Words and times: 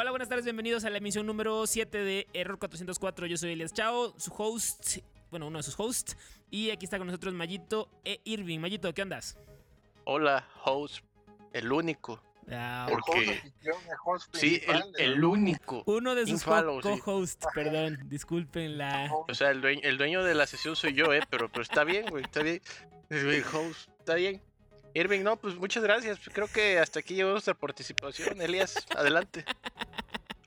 Hola, 0.00 0.12
buenas 0.12 0.30
tardes, 0.30 0.46
bienvenidos 0.46 0.86
a 0.86 0.88
la 0.90 0.96
emisión 0.96 1.26
número 1.26 1.66
7 1.66 1.98
de 1.98 2.26
Error 2.32 2.58
404. 2.58 3.26
Yo 3.26 3.36
soy 3.36 3.52
Elias 3.52 3.74
Chao, 3.74 4.14
su 4.18 4.32
host, 4.32 4.96
bueno, 5.30 5.46
uno 5.46 5.58
de 5.58 5.62
sus 5.62 5.78
hosts. 5.78 6.16
Y 6.50 6.70
aquí 6.70 6.86
está 6.86 6.96
con 6.96 7.06
nosotros 7.06 7.34
Mayito 7.34 7.86
e 8.02 8.18
Irving. 8.24 8.60
Mayito, 8.60 8.94
¿qué 8.94 9.02
andas? 9.02 9.36
Hola, 10.04 10.48
host, 10.64 11.04
el 11.52 11.70
único. 11.70 12.18
Ah, 12.50 12.86
Porque- 12.88 13.42
El 13.62 13.72
host 14.02 14.34
Sí, 14.34 14.62
el, 14.96 15.22
único. 15.22 15.82
uno 15.84 16.14
de 16.14 16.26
sus 16.26 16.40
sí. 16.40 16.46
co-hosts, 16.46 17.46
perdón, 17.54 17.98
disculpen 18.08 18.78
la... 18.78 19.12
O 19.28 19.34
sea, 19.34 19.50
el 19.50 19.60
dueño, 19.60 19.82
el 19.84 19.98
dueño 19.98 20.24
de 20.24 20.34
la 20.34 20.46
sesión 20.46 20.76
soy 20.76 20.94
yo, 20.94 21.12
¿eh? 21.12 21.20
Pero, 21.28 21.50
pero 21.50 21.60
está 21.60 21.84
bien, 21.84 22.06
güey, 22.08 22.24
está 22.24 22.42
bien. 22.42 22.62
El 23.10 23.44
host, 23.52 23.90
está 23.98 24.14
bien. 24.14 24.40
Irving, 24.94 25.22
no, 25.22 25.36
pues 25.36 25.56
muchas 25.56 25.82
gracias. 25.82 26.18
Creo 26.32 26.48
que 26.48 26.78
hasta 26.78 27.00
aquí 27.00 27.14
llegó 27.14 27.30
nuestra 27.30 27.54
participación. 27.54 28.40
Elías, 28.40 28.74
adelante. 28.96 29.44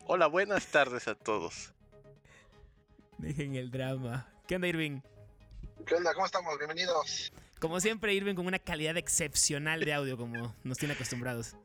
Hola, 0.06 0.28
buenas 0.28 0.68
tardes 0.68 1.08
a 1.08 1.16
todos. 1.16 1.74
Dejen 3.18 3.56
el 3.56 3.72
drama. 3.72 4.28
¿Qué 4.48 4.56
onda, 4.56 4.68
Irving? 4.68 5.00
¿Qué 5.86 5.96
onda? 5.96 6.14
¿Cómo 6.14 6.26
estamos? 6.26 6.58
Bienvenidos. 6.58 7.32
Como 7.60 7.80
siempre, 7.80 8.14
Irving 8.14 8.36
con 8.36 8.46
una 8.46 8.60
calidad 8.60 8.98
excepcional 8.98 9.80
de 9.80 9.94
audio, 9.94 10.18
como 10.18 10.54
nos 10.66 10.78
tiene 10.78 10.96
acostumbrados. 10.96 11.56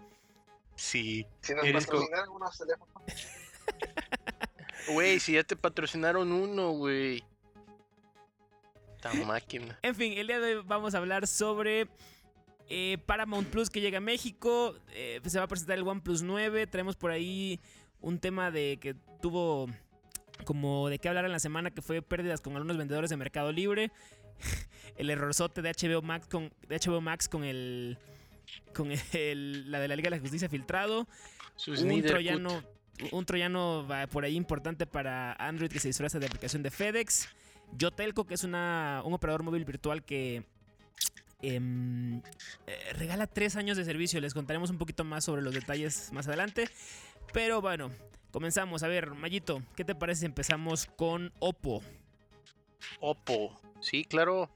Sí. 0.76 1.26
Si 1.40 1.52
nos 1.52 1.64
Eres 1.64 1.88
algunos 1.88 2.56
teléfonos. 2.56 2.94
Güey, 4.92 5.18
si 5.18 5.32
ya 5.32 5.42
te 5.42 5.56
patrocinaron 5.56 6.30
uno, 6.30 6.70
güey. 6.70 7.24
Esta 8.94 9.12
máquina. 9.14 9.78
En 9.82 9.94
fin, 9.96 10.12
el 10.16 10.28
día 10.28 10.38
de 10.38 10.56
hoy 10.56 10.64
vamos 10.64 10.94
a 10.94 10.98
hablar 10.98 11.26
sobre 11.26 11.88
eh, 12.68 12.98
Paramount 13.04 13.48
Plus 13.48 13.68
que 13.68 13.80
llega 13.80 13.98
a 13.98 14.00
México. 14.00 14.76
Eh, 14.92 15.20
se 15.26 15.38
va 15.38 15.44
a 15.44 15.48
presentar 15.48 15.76
el 15.76 15.86
OnePlus 15.86 16.22
9. 16.22 16.66
Traemos 16.68 16.96
por 16.96 17.10
ahí 17.10 17.60
un 18.00 18.18
tema 18.18 18.50
de 18.50 18.78
que 18.80 18.94
tuvo 19.20 19.68
como 20.44 20.88
de 20.88 20.98
qué 20.98 21.08
hablar 21.08 21.24
en 21.24 21.32
la 21.32 21.40
semana 21.40 21.70
que 21.70 21.82
fue 21.82 22.02
pérdidas 22.02 22.40
con 22.40 22.54
algunos 22.54 22.76
vendedores 22.76 23.10
de 23.10 23.16
Mercado 23.16 23.52
Libre. 23.52 23.90
el 24.96 25.10
errorzote 25.10 25.62
de 25.62 25.70
HBO 25.70 26.02
Max 26.02 26.26
con, 26.28 26.52
de 26.68 26.78
HBO 26.78 27.00
Max 27.00 27.28
con 27.28 27.44
el 27.44 27.98
con 28.74 28.90
el, 29.12 29.70
la 29.70 29.80
de 29.80 29.88
la 29.88 29.96
Liga 29.96 30.10
de 30.10 30.16
la 30.16 30.20
Justicia 30.20 30.48
filtrado. 30.48 31.06
Sus 31.56 31.82
un 31.82 32.02
troyano, 32.02 32.62
un 33.10 33.24
troyano 33.24 33.86
va 33.86 34.06
por 34.06 34.24
ahí 34.24 34.36
importante 34.36 34.86
para 34.86 35.32
Android 35.34 35.70
que 35.70 35.80
se 35.80 35.88
disfraza 35.88 36.18
de 36.18 36.26
aplicación 36.26 36.62
de 36.62 36.70
FedEx. 36.70 37.28
Yotelco, 37.76 38.24
que 38.24 38.34
es 38.34 38.44
una, 38.44 39.02
un 39.04 39.12
operador 39.12 39.42
móvil 39.42 39.64
virtual 39.64 40.02
que 40.02 40.44
em, 41.42 42.18
eh, 42.66 42.92
regala 42.94 43.26
tres 43.26 43.56
años 43.56 43.76
de 43.76 43.84
servicio. 43.84 44.20
Les 44.20 44.32
contaremos 44.32 44.70
un 44.70 44.78
poquito 44.78 45.04
más 45.04 45.24
sobre 45.24 45.42
los 45.42 45.52
detalles 45.52 46.10
más 46.12 46.28
adelante. 46.28 46.68
Pero 47.32 47.60
bueno, 47.60 47.90
comenzamos. 48.30 48.82
A 48.82 48.88
ver, 48.88 49.14
Mayito, 49.14 49.62
¿qué 49.76 49.84
te 49.84 49.94
parece 49.94 50.20
si 50.20 50.26
empezamos 50.26 50.86
con 50.86 51.32
Oppo? 51.38 51.82
Oppo. 53.00 53.60
Sí, 53.80 54.04
claro. 54.04 54.50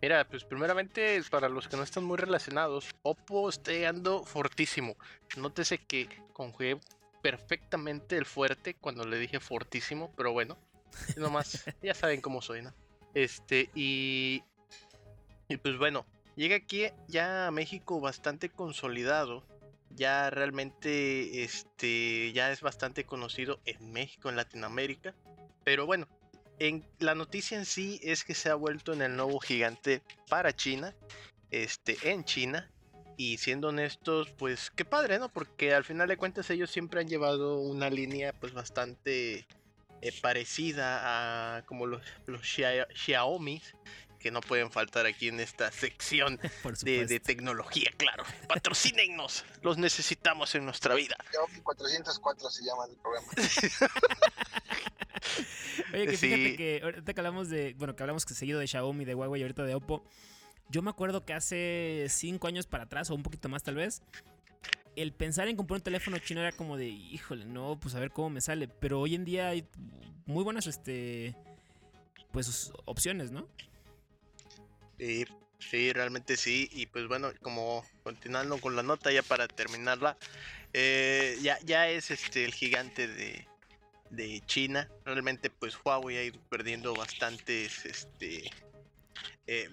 Mira, 0.00 0.26
pues 0.26 0.44
primeramente, 0.44 1.22
para 1.30 1.48
los 1.48 1.68
que 1.68 1.76
no 1.76 1.84
están 1.84 2.04
muy 2.04 2.18
relacionados, 2.18 2.90
Oppo 3.02 3.48
está 3.48 3.70
llegando 3.70 4.24
fortísimo. 4.24 4.96
Nótese 5.36 5.78
que 5.78 6.08
conjugué 6.32 6.80
perfectamente 7.22 8.16
el 8.16 8.26
fuerte 8.26 8.74
cuando 8.74 9.04
le 9.04 9.18
dije 9.18 9.38
fortísimo, 9.38 10.12
pero 10.16 10.32
bueno, 10.32 10.58
nomás, 11.16 11.64
ya 11.82 11.94
saben 11.94 12.20
cómo 12.20 12.42
soy, 12.42 12.62
¿no? 12.62 12.74
Este, 13.14 13.70
y. 13.74 14.42
Y 15.48 15.56
pues 15.58 15.76
bueno, 15.76 16.06
llega 16.34 16.56
aquí 16.56 16.86
ya 17.08 17.46
a 17.46 17.50
México 17.50 18.00
bastante 18.00 18.48
consolidado. 18.48 19.44
Ya 19.94 20.30
realmente, 20.30 21.44
este, 21.44 22.32
ya 22.32 22.50
es 22.50 22.60
bastante 22.60 23.04
conocido 23.04 23.60
en 23.64 23.92
México, 23.92 24.28
en 24.28 24.36
Latinoamérica. 24.36 25.14
Pero 25.64 25.86
bueno, 25.86 26.08
en, 26.58 26.84
la 26.98 27.14
noticia 27.14 27.58
en 27.58 27.66
sí 27.66 28.00
es 28.02 28.24
que 28.24 28.34
se 28.34 28.48
ha 28.48 28.54
vuelto 28.54 28.92
en 28.92 29.02
el 29.02 29.16
nuevo 29.16 29.38
gigante 29.40 30.02
para 30.28 30.54
China, 30.54 30.94
este, 31.50 31.96
en 32.10 32.24
China. 32.24 32.70
Y 33.18 33.36
siendo 33.36 33.68
honestos, 33.68 34.30
pues 34.38 34.70
qué 34.70 34.84
padre, 34.84 35.18
¿no? 35.18 35.28
Porque 35.28 35.74
al 35.74 35.84
final 35.84 36.08
de 36.08 36.16
cuentas 36.16 36.48
ellos 36.50 36.70
siempre 36.70 37.00
han 37.00 37.08
llevado 37.08 37.58
una 37.58 37.90
línea 37.90 38.32
pues 38.32 38.54
bastante 38.54 39.46
eh, 40.00 40.12
parecida 40.22 41.56
a 41.58 41.62
como 41.66 41.86
los, 41.86 42.02
los 42.26 42.40
Xia- 42.40 42.88
Xiaomi, 42.94 43.62
que 44.22 44.30
no 44.30 44.40
pueden 44.40 44.70
faltar 44.70 45.06
aquí 45.06 45.28
en 45.28 45.40
esta 45.40 45.70
sección 45.72 46.38
de, 46.82 47.20
tecnología, 47.20 47.90
claro. 47.96 48.24
Patrocínennos, 48.48 49.44
los 49.62 49.76
necesitamos 49.76 50.54
en 50.54 50.64
nuestra 50.64 50.94
vida. 50.94 51.16
Xiaomi 51.30 51.60
404 51.60 52.50
se 52.50 52.64
llama 52.64 52.86
el 52.86 52.96
programa. 52.96 53.28
Oye, 55.92 56.06
que 56.06 56.16
fíjate 56.16 56.50
Sí. 56.50 56.56
que 56.56 56.80
ahorita 56.82 57.14
que 57.14 57.20
hablamos 57.20 57.48
de, 57.48 57.74
bueno, 57.78 57.94
que 57.94 58.02
hablamos 58.02 58.24
que 58.24 58.34
seguido 58.34 58.60
de 58.60 58.66
Xiaomi, 58.66 59.04
de 59.04 59.14
Huawei 59.14 59.40
y 59.40 59.44
ahorita 59.44 59.64
de 59.64 59.74
Oppo, 59.74 60.04
yo 60.68 60.82
me 60.82 60.90
acuerdo 60.90 61.24
que 61.24 61.34
hace 61.34 62.06
cinco 62.08 62.46
años 62.46 62.66
para 62.66 62.84
atrás, 62.84 63.10
o 63.10 63.14
un 63.14 63.22
poquito 63.22 63.48
más 63.48 63.62
tal 63.62 63.76
vez, 63.76 64.02
el 64.96 65.12
pensar 65.12 65.48
en 65.48 65.56
comprar 65.56 65.78
un 65.78 65.82
teléfono 65.82 66.18
chino 66.18 66.40
era 66.40 66.52
como 66.52 66.76
de, 66.76 66.88
híjole, 66.88 67.44
no, 67.44 67.78
pues 67.80 67.94
a 67.94 68.00
ver 68.00 68.10
cómo 68.10 68.30
me 68.30 68.40
sale. 68.40 68.68
Pero 68.68 69.00
hoy 69.00 69.14
en 69.14 69.24
día 69.24 69.48
hay 69.48 69.66
muy 70.26 70.44
buenas, 70.44 70.66
este, 70.66 71.34
pues 72.32 72.72
opciones, 72.84 73.30
¿no? 73.30 73.48
Sí, 75.02 75.24
sí, 75.58 75.92
realmente 75.92 76.36
sí. 76.36 76.68
Y 76.70 76.86
pues 76.86 77.08
bueno, 77.08 77.32
como 77.42 77.84
continuando 78.04 78.58
con 78.58 78.76
la 78.76 78.84
nota 78.84 79.10
ya 79.10 79.24
para 79.24 79.48
terminarla, 79.48 80.16
eh, 80.72 81.36
ya, 81.42 81.58
ya 81.64 81.88
es 81.88 82.12
este 82.12 82.44
el 82.44 82.54
gigante 82.54 83.08
de, 83.08 83.44
de 84.10 84.40
China. 84.46 84.88
Realmente 85.04 85.50
pues 85.50 85.76
Huawei 85.84 86.18
ha 86.18 86.22
ido 86.22 86.40
perdiendo 86.48 86.94
bastantes, 86.94 87.84
este, 87.84 88.44
eh, 89.48 89.68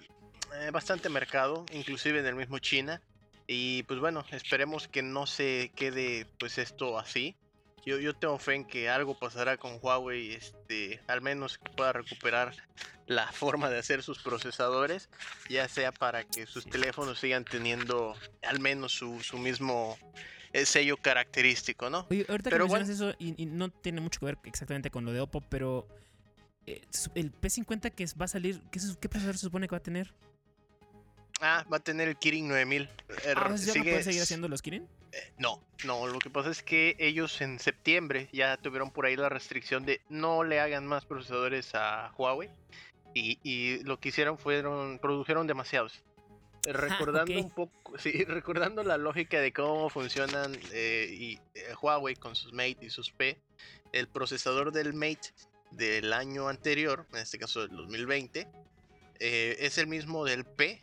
eh, 0.56 0.70
bastante 0.72 1.08
mercado, 1.08 1.64
inclusive 1.70 2.18
en 2.18 2.26
el 2.26 2.34
mismo 2.34 2.58
China. 2.58 3.00
Y 3.46 3.84
pues 3.84 4.00
bueno, 4.00 4.24
esperemos 4.32 4.88
que 4.88 5.02
no 5.02 5.28
se 5.28 5.70
quede 5.76 6.26
pues 6.40 6.58
esto 6.58 6.98
así. 6.98 7.36
Yo, 7.86 7.98
yo 7.98 8.14
tengo 8.14 8.38
fe 8.38 8.54
en 8.56 8.64
que 8.66 8.88
algo 8.90 9.18
pasará 9.18 9.56
con 9.56 9.78
Huawei, 9.80 10.32
este, 10.34 11.00
al 11.06 11.20
menos 11.22 11.58
que 11.58 11.70
pueda 11.72 11.92
recuperar 11.92 12.54
la 13.06 13.26
forma 13.32 13.70
de 13.70 13.78
hacer 13.78 14.02
sus 14.02 14.18
procesadores, 14.22 15.08
ya 15.48 15.66
sea 15.68 15.90
para 15.92 16.24
que 16.24 16.46
sus 16.46 16.66
teléfonos 16.66 17.18
sigan 17.18 17.44
teniendo 17.44 18.14
al 18.42 18.60
menos 18.60 18.92
su, 18.92 19.20
su 19.20 19.38
mismo 19.38 19.96
eh, 20.52 20.66
sello 20.66 20.96
característico, 20.98 21.88
¿no? 21.90 22.06
Oye, 22.10 22.26
ahorita 22.28 22.50
Pero 22.50 22.66
que 22.66 22.72
mencionas 22.72 22.88
eso, 22.88 23.14
y, 23.18 23.40
y 23.42 23.46
no 23.46 23.70
tiene 23.70 24.00
mucho 24.00 24.20
que 24.20 24.26
ver 24.26 24.38
exactamente 24.44 24.90
con 24.90 25.04
lo 25.04 25.12
de 25.12 25.20
Oppo, 25.20 25.40
pero 25.40 25.88
eh, 26.66 26.82
el 27.14 27.32
P50 27.32 27.92
que 27.92 28.04
va 28.20 28.26
a 28.26 28.28
salir, 28.28 28.60
¿qué, 28.70 28.78
qué 29.00 29.08
procesador 29.08 29.36
se 29.38 29.46
supone 29.46 29.66
que 29.68 29.72
va 29.72 29.78
a 29.78 29.82
tener? 29.82 30.12
Ah, 31.40 31.64
va 31.72 31.78
a 31.78 31.80
tener 31.80 32.08
el 32.08 32.16
Kirin 32.18 32.48
9000. 32.48 32.82
Eh, 32.82 32.88
Ah, 33.34 33.54
¿ya 33.56 33.66
no 33.66 33.72
sigue- 33.72 33.90
puede 33.92 34.02
seguir 34.04 34.20
haciendo 34.22 34.46
los 34.48 34.60
Kirin? 34.60 34.86
Eh, 35.12 35.32
No, 35.38 35.62
no, 35.84 36.06
lo 36.06 36.18
que 36.18 36.30
pasa 36.30 36.50
es 36.50 36.62
que 36.62 36.96
ellos 36.98 37.40
en 37.40 37.58
septiembre 37.58 38.28
ya 38.32 38.56
tuvieron 38.56 38.90
por 38.90 39.06
ahí 39.06 39.16
la 39.16 39.28
restricción 39.28 39.84
de 39.84 40.00
no 40.08 40.44
le 40.44 40.60
hagan 40.60 40.86
más 40.86 41.04
procesadores 41.04 41.74
a 41.74 42.12
Huawei. 42.16 42.50
Y, 43.14 43.38
y 43.42 43.82
lo 43.82 43.98
que 43.98 44.10
hicieron 44.10 44.38
fueron, 44.38 44.98
produjeron 45.00 45.46
demasiados. 45.46 46.02
Eh, 46.66 46.74
Recordando 46.74 47.40
un 47.40 47.50
poco, 47.50 47.96
sí, 47.98 48.22
recordando 48.28 48.82
la 48.82 48.98
lógica 48.98 49.40
de 49.40 49.50
cómo 49.50 49.88
funcionan 49.88 50.54
eh, 50.72 51.08
y, 51.10 51.40
eh, 51.54 51.74
Huawei 51.80 52.16
con 52.16 52.36
sus 52.36 52.52
Mate 52.52 52.76
y 52.82 52.90
sus 52.90 53.10
P, 53.10 53.40
el 53.92 54.08
procesador 54.08 54.70
del 54.70 54.92
Mate 54.92 55.32
del 55.70 56.12
año 56.12 56.48
anterior, 56.48 57.06
en 57.12 57.20
este 57.20 57.38
caso 57.38 57.66
del 57.66 57.76
2020, 57.76 58.46
eh, 59.20 59.56
es 59.58 59.78
el 59.78 59.86
mismo 59.86 60.24
del 60.24 60.44
P 60.44 60.82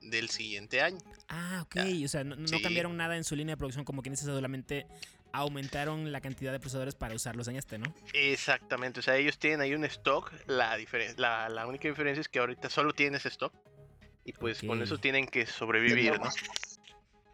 del 0.00 0.28
siguiente 0.30 0.80
año. 0.80 0.98
Ah, 1.28 1.60
ok. 1.64 1.74
Ya. 1.76 2.04
O 2.04 2.08
sea, 2.08 2.24
no, 2.24 2.36
no 2.36 2.46
Sí. 2.48 2.62
cambiaron 2.62 2.96
nada 2.96 3.16
en 3.16 3.24
su 3.24 3.34
línea 3.36 3.54
de 3.54 3.58
producción, 3.58 3.84
como 3.84 4.02
quien 4.02 4.12
dice, 4.14 4.24
solamente 4.24 4.86
aumentaron 5.32 6.10
la 6.10 6.20
cantidad 6.20 6.52
de 6.52 6.58
procesadores 6.60 6.94
para 6.94 7.14
usarlos 7.14 7.48
en 7.48 7.56
este, 7.56 7.76
¿no? 7.78 7.92
Exactamente, 8.14 9.00
o 9.00 9.02
sea, 9.02 9.16
ellos 9.16 9.38
tienen 9.38 9.60
ahí 9.60 9.74
un 9.74 9.84
stock, 9.84 10.32
la, 10.46 10.78
diferen- 10.78 11.14
la, 11.18 11.48
la 11.50 11.66
única 11.66 11.86
diferencia 11.86 12.20
es 12.22 12.28
que 12.28 12.38
ahorita 12.38 12.70
solo 12.70 12.92
tienen 12.94 13.16
ese 13.16 13.28
stock 13.28 13.52
y 14.24 14.32
pues 14.32 14.62
con 14.62 14.82
eso 14.82 14.96
tienen 14.98 15.26
que 15.26 15.44
sobrevivir, 15.46 16.18
¿no? 16.18 16.30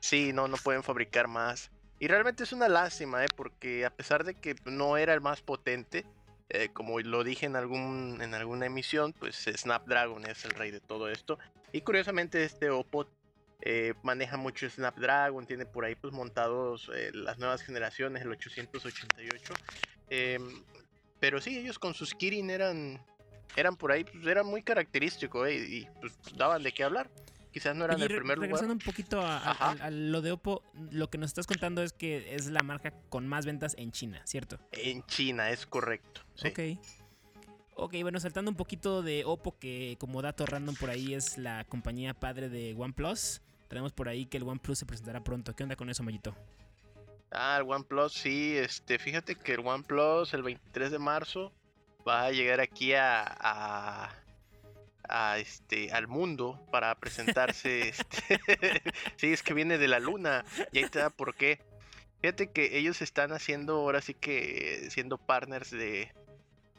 Sí, 0.00 0.32
no, 0.32 0.48
no 0.48 0.56
pueden 0.56 0.82
fabricar 0.82 1.28
más. 1.28 1.70
Y 1.98 2.08
realmente 2.08 2.42
es 2.42 2.52
una 2.52 2.68
lástima, 2.68 3.24
¿eh? 3.24 3.28
Porque 3.34 3.84
a 3.86 3.90
pesar 3.90 4.24
de 4.24 4.34
que 4.34 4.54
no 4.64 4.96
era 4.96 5.14
el 5.14 5.20
más 5.20 5.40
potente, 5.40 6.04
eh, 6.50 6.68
como 6.72 7.00
lo 7.00 7.24
dije 7.24 7.46
en, 7.46 7.56
algún, 7.56 8.20
en 8.20 8.34
alguna 8.34 8.66
emisión, 8.66 9.12
pues 9.12 9.36
Snapdragon 9.56 10.26
es 10.26 10.44
el 10.44 10.50
rey 10.50 10.70
de 10.70 10.80
todo 10.80 11.08
esto. 11.08 11.38
Y 11.74 11.80
curiosamente 11.80 12.44
este 12.44 12.70
Oppo 12.70 13.04
eh, 13.60 13.94
maneja 14.04 14.36
mucho 14.36 14.70
Snapdragon, 14.70 15.44
tiene 15.44 15.66
por 15.66 15.84
ahí 15.84 15.96
pues 15.96 16.12
montados 16.12 16.88
eh, 16.94 17.10
las 17.12 17.38
nuevas 17.38 17.62
generaciones, 17.62 18.22
el 18.22 18.30
888. 18.30 19.54
em, 20.08 20.62
pero 21.18 21.40
sí, 21.40 21.58
ellos 21.58 21.80
con 21.80 21.92
sus 21.92 22.14
Kirin 22.14 22.48
eran, 22.50 23.02
eran 23.56 23.76
por 23.76 23.90
ahí, 23.90 24.04
pues, 24.04 24.24
eran 24.24 24.46
muy 24.46 24.62
característicos 24.62 25.48
¿eh? 25.48 25.56
y 25.56 25.88
pues 26.00 26.16
daban 26.36 26.62
de 26.62 26.70
qué 26.72 26.84
hablar. 26.84 27.10
quizás 27.50 27.74
no 27.74 27.86
eran 27.86 27.96
Oye, 27.96 28.04
el 28.04 28.14
primer 28.18 28.36
lugar. 28.38 28.50
regresando 28.50 28.74
un 28.74 28.78
poquito 28.78 29.20
a, 29.20 29.38
a- 29.38 29.70
a 29.70 29.90
lo 29.90 30.22
de 30.22 30.30
Oppo, 30.30 30.62
lo 30.92 31.10
que 31.10 31.18
nos 31.18 31.30
estás 31.30 31.46
contando 31.48 31.82
es 31.82 31.92
que 31.92 32.36
es 32.36 32.46
la 32.46 32.62
marca 32.62 32.92
con 33.08 33.26
más 33.26 33.46
ventas 33.46 33.74
en 33.78 33.90
China, 33.90 34.20
¿cierto? 34.26 34.60
En 34.70 35.02
China, 35.06 35.50
es 35.50 35.66
correcto. 35.66 36.20
Sí. 36.36 36.48
Ok. 36.48 36.60
Ok, 37.76 37.94
bueno, 38.02 38.20
saltando 38.20 38.52
un 38.52 38.56
poquito 38.56 39.02
de 39.02 39.24
Oppo, 39.24 39.58
que 39.58 39.96
como 39.98 40.22
dato 40.22 40.46
random 40.46 40.76
por 40.76 40.90
ahí 40.90 41.12
es 41.12 41.38
la 41.38 41.64
compañía 41.64 42.14
padre 42.14 42.48
de 42.48 42.72
OnePlus. 42.78 43.42
Tenemos 43.68 43.92
por 43.92 44.08
ahí 44.08 44.26
que 44.26 44.36
el 44.36 44.44
OnePlus 44.44 44.78
se 44.78 44.86
presentará 44.86 45.24
pronto. 45.24 45.56
¿Qué 45.56 45.64
onda 45.64 45.74
con 45.74 45.90
eso, 45.90 46.04
Mayito? 46.04 46.36
Ah, 47.32 47.56
el 47.60 47.68
OnePlus, 47.68 48.12
sí, 48.12 48.56
este, 48.56 49.00
fíjate 49.00 49.34
que 49.34 49.54
el 49.54 49.66
OnePlus 49.66 50.34
el 50.34 50.44
23 50.44 50.92
de 50.92 50.98
marzo 51.00 51.52
va 52.06 52.26
a 52.26 52.30
llegar 52.30 52.60
aquí 52.60 52.92
a, 52.92 53.24
a, 53.26 54.14
a, 55.08 55.38
este, 55.38 55.90
al 55.90 56.06
mundo 56.06 56.64
para 56.70 56.94
presentarse. 56.94 57.88
este, 57.88 58.38
sí, 59.16 59.32
es 59.32 59.42
que 59.42 59.52
viene 59.52 59.78
de 59.78 59.88
la 59.88 59.98
luna 59.98 60.44
y 60.70 60.78
ahí 60.78 60.88
te 60.88 61.00
da 61.00 61.10
por 61.10 61.34
qué. 61.34 61.60
Fíjate 62.20 62.52
que 62.52 62.78
ellos 62.78 63.02
están 63.02 63.32
haciendo, 63.32 63.74
ahora 63.74 64.00
sí 64.00 64.14
que 64.14 64.86
siendo 64.90 65.18
partners 65.18 65.72
de, 65.72 66.12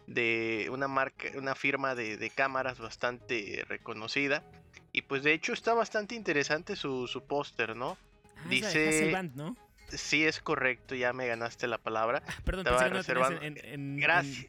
de 0.07 0.68
una 0.72 0.88
marca, 0.88 1.30
una 1.36 1.56
firma 1.56 1.96
de, 1.96 2.18
de 2.18 2.30
cámaras 2.30 2.80
bastante 2.80 3.63
reconocida. 3.68 4.44
Y 4.92 5.02
pues 5.02 5.24
de 5.24 5.34
hecho 5.34 5.54
está 5.54 5.74
bastante 5.74 6.16
interesante 6.16 6.75
su, 6.75 7.07
su 7.07 7.24
póster, 7.25 7.75
¿no? 7.75 7.98
Ah, 8.38 8.42
Dice- 8.50 8.88
Hasselblad, 8.88 9.25
¿no? 9.36 9.57
Sí, 9.90 10.25
es 10.25 10.40
correcto, 10.40 10.96
ya 10.96 11.13
me 11.13 11.28
ganaste 11.28 11.68
la 11.68 11.78
palabra. 11.78 12.24
Ah, 12.28 12.34
perdón, 12.44 12.66
Estaba 12.66 12.90
pensé 12.90 12.90
que 12.90 12.94
no 12.94 12.98
reservando. 13.30 13.42
en, 13.42 13.57
en- 13.66 13.98
Gracias. 13.98 14.46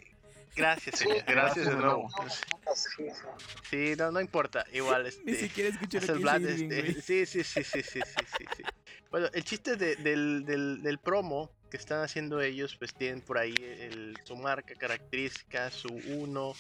Gracias, 0.57 0.99
señor. 1.01 1.17
Sí, 1.19 1.23
Gracias 1.27 1.67
de 1.67 1.75
no, 1.75 1.81
nuevo. 1.83 2.09
no, 2.09 2.29
sí, 2.75 2.87
sí. 2.97 3.11
Sí, 3.69 3.95
no, 3.99 4.11
no 4.11 4.21
importa. 4.23 4.65
Igual, 4.73 5.03
Ni 5.25 5.33
este. 5.33 5.49
siquiera 5.49 5.69
escuché 5.69 6.01
lo 6.01 6.07
que 6.07 6.13
Hasselblad, 6.13 6.41
dice 6.41 6.53
Irving, 6.65 6.73
este, 6.97 7.27
sí, 7.27 7.27
sí, 7.27 7.45
sí, 7.45 7.65
sí, 7.65 7.83
sí, 7.83 8.01
sí, 8.01 8.25
sí, 8.39 8.45
sí. 8.57 8.63
Bueno, 9.11 9.29
el 9.33 9.45
chiste 9.45 9.77
de- 9.77 9.97
del, 9.97 10.45
del, 10.45 10.99
promo 10.99 11.51
que 11.71 11.77
están 11.77 12.03
haciendo 12.03 12.41
ellos, 12.41 12.77
pues 12.77 12.95
tienen 12.95 13.21
por 13.21 13.39
ahí 13.39 13.55
el, 13.59 14.17
su 14.25 14.37
marca 14.37 14.75
característica, 14.75 15.71
su 15.71 15.89
1 15.89 16.53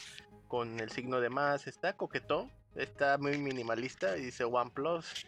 con 0.48 0.81
el 0.81 0.90
signo 0.90 1.20
de 1.20 1.28
más. 1.31 1.66
Está 1.66 1.94
coquetón, 1.94 2.50
está 2.75 3.19
muy 3.19 3.38
minimalista, 3.38 4.14
dice 4.14 4.44
OnePlus. 4.44 5.26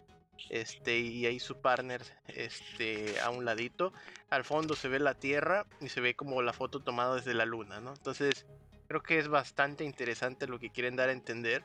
Este, 0.49 0.97
y 0.97 1.25
ahí 1.25 1.39
su 1.39 1.59
partner 1.59 2.01
este, 2.27 3.19
a 3.19 3.29
un 3.29 3.43
ladito. 3.45 3.93
Al 4.29 4.45
fondo 4.45 4.75
se 4.75 4.87
ve 4.87 4.99
la 4.99 5.13
Tierra 5.13 5.65
y 5.81 5.89
se 5.89 6.01
ve 6.01 6.15
como 6.15 6.41
la 6.41 6.53
foto 6.53 6.79
tomada 6.79 7.15
desde 7.15 7.33
la 7.33 7.45
Luna, 7.45 7.81
¿no? 7.81 7.93
Entonces, 7.93 8.45
creo 8.87 9.03
que 9.03 9.19
es 9.19 9.27
bastante 9.27 9.83
interesante 9.83 10.47
lo 10.47 10.57
que 10.57 10.69
quieren 10.69 10.95
dar 10.95 11.09
a 11.09 11.13
entender 11.13 11.63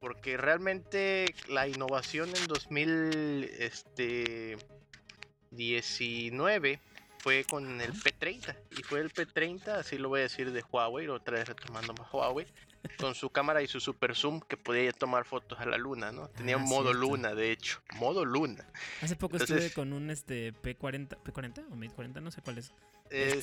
porque 0.00 0.36
realmente 0.36 1.34
la 1.48 1.68
innovación 1.68 2.30
en 2.34 2.48
2019 5.90 6.80
fue 7.18 7.44
con 7.44 7.80
el 7.80 7.92
P30 7.92 8.56
y 8.78 8.82
fue 8.82 9.00
el 9.00 9.12
P30, 9.12 9.68
así 9.68 9.98
lo 9.98 10.08
voy 10.08 10.20
a 10.20 10.22
decir 10.24 10.50
de 10.52 10.62
Huawei, 10.70 11.08
otra 11.08 11.36
vez 11.38 11.48
retomando 11.48 11.92
más 11.92 12.10
Huawei, 12.12 12.46
con 12.98 13.14
su 13.14 13.28
cámara 13.28 13.60
y 13.62 13.66
su 13.66 13.78
super 13.78 14.16
zoom 14.16 14.40
que 14.40 14.56
podía 14.56 14.90
tomar 14.92 15.26
fotos 15.26 15.60
a 15.60 15.66
la 15.66 15.76
luna, 15.76 16.12
¿no? 16.12 16.28
Tenía 16.28 16.54
Ah, 16.54 16.58
un 16.58 16.64
modo 16.64 16.84
cierto. 16.92 17.00
luna, 17.00 17.34
de 17.34 17.52
hecho, 17.52 17.82
modo 17.96 18.24
luna. 18.24 18.66
Hace 19.02 19.16
poco 19.16 19.36
Entonces- 19.36 19.64
estuve 19.64 19.74
con 19.74 19.92
un 19.92 20.08
este 20.10 20.54
P40, 20.54 21.18
P40 21.22 21.66
o 21.70 21.76
Mate 21.76 21.94
40, 21.94 22.20
no 22.22 22.30
sé 22.30 22.40
cuál 22.40 22.56
es. 22.58 22.70
Eh, 23.10 23.32
Este, 23.36 23.42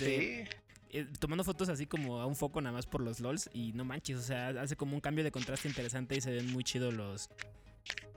sí, 0.50 0.58
eh, 0.98 1.08
tomando 1.20 1.44
fotos 1.44 1.70
así 1.70 1.86
como 1.86 2.20
a 2.20 2.26
un 2.26 2.36
foco 2.36 2.60
nada 2.62 2.74
más 2.74 2.88
por 2.88 3.02
los 3.02 3.20
LOLs 3.20 3.48
y 3.54 3.74
no 3.74 3.86
manches, 3.86 4.18
o 4.18 4.22
sea, 4.24 4.48
hace 4.60 4.76
como 4.76 4.96
un 4.96 5.02
cambio 5.02 5.24
de 5.24 5.32
contraste 5.32 5.68
interesante 5.68 6.16
y 6.16 6.22
se 6.22 6.32
ven 6.32 6.52
muy 6.52 6.64
chido 6.64 6.92
los 6.92 7.30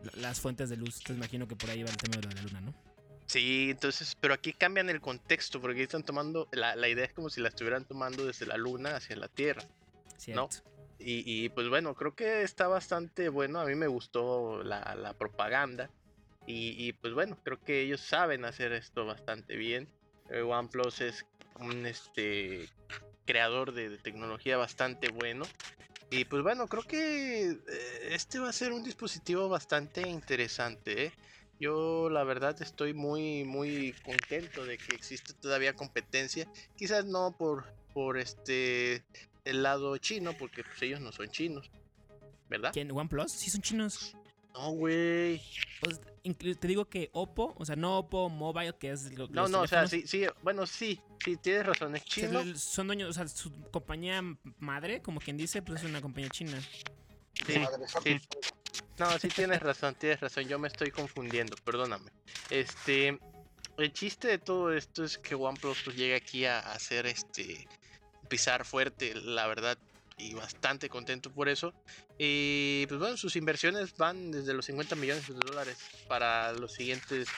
la- 0.03 0.13
las 0.23 0.41
fuentes 0.41 0.71
de 0.71 0.79
luz. 0.79 0.97
Entonces 1.01 1.17
imagino 1.19 1.47
que 1.47 1.55
por 1.55 1.69
ahí 1.69 1.83
va 1.83 1.91
el 1.91 1.97
tema 1.99 2.17
de 2.17 2.35
la 2.35 2.43
luna, 2.43 2.61
¿no? 2.63 2.75
Sí, 3.31 3.69
entonces, 3.71 4.17
pero 4.21 4.35
aquí 4.35 4.53
cambian 4.53 4.91
el 4.91 5.01
contexto, 5.01 5.61
porque 5.61 5.85
están 5.85 6.03
tomando, 6.03 6.49
la, 6.51 6.75
la 6.75 6.89
idea 6.89 7.05
es 7.05 7.13
como 7.13 7.31
si 7.31 7.41
la 7.41 7.51
estuvieran 7.51 7.85
tomando 7.85 8.27
desde 8.27 8.45
la 8.45 8.57
luna 8.57 8.97
hacia 8.97 9.15
la 9.15 9.29
Tierra. 9.29 9.63
Cierto. 10.17 10.49
Y, 10.99 11.23
y, 11.25 11.49
pues 11.49 11.69
bueno, 11.69 11.95
creo 11.95 12.17
que 12.17 12.43
está 12.43 12.67
bastante 12.67 13.29
bueno. 13.29 13.61
A 13.61 13.67
mí 13.67 13.77
me 13.77 13.87
gustó 13.87 14.65
la, 14.65 14.97
la 14.97 15.13
propaganda. 15.13 15.89
Y, 16.45 16.75
y, 16.77 16.93
pues 16.93 17.15
bueno, 17.15 17.39
creo 17.45 17.63
que 17.63 17.83
ellos 17.83 18.01
saben 18.01 18.45
hacer 18.45 18.73
esto 18.73 19.07
bastante 19.07 19.55
bien. 19.55 19.89
Eh, 20.29 20.43
OnePlus 20.43 21.01
es 21.01 21.25
un 21.61 21.87
este 21.87 22.69
creador 23.27 23.73
de, 23.73 23.91
de 23.91 23.99
tecnología 23.99 24.57
bastante 24.57 25.09
bueno. 25.11 25.45
Y 26.11 26.25
pues 26.25 26.43
bueno, 26.43 26.67
creo 26.67 26.83
que 26.83 27.51
eh, 27.51 28.09
este 28.11 28.41
va 28.41 28.49
a 28.49 28.53
ser 28.53 28.73
un 28.73 28.83
dispositivo 28.83 29.49
bastante 29.49 30.01
interesante. 30.09 31.05
¿eh? 31.05 31.13
Yo 31.61 32.09
la 32.09 32.25
verdad 32.25 32.61
estoy 32.63 32.95
muy 32.95 33.45
muy 33.45 33.93
contento 34.03 34.65
de 34.65 34.79
que 34.79 34.97
existe 34.97 35.35
todavía 35.35 35.75
competencia. 35.75 36.49
Quizás 36.77 37.05
no 37.05 37.37
por 37.37 37.67
por 37.93 38.17
este 38.19 39.05
el 39.45 39.63
lado 39.63 39.97
chino, 39.99 40.33
porque 40.37 40.65
pues 40.65 40.81
ellos 40.83 41.01
no 41.01 41.13
son 41.13 41.31
chinos, 41.31 41.71
¿verdad? 42.49 42.71
¿Quién? 42.73 42.91
¿OnePlus? 42.91 43.31
Sí, 43.31 43.51
son 43.51 43.61
chinos. 43.61 44.17
No, 44.55 44.73
güey. 44.73 45.41
Inclu- 46.25 46.59
te 46.59 46.67
digo 46.69 46.89
que 46.89 47.09
Oppo, 47.13 47.55
o 47.57 47.65
sea, 47.65 47.77
no 47.77 47.99
Oppo 47.99 48.29
Mobile, 48.29 48.75
que 48.79 48.91
es 48.91 49.13
lo, 49.17 49.27
No, 49.29 49.43
los 49.43 49.51
no, 49.51 49.61
o 49.63 49.67
sea, 49.67 49.87
sí, 49.87 50.07
sí, 50.07 50.27
bueno, 50.43 50.67
sí, 50.67 51.01
sí, 51.25 51.37
tienes 51.37 51.65
razón, 51.67 51.95
es 51.97 52.03
o 52.03 52.05
sea, 52.11 52.29
chino. 52.29 52.57
son 52.59 52.87
dueños, 52.89 53.09
o 53.11 53.13
sea, 53.13 53.27
su 53.29 53.51
compañía 53.71 54.21
madre, 54.59 55.01
como 55.01 55.21
quien 55.21 55.37
dice, 55.37 55.63
pues 55.63 55.83
es 55.83 55.89
una 55.89 56.01
compañía 56.03 56.29
china. 56.29 56.61
Sí, 57.47 57.59
Madre, 57.59 57.87
sí. 58.03 58.21
No, 59.01 59.19
sí 59.19 59.29
tienes 59.29 59.61
razón, 59.63 59.95
tienes 59.95 60.21
razón, 60.21 60.47
yo 60.47 60.59
me 60.59 60.69
estoy 60.69 60.91
confundiendo, 60.91 61.57
perdóname. 61.65 62.11
Este, 62.51 63.19
el 63.79 63.93
chiste 63.95 64.29
de 64.29 64.37
todo 64.37 64.75
esto 64.75 65.05
es 65.05 65.17
que 65.17 65.35
OnePlus 65.35 65.79
pues, 65.85 65.97
llega 65.97 66.19
aquí 66.19 66.45
a 66.45 66.59
hacer 66.59 67.07
este 67.07 67.67
pisar 68.29 68.67
fuerte, 68.67 69.15
la 69.15 69.47
verdad, 69.47 69.79
y 70.19 70.35
bastante 70.35 70.91
contento 70.91 71.33
por 71.33 71.49
eso. 71.49 71.73
Y 72.19 72.85
pues 72.89 73.01
bueno, 73.01 73.17
sus 73.17 73.37
inversiones 73.37 73.97
van 73.97 74.31
desde 74.33 74.53
los 74.53 74.67
50 74.67 74.95
millones 74.97 75.27
de 75.27 75.33
dólares 75.33 75.79
para 76.07 76.53
los 76.53 76.75
siguientes 76.75 77.29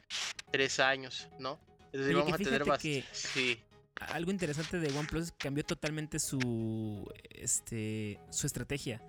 tres 0.51 0.81
años, 0.81 1.29
¿no? 1.39 1.61
Es 1.93 2.01
decir, 2.01 2.17
Oye, 2.17 2.25
que 2.25 2.33
vamos 2.33 2.41
a 2.41 2.45
tener 2.45 2.65
bastante. 2.65 3.05
Sí, 3.13 3.63
Algo 4.01 4.33
interesante 4.33 4.81
de 4.81 4.99
OnePlus 4.99 5.27
es 5.27 5.31
que 5.31 5.39
cambió 5.39 5.65
totalmente 5.65 6.19
su 6.19 7.09
este 7.31 8.19
su 8.33 8.49
estrategia. 8.49 9.01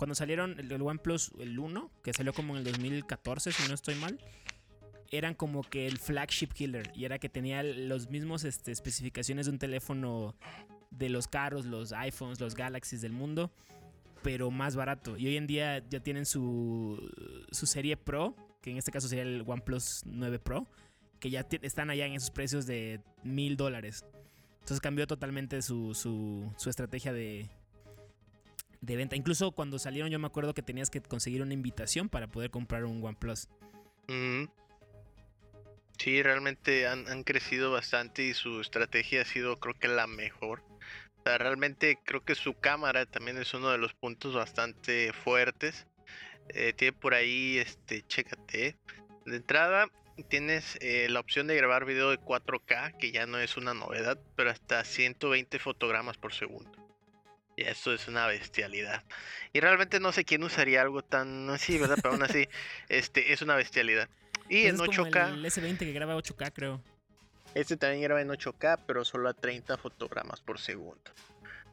Cuando 0.00 0.14
salieron 0.14 0.58
el, 0.58 0.80
OnePlus 0.80 1.32
el 1.40 1.58
1, 1.58 1.90
que 2.02 2.14
salió 2.14 2.32
como 2.32 2.54
en 2.56 2.66
el 2.66 2.72
2014, 2.72 3.52
si 3.52 3.68
no 3.68 3.74
estoy 3.74 3.96
mal, 3.96 4.18
eran 5.10 5.34
como 5.34 5.62
que 5.62 5.86
el 5.86 5.98
flagship 5.98 6.54
killer 6.54 6.90
y 6.94 7.04
era 7.04 7.18
que 7.18 7.28
tenía 7.28 7.62
los 7.62 8.08
mismos 8.08 8.44
este, 8.44 8.72
especificaciones 8.72 9.44
de 9.44 9.52
un 9.52 9.58
teléfono 9.58 10.34
de 10.90 11.10
los 11.10 11.28
caros, 11.28 11.66
los 11.66 11.92
iPhones, 11.92 12.40
los 12.40 12.54
Galaxies 12.54 13.02
del 13.02 13.12
mundo, 13.12 13.52
pero 14.22 14.50
más 14.50 14.74
barato. 14.74 15.18
Y 15.18 15.26
hoy 15.26 15.36
en 15.36 15.46
día 15.46 15.86
ya 15.86 16.00
tienen 16.00 16.24
su, 16.24 16.98
su 17.50 17.66
serie 17.66 17.98
Pro, 17.98 18.34
que 18.62 18.70
en 18.70 18.78
este 18.78 18.92
caso 18.92 19.06
sería 19.06 19.24
el 19.24 19.44
OnePlus 19.46 20.04
9 20.06 20.38
Pro, 20.38 20.66
que 21.18 21.28
ya 21.28 21.46
están 21.60 21.90
allá 21.90 22.06
en 22.06 22.14
esos 22.14 22.30
precios 22.30 22.64
de 22.64 23.02
mil 23.22 23.58
dólares. 23.58 24.06
Entonces 24.60 24.80
cambió 24.80 25.06
totalmente 25.06 25.60
su, 25.60 25.94
su, 25.94 26.50
su 26.56 26.70
estrategia 26.70 27.12
de, 27.12 27.50
de 28.80 28.96
venta. 28.96 29.16
Incluso 29.16 29.52
cuando 29.52 29.78
salieron 29.78 30.10
yo 30.10 30.18
me 30.18 30.26
acuerdo 30.26 30.54
que 30.54 30.62
tenías 30.62 30.90
que 30.90 31.00
conseguir 31.00 31.42
una 31.42 31.54
invitación 31.54 32.08
para 32.08 32.26
poder 32.26 32.50
comprar 32.50 32.84
un 32.84 33.02
OnePlus. 33.04 33.48
Mm. 34.08 34.44
Sí, 35.98 36.22
realmente 36.22 36.86
han, 36.86 37.24
crecido 37.24 37.70
bastante 37.70 38.22
y 38.22 38.32
su 38.32 38.62
estrategia 38.62 39.20
ha 39.20 39.24
sido 39.26 39.58
creo 39.58 39.74
que 39.74 39.88
la 39.88 40.06
mejor. 40.06 40.62
O 41.18 41.22
sea, 41.24 41.36
realmente 41.36 41.98
creo 42.04 42.24
que 42.24 42.34
su 42.34 42.54
cámara 42.54 43.04
también 43.04 43.36
es 43.36 43.52
uno 43.52 43.70
de 43.70 43.76
los 43.76 43.92
puntos 43.92 44.34
bastante 44.34 45.12
fuertes. 45.12 45.86
Eh, 46.48 46.72
tiene 46.72 46.92
por 46.94 47.12
ahí, 47.12 47.58
este, 47.58 48.02
chécate. 48.06 48.78
De 49.26 49.36
entrada 49.36 49.88
tienes 50.28 50.78
eh, 50.80 51.08
la 51.10 51.20
opción 51.20 51.46
de 51.46 51.56
grabar 51.56 51.84
video 51.84 52.10
de 52.10 52.18
4K, 52.18 52.96
que 52.96 53.12
ya 53.12 53.26
no 53.26 53.38
es 53.38 53.56
una 53.56 53.74
novedad, 53.74 54.18
pero 54.36 54.50
hasta 54.50 54.84
120 54.84 55.58
fotogramas 55.58 56.16
por 56.16 56.32
segundo. 56.32 56.79
Y 57.60 57.64
esto 57.64 57.92
es 57.92 58.08
una 58.08 58.26
bestialidad. 58.26 59.04
Y 59.52 59.60
realmente 59.60 60.00
no 60.00 60.12
sé 60.12 60.24
quién 60.24 60.42
usaría 60.42 60.80
algo 60.80 61.02
tan 61.02 61.50
así, 61.50 61.76
¿verdad? 61.76 61.98
Pero 62.00 62.14
aún 62.14 62.22
así, 62.22 62.48
este, 62.88 63.34
es 63.34 63.42
una 63.42 63.54
bestialidad. 63.54 64.08
Y 64.48 64.64
en 64.64 64.78
Pues 64.78 64.88
es 64.88 64.96
como 64.96 65.10
8K, 65.10 65.34
el 65.34 65.44
S20 65.44 65.78
que 65.78 65.92
graba 65.92 66.16
8K 66.16 66.52
creo. 66.54 66.82
este 67.54 67.76
también 67.76 68.00
graba 68.00 68.22
en 68.22 68.30
8K, 68.30 68.84
pero 68.86 69.04
solo 69.04 69.28
a 69.28 69.34
30 69.34 69.76
fotogramas 69.76 70.40
por 70.40 70.58
segundo, 70.58 71.12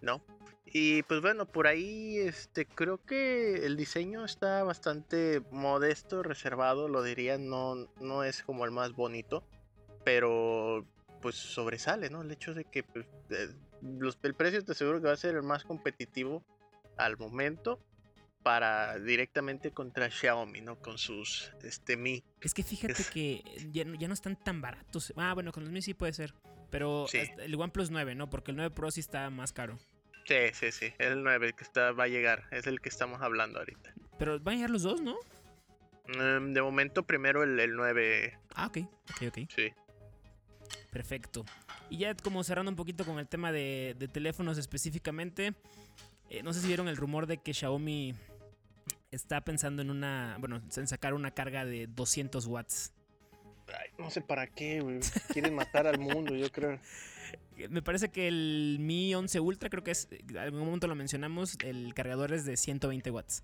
¿no? 0.01 0.22
Y 0.65 1.03
pues 1.03 1.22
bueno, 1.22 1.46
por 1.46 1.67
ahí 1.67 2.17
este 2.17 2.65
creo 2.65 2.98
que 3.06 3.65
el 3.65 3.77
diseño 3.77 4.25
está 4.25 4.63
bastante 4.63 5.41
modesto, 5.51 6.22
reservado, 6.22 6.89
lo 6.89 7.01
diría, 7.01 7.38
no, 7.38 7.88
no 8.01 8.25
es 8.25 8.44
como 8.44 8.65
el 8.65 8.72
más 8.72 8.91
bonito, 8.91 9.48
pero 10.03 10.86
pues 11.22 11.36
sobresale, 11.36 12.10
¿no? 12.10 12.24
El 12.24 12.32
hecho 12.32 12.53
de 12.53 12.65
que 12.65 12.84
pues, 12.84 13.06
eh, 13.29 13.48
los- 13.81 14.17
el 14.24 14.34
precio 14.34 14.63
te 14.63 14.72
aseguro 14.74 15.00
que 15.01 15.07
va 15.07 15.13
a 15.13 15.17
ser 15.17 15.36
el 15.36 15.43
más 15.43 15.63
competitivo 15.63 16.43
al 16.98 17.17
momento 17.17 17.79
para 18.43 18.98
directamente 19.00 19.72
contra 19.72 20.10
Xiaomi, 20.10 20.62
¿no? 20.62 20.79
Con 20.79 20.98
sus 20.98 21.51
este 21.63 21.98
Mi. 21.98 22.24
Es 22.41 22.53
que 22.53 22.63
fíjate 22.63 22.93
Es- 23.01 23.10
que 23.10 23.43
ya, 23.72 23.84
no- 23.86 23.96
ya 23.96 24.07
no 24.07 24.13
están 24.13 24.36
tan 24.38 24.62
baratos. 24.62 25.13
Ah, 25.17 25.34
bueno, 25.34 25.51
con 25.51 25.63
los 25.63 25.72
Mi 25.72 25.81
sí 25.81 25.93
puede 25.93 26.13
ser. 26.13 26.34
Pero 26.69 27.07
Sí. 27.07 27.19
el 27.39 27.55
OnePlus 27.55 27.91
9, 27.91 28.15
¿no? 28.15 28.29
Porque 28.29 28.51
el 28.51 28.57
9 28.57 28.74
Pro 28.74 28.91
sí 28.91 29.00
está 29.00 29.29
más 29.29 29.53
caro. 29.53 29.77
Sí, 30.25 30.36
sí, 30.53 30.72
sí. 30.72 30.93
El 30.98 31.24
9 31.24 31.53
que 31.53 31.63
está, 31.63 31.91
va 31.93 32.03
a 32.05 32.07
llegar. 32.07 32.43
Es 32.51 32.67
el 32.67 32.81
que 32.81 32.89
estamos 32.89 33.22
hablando 33.22 33.60
ahorita. 33.60 33.93
Pero 34.19 34.39
van 34.39 34.53
a 34.53 34.55
llegar 34.57 34.69
los 34.72 34.84
dos, 34.84 35.01
¿no? 35.01 35.15
Mm, 36.10 36.53
de 36.53 36.62
momento, 36.62 37.03
primero 37.03 37.43
el, 37.43 37.57
el 37.60 37.75
9. 37.75 38.38
Ah, 38.55 38.67
ok, 38.67 38.77
ok, 39.12 39.22
ok. 39.27 39.38
Sí. 39.53 39.74
Perfecto. 40.91 41.46
Y 41.89 41.98
ya 42.00 42.15
como 42.15 42.44
cerrando 42.44 42.70
un 42.72 42.75
poquito 42.75 43.06
con 43.06 43.17
el 43.20 43.27
tema 43.27 43.51
de, 43.51 43.96
de 43.98 44.08
teléfonos 44.08 44.58
específicamente, 44.58 45.53
eh, 46.29 46.44
no 46.44 46.53
sé 46.53 46.62
si 46.62 46.67
vieron 46.67 46.88
el 46.88 46.98
rumor 46.98 47.27
de 47.27 47.38
que 47.38 47.53
Xiaomi 47.53 48.13
está 49.12 49.41
pensando 49.41 49.82
en 49.82 49.89
una, 49.89 50.36
bueno, 50.39 50.62
en 50.75 50.88
sacar 50.88 51.13
una 51.13 51.32
carga 51.32 51.65
de 51.65 51.88
200 51.88 52.46
watts. 52.48 52.91
Ay, 53.67 53.89
no 53.98 54.10
sé 54.10 54.22
para 54.22 54.48
qué, 54.48 54.82
güey. 54.82 55.00
Quieren 55.34 55.53
matar 55.53 55.88
al 55.88 56.00
mundo, 56.00 56.36
yo 56.36 56.50
creo. 56.51 56.79
Me 57.70 57.82
parece 57.82 58.10
que 58.10 58.27
el 58.27 58.77
Mi 58.79 59.15
11 59.15 59.39
Ultra, 59.39 59.70
creo 59.70 59.84
que 59.84 59.91
es, 59.91 60.08
en 60.12 60.38
algún 60.38 60.60
momento 60.60 60.88
lo 60.88 60.96
mencionamos, 60.96 61.58
el 61.63 61.94
cargador 61.96 62.32
es 62.34 62.46
de 62.46 62.56
120 62.56 63.10
watts. 63.12 63.44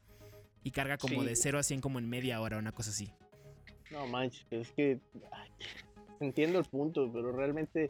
Y 0.63 0.71
carga 0.71 0.97
como 0.97 1.21
Sí. 1.21 1.27
de 1.27 1.35
0 1.35 1.59
a 1.59 1.63
100 1.63 1.81
como 1.81 1.99
en 1.99 2.07
media 2.09 2.39
hora, 2.39 2.57
una 2.57 2.71
cosa 2.71 2.91
así. 2.91 3.11
No 3.91 4.05
manches, 4.07 4.45
es 4.51 4.71
que 4.71 4.99
ay, 5.31 5.49
entiendo 6.19 6.59
el 6.59 6.65
punto, 6.65 7.11
pero 7.11 7.31
realmente 7.31 7.89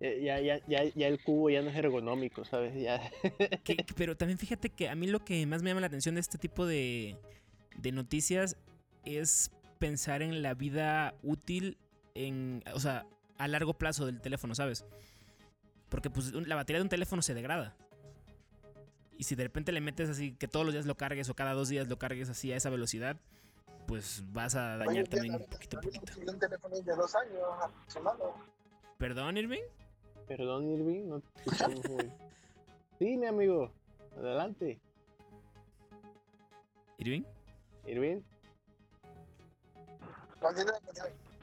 ya, 0.00 0.40
ya, 0.40 0.60
ya, 0.66 0.84
ya 0.84 1.06
el 1.08 1.22
cubo 1.22 1.50
ya 1.50 1.60
no 1.62 1.70
es 1.70 1.76
ergonómico, 1.76 2.44
¿sabes? 2.44 2.74
Ya. 2.80 3.00
Que- 3.64 3.84
pero 3.96 4.16
también 4.16 4.38
fíjate 4.38 4.70
que 4.70 4.88
a 4.88 4.94
mí 4.94 5.06
lo 5.06 5.24
que 5.24 5.44
más 5.46 5.62
me 5.62 5.70
llama 5.70 5.80
la 5.80 5.86
atención 5.88 6.14
de 6.14 6.20
este 6.20 6.38
tipo 6.38 6.66
de, 6.66 7.16
de 7.76 7.92
noticias 7.92 8.56
es 9.04 9.50
pensar 9.78 10.22
en 10.22 10.42
la 10.42 10.54
vida 10.54 11.14
útil, 11.22 11.78
en, 12.14 12.62
o 12.74 12.80
sea, 12.80 13.06
a 13.38 13.48
largo 13.48 13.74
plazo 13.74 14.06
del 14.06 14.20
teléfono, 14.20 14.54
¿sabes? 14.54 14.84
Porque 15.88 16.10
pues 16.10 16.32
un- 16.32 16.48
la 16.48 16.54
batería 16.56 16.78
de 16.78 16.84
un 16.84 16.88
teléfono 16.88 17.22
se 17.22 17.34
degrada. 17.34 17.76
Y 19.16 19.24
si 19.24 19.34
de 19.34 19.42
repente 19.42 19.72
le 19.72 19.80
metes 19.80 20.08
así 20.08 20.32
que 20.34 20.46
todos 20.46 20.64
los 20.64 20.72
días 20.72 20.86
lo 20.86 20.96
cargues 20.96 21.28
o 21.28 21.34
cada 21.34 21.52
dos 21.52 21.68
días 21.68 21.88
lo 21.88 21.98
cargues 21.98 22.28
así 22.28 22.52
a 22.52 22.56
esa 22.56 22.70
velocidad, 22.70 23.16
pues 23.88 24.22
vas 24.32 24.54
a 24.54 24.76
dañar 24.76 25.08
también 25.08 25.34
ahorita- 25.34 25.50
poquito 25.50 25.78
a 25.78 25.80
poquito. 25.80 26.12
un 26.32 26.38
teléfono 26.38 26.76
de 26.80 26.94
dos 26.94 27.14
años. 27.16 27.40
¿Perdón, 28.98 29.36
Irving? 29.38 29.62
Perdón, 30.28 30.68
Irving, 30.68 31.08
no 31.08 31.20
te 31.20 31.28
escuchamos 31.40 31.88
muy. 31.90 32.12
Sí, 32.98 33.16
mi 33.16 33.26
amigo, 33.26 33.72
adelante. 34.16 34.78
¿Irving? 36.98 37.22
Irving. 37.86 38.20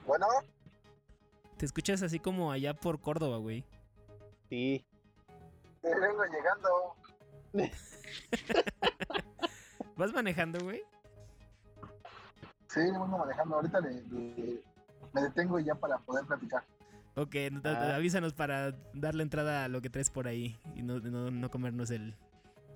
Bueno, 0.05 0.27
Te 1.57 1.65
escuchas 1.65 2.01
así 2.03 2.19
como 2.19 2.51
allá 2.51 2.73
por 2.73 2.99
Córdoba, 3.01 3.37
güey. 3.37 3.63
sí. 4.49 4.85
eh, 5.83 5.95
vengo 5.99 6.23
llegando. 6.25 6.95
¿Vas 9.97 10.13
manejando, 10.13 10.59
güey? 10.63 10.81
Sí, 12.67 12.81
vengo 12.81 13.07
manejando. 13.07 13.55
Ahorita 13.55 13.79
le, 13.79 13.93
le- 14.03 14.61
me 15.13 15.21
detengo 15.21 15.59
ya 15.59 15.73
para 15.75 15.97
poder 15.99 16.25
platicar. 16.25 16.63
Ok, 17.15 17.35
Ah. 17.63 17.95
avísanos 17.95 18.33
para 18.33 18.75
darle 18.93 19.23
entrada 19.23 19.63
a 19.65 19.67
lo 19.69 19.81
que 19.81 19.89
traes 19.89 20.09
por 20.09 20.27
ahí 20.27 20.57
y 20.75 20.81
no, 20.83 20.99
no- 20.99 21.31
no 21.31 21.49
comernos 21.49 21.89
el, 21.91 22.13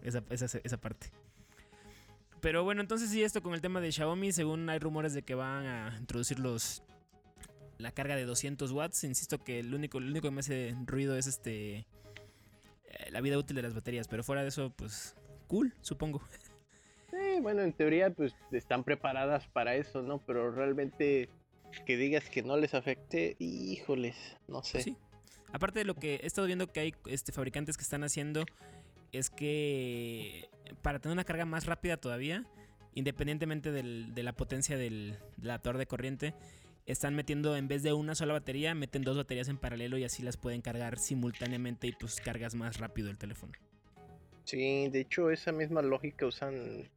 esa, 0.02 0.24
esa- 0.30 0.60
esa 0.64 0.78
parte. 0.78 1.08
Pero 2.42 2.64
bueno, 2.64 2.80
entonces 2.82 3.10
sí, 3.10 3.22
esto 3.22 3.44
con 3.44 3.54
el 3.54 3.60
tema 3.62 3.82
de 3.82 3.92
Xiaomi, 3.92 4.32
según 4.32 4.70
hay 4.70 4.80
rumores 4.80 5.14
de 5.14 5.24
que 5.24 5.36
van 5.36 5.66
a 5.66 5.98
introducir 6.00 6.40
los 6.40 6.84
la 7.78 7.92
carga 7.92 8.16
de 8.16 8.26
200 8.26 8.72
watts. 8.72 9.04
Insisto 9.04 9.44
que 9.44 9.60
el 9.60 9.74
único, 9.74 9.98
el 9.98 10.10
único 10.10 10.28
que 10.28 10.32
me 10.34 10.40
hace 10.40 10.76
ruido 10.86 11.18
es 11.18 11.28
este 11.28 11.86
eh, 12.92 13.12
la 13.12 13.20
vida 13.22 13.38
útil 13.38 13.56
de 13.58 13.62
las 13.62 13.74
baterías, 13.74 14.08
pero 14.08 14.24
fuera 14.24 14.42
de 14.42 14.50
eso, 14.50 14.72
pues 14.76 15.16
cool, 15.48 15.74
supongo. 15.82 16.22
Sí, 17.12 17.40
bueno, 17.42 17.62
en 17.62 17.74
teoría, 17.74 18.10
pues 18.12 18.34
están 18.52 18.84
preparadas 18.84 19.48
para 19.48 19.76
eso, 19.76 20.02
¿no? 20.02 20.20
Pero 20.20 20.52
realmente 20.52 21.28
que 21.86 21.98
digas 21.98 22.30
que 22.30 22.44
no 22.44 22.58
les 22.58 22.74
afecte, 22.74 23.36
híjoles, 23.40 24.16
no 24.48 24.64
sé. 24.64 24.82
Sí. 24.82 24.98
Aparte 25.52 25.80
de 25.80 25.86
lo 25.86 25.96
que 25.96 26.16
he 26.16 26.26
estado 26.28 26.48
viendo 26.48 26.68
que 26.72 26.80
hay 26.80 26.96
este, 27.08 27.32
fabricantes 27.32 27.76
que 27.78 27.84
están 27.84 28.04
haciendo 28.04 28.46
es 29.12 29.30
que 29.30 30.48
para 30.84 31.00
tener 31.00 31.14
una 31.14 31.24
carga 31.24 31.46
más 31.46 31.66
rápida 31.66 31.98
todavía, 31.98 32.46
independientemente 32.94 33.72
del- 33.72 34.14
de 34.14 34.24
la 34.24 34.34
potencia 34.34 34.78
del, 34.78 35.18
del 35.38 35.50
adaptador 35.50 35.78
de 35.80 35.88
corriente, 35.88 36.36
están 36.86 37.16
metiendo 37.16 37.56
en 37.56 37.68
vez 37.68 37.84
de 37.84 37.94
una 37.94 38.14
sola 38.16 38.34
batería, 38.34 38.74
meten 38.76 39.02
dos 39.04 39.18
baterías 39.18 39.48
en 39.48 39.58
paralelo 39.58 39.98
y 39.98 40.04
así 40.04 40.22
las 40.24 40.38
pueden 40.38 40.62
cargar 40.62 40.98
simultáneamente 41.00 41.88
y 41.88 41.92
pues 41.94 42.20
cargas 42.22 42.56
más 42.56 42.78
rápido 42.78 43.10
el 43.10 43.18
teléfono. 43.18 43.54
Sí, 44.44 44.90
de 44.90 45.02
hecho 45.02 45.30
esa 45.30 45.52
misma 45.52 45.82
lógica 45.84 46.26
usan 46.26 46.90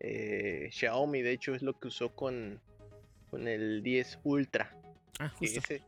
eh, 0.00 0.68
Xiaomi, 0.70 1.22
de 1.22 1.32
hecho 1.32 1.54
es 1.54 1.62
lo 1.62 1.78
que 1.78 1.88
usó 1.88 2.14
con, 2.14 2.60
con 3.34 3.48
el 3.48 3.82
10 3.82 4.18
Ultra. 4.22 4.70
Ah, 5.18 5.28
justo. 5.28 5.58
ese- 5.58 5.82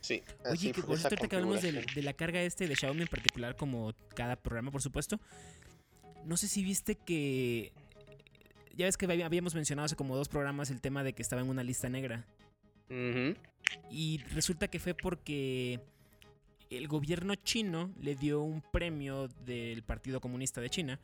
sí, 0.00 0.22
Oye, 0.50 0.72
que 0.72 0.82
por 0.82 0.98
cierto, 0.98 1.06
ahorita 1.16 1.28
que 1.28 1.36
hablamos 1.36 1.56
configuración. 1.60 1.94
de 1.94 2.02
la 2.02 2.12
carga 2.12 2.42
este 2.42 2.66
de 2.66 2.74
Xiaomi 2.74 3.02
en 3.02 3.08
particular, 3.08 3.54
como 3.56 3.94
cada 4.16 4.34
programa, 4.34 4.72
por 4.72 4.82
supuesto. 4.82 5.20
No 6.24 6.36
sé 6.36 6.48
si 6.48 6.64
viste 6.64 6.96
que. 6.96 7.72
Ya 8.76 8.86
ves 8.86 8.96
que 8.96 9.06
había- 9.06 9.26
habíamos 9.26 9.54
mencionado 9.54 9.86
hace 9.86 9.94
como 9.96 10.16
dos 10.16 10.28
programas 10.28 10.70
el 10.70 10.80
tema 10.80 11.04
de 11.04 11.12
que 11.12 11.22
estaba 11.22 11.40
en 11.42 11.48
una 11.48 11.62
lista 11.62 11.88
negra. 11.88 12.24
Ujú. 12.90 13.36
Y 13.90 14.18
resulta 14.34 14.66
que 14.68 14.78
fue 14.80 14.94
porque 14.94 15.78
el 16.70 16.88
gobierno 16.88 17.34
chino 17.36 17.90
le 18.00 18.14
dio 18.16 18.40
un 18.42 18.60
premio 18.60 19.28
del 19.46 19.82
Partido 19.84 20.20
Comunista 20.20 20.60
de 20.60 20.68
China 20.70 20.98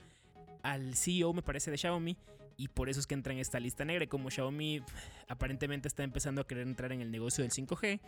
al 0.62 0.96
CEO, 0.96 1.32
me 1.32 1.42
parece, 1.42 1.70
de 1.70 1.78
Xiaomi. 1.78 2.16
Y 2.56 2.68
por 2.68 2.88
eso 2.88 3.00
es 3.00 3.06
que 3.06 3.14
entra 3.14 3.32
en 3.32 3.40
esta 3.40 3.58
lista 3.58 3.84
negra. 3.84 4.06
Como 4.06 4.30
Xiaomi 4.30 4.82
aparentemente 5.28 5.88
está 5.88 6.04
empezando 6.04 6.40
a 6.40 6.46
querer 6.46 6.66
entrar 6.66 6.92
en 6.92 7.00
el 7.00 7.10
negocio 7.10 7.42
del 7.42 7.50
5G, 7.50 8.00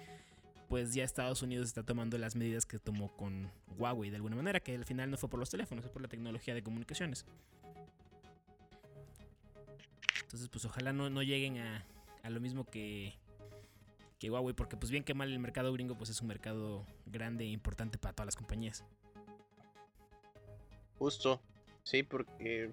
pues 0.69 0.95
ya 0.95 1.05
Estados 1.05 1.43
Unidos 1.43 1.67
está 1.67 1.83
tomando 1.83 2.19
las 2.19 2.37
medidas 2.37 2.67
que 2.67 2.79
tomó 2.79 3.15
con 3.17 3.50
Huawei 3.79 4.11
de 4.11 4.17
alguna 4.17 4.37
manera, 4.37 4.61
que 4.61 4.75
al 4.75 4.85
final 4.85 5.11
no 5.11 5.17
fue 5.17 5.29
por 5.29 5.41
los 5.41 5.50
teléfonos, 5.50 5.85
fue 5.85 5.93
por 5.93 6.03
la 6.03 6.09
tecnología 6.09 6.55
de 6.55 6.62
comunicaciones. 6.62 7.25
Entonces, 10.23 10.49
pues 10.49 10.65
ojalá 10.65 10.93
no, 10.93 11.09
no 11.09 11.23
lleguen 11.23 11.59
a, 11.59 11.85
a 12.23 12.31
lo 12.31 12.41
mismo 12.41 12.65
que, 12.65 13.15
que 14.19 14.31
Huawei, 14.31 14.55
porque 14.55 14.76
pues 14.76 14.91
bien 14.91 15.05
que 15.05 15.15
mal 15.15 15.33
el 15.33 15.38
mercado 15.38 15.73
gringo 15.73 15.97
pues 15.97 16.11
es 16.11 16.21
un 16.21 16.29
mercado 16.29 16.85
grande 17.07 17.45
e 17.45 17.49
importante 17.49 17.99
para 17.99 18.15
todas 18.15 18.26
las 18.26 18.37
compañías. 18.37 18.85
Justo, 20.99 21.41
sí, 21.85 22.03
porque 22.03 22.73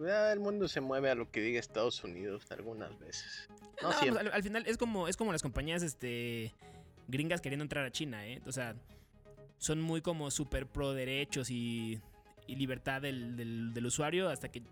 el 0.00 0.40
mundo 0.40 0.66
se 0.68 0.80
mueve 0.80 1.10
a 1.10 1.14
lo 1.14 1.30
que 1.30 1.40
diga 1.40 1.60
Estados 1.60 2.02
Unidos 2.04 2.50
algunas 2.50 2.98
veces. 2.98 3.48
No, 3.50 3.56
No, 3.56 3.88
pues, 3.88 3.96
siempre. 3.98 4.20
al, 4.20 4.32
al 4.32 4.42
final 4.42 4.64
es 4.66 4.76
como, 4.76 5.08
es 5.08 5.16
como 5.16 5.32
las 5.32 5.42
compañías 5.42 5.82
este, 5.82 6.52
gringas 7.08 7.40
queriendo 7.40 7.62
entrar 7.62 7.84
a 7.84 7.90
China, 7.92 8.26
¿eh? 8.26 8.40
O 8.46 8.52
sea, 8.52 8.74
son 9.58 9.80
muy 9.80 10.00
como 10.00 10.30
super 10.30 10.66
pro 10.66 10.92
derechos 10.92 11.50
y, 11.50 12.00
y 12.46 12.56
libertad 12.56 13.00
del, 13.02 13.36
del- 13.36 13.72
del 13.74 13.86
usuario 13.86 14.28
hasta 14.28 14.50
que 14.50 14.62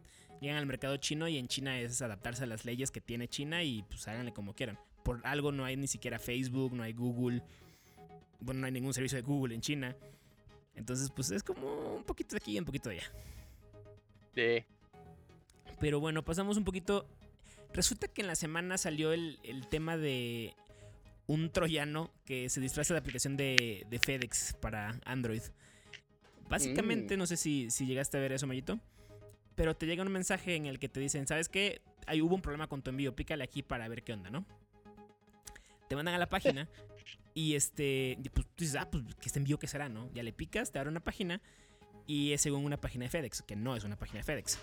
llegan 0.40 0.57
al 0.59 0.67
mercado 0.67 0.97
chino 0.97 1.29
y 1.29 1.38
en 1.38 1.47
China 1.49 1.79
es 1.79 2.02
adaptarse 2.02 2.45
a 2.45 2.47
las 2.47 2.64
leyes 2.64 2.90
que 2.90 3.00
tiene 3.00 3.29
China 3.29 3.62
y 3.62 3.83
pues 3.85 4.09
háganle 4.09 4.33
como 4.33 4.55
quieran. 4.55 4.79
Por 5.05 5.21
algo 5.25 5.52
no 5.52 5.64
hay 5.64 5.76
ni 5.76 5.87
siquiera 5.87 6.19
Facebook, 6.19 6.73
no 6.73 6.83
hay 6.83 6.93
Google, 6.93 7.43
bueno, 8.40 8.61
no 8.61 8.67
hay 8.67 8.73
ningún 8.73 8.93
servicio 8.95 9.17
de 9.17 9.23
Google 9.23 9.55
en 9.55 9.61
China. 9.61 9.95
Entonces, 10.75 11.11
pues 11.14 11.31
es 11.31 11.43
como 11.43 11.95
un 11.97 12.05
poquito 12.05 12.31
de 12.35 12.38
aquí 12.38 12.57
y 12.57 12.59
un 12.59 12.64
poquito 12.64 12.88
de 12.88 12.97
allá. 13.00 13.12
Sí. 14.35 14.64
Pero 15.80 15.99
bueno, 15.99 16.25
pasamos 16.25 16.56
un 16.56 16.64
poquito. 16.64 17.08
Resulta 17.72 18.06
que 18.08 18.20
en 18.20 18.26
la 18.26 18.34
semana 18.37 18.78
salió 18.78 19.12
el, 19.12 19.38
el 19.42 19.66
tema 19.68 19.96
de 19.96 20.54
un 21.26 21.50
troyano 21.50 22.12
que 22.25 22.49
se 22.49 22.60
disfraza 22.60 22.94
de 22.94 22.99
aplicación 22.99 23.37
de, 23.37 23.87
de 23.88 23.99
FedEx 23.99 24.54
para 24.60 25.00
Android. 25.04 25.42
Básicamente, 26.49 27.16
Mm. 27.16 27.18
no 27.18 27.26
sé 27.26 27.37
si, 27.37 27.70
si 27.70 27.87
llegaste 27.87 28.18
a 28.18 28.20
ver 28.20 28.32
eso, 28.32 28.46
Mayito. 28.46 28.78
Pero 29.54 29.75
te 29.76 29.87
llega 29.87 30.02
un 30.02 30.10
mensaje 30.10 30.56
en 30.56 30.66
el 30.66 30.78
que 30.78 30.88
te 30.88 31.00
dicen, 31.00 31.26
¿sabes 31.26 31.49
qué? 31.49 31.80
Ahí 32.06 32.20
hubo 32.20 32.34
un 32.34 32.42
problema 32.42 32.66
con 32.66 32.82
tu 32.82 32.90
envío, 32.90 33.14
pícale 33.14 33.44
aquí 33.44 33.62
para 33.62 33.87
ver 33.88 34.02
qué 34.02 34.12
onda, 34.12 34.30
¿no? 34.30 34.44
Te 35.88 35.96
mandan 35.96 36.14
a 36.14 36.18
la 36.18 36.28
página 36.28 36.68
y 37.34 37.54
este, 37.54 38.18
pues 38.32 38.46
tú 38.49 38.64
dices, 38.64 38.76
ah, 38.76 38.90
pues 38.90 39.04
que 39.16 39.26
este 39.26 39.38
envío 39.38 39.58
qué 39.58 39.66
será, 39.68 39.88
¿no? 39.88 40.10
Ya 40.12 40.22
le 40.22 40.32
picas, 40.32 40.72
te 40.72 40.78
abre 40.78 40.90
una 40.90 41.00
página 41.00 41.40
y 42.06 42.32
es 42.32 42.40
según 42.40 42.64
una 42.64 42.80
página 42.80 43.04
de 43.04 43.10
FedEx, 43.10 43.42
que 43.42 43.54
no 43.54 43.76
es 43.76 43.84
una 43.84 43.96
página 43.96 44.18
de 44.18 44.25
FedEx. 44.25 44.58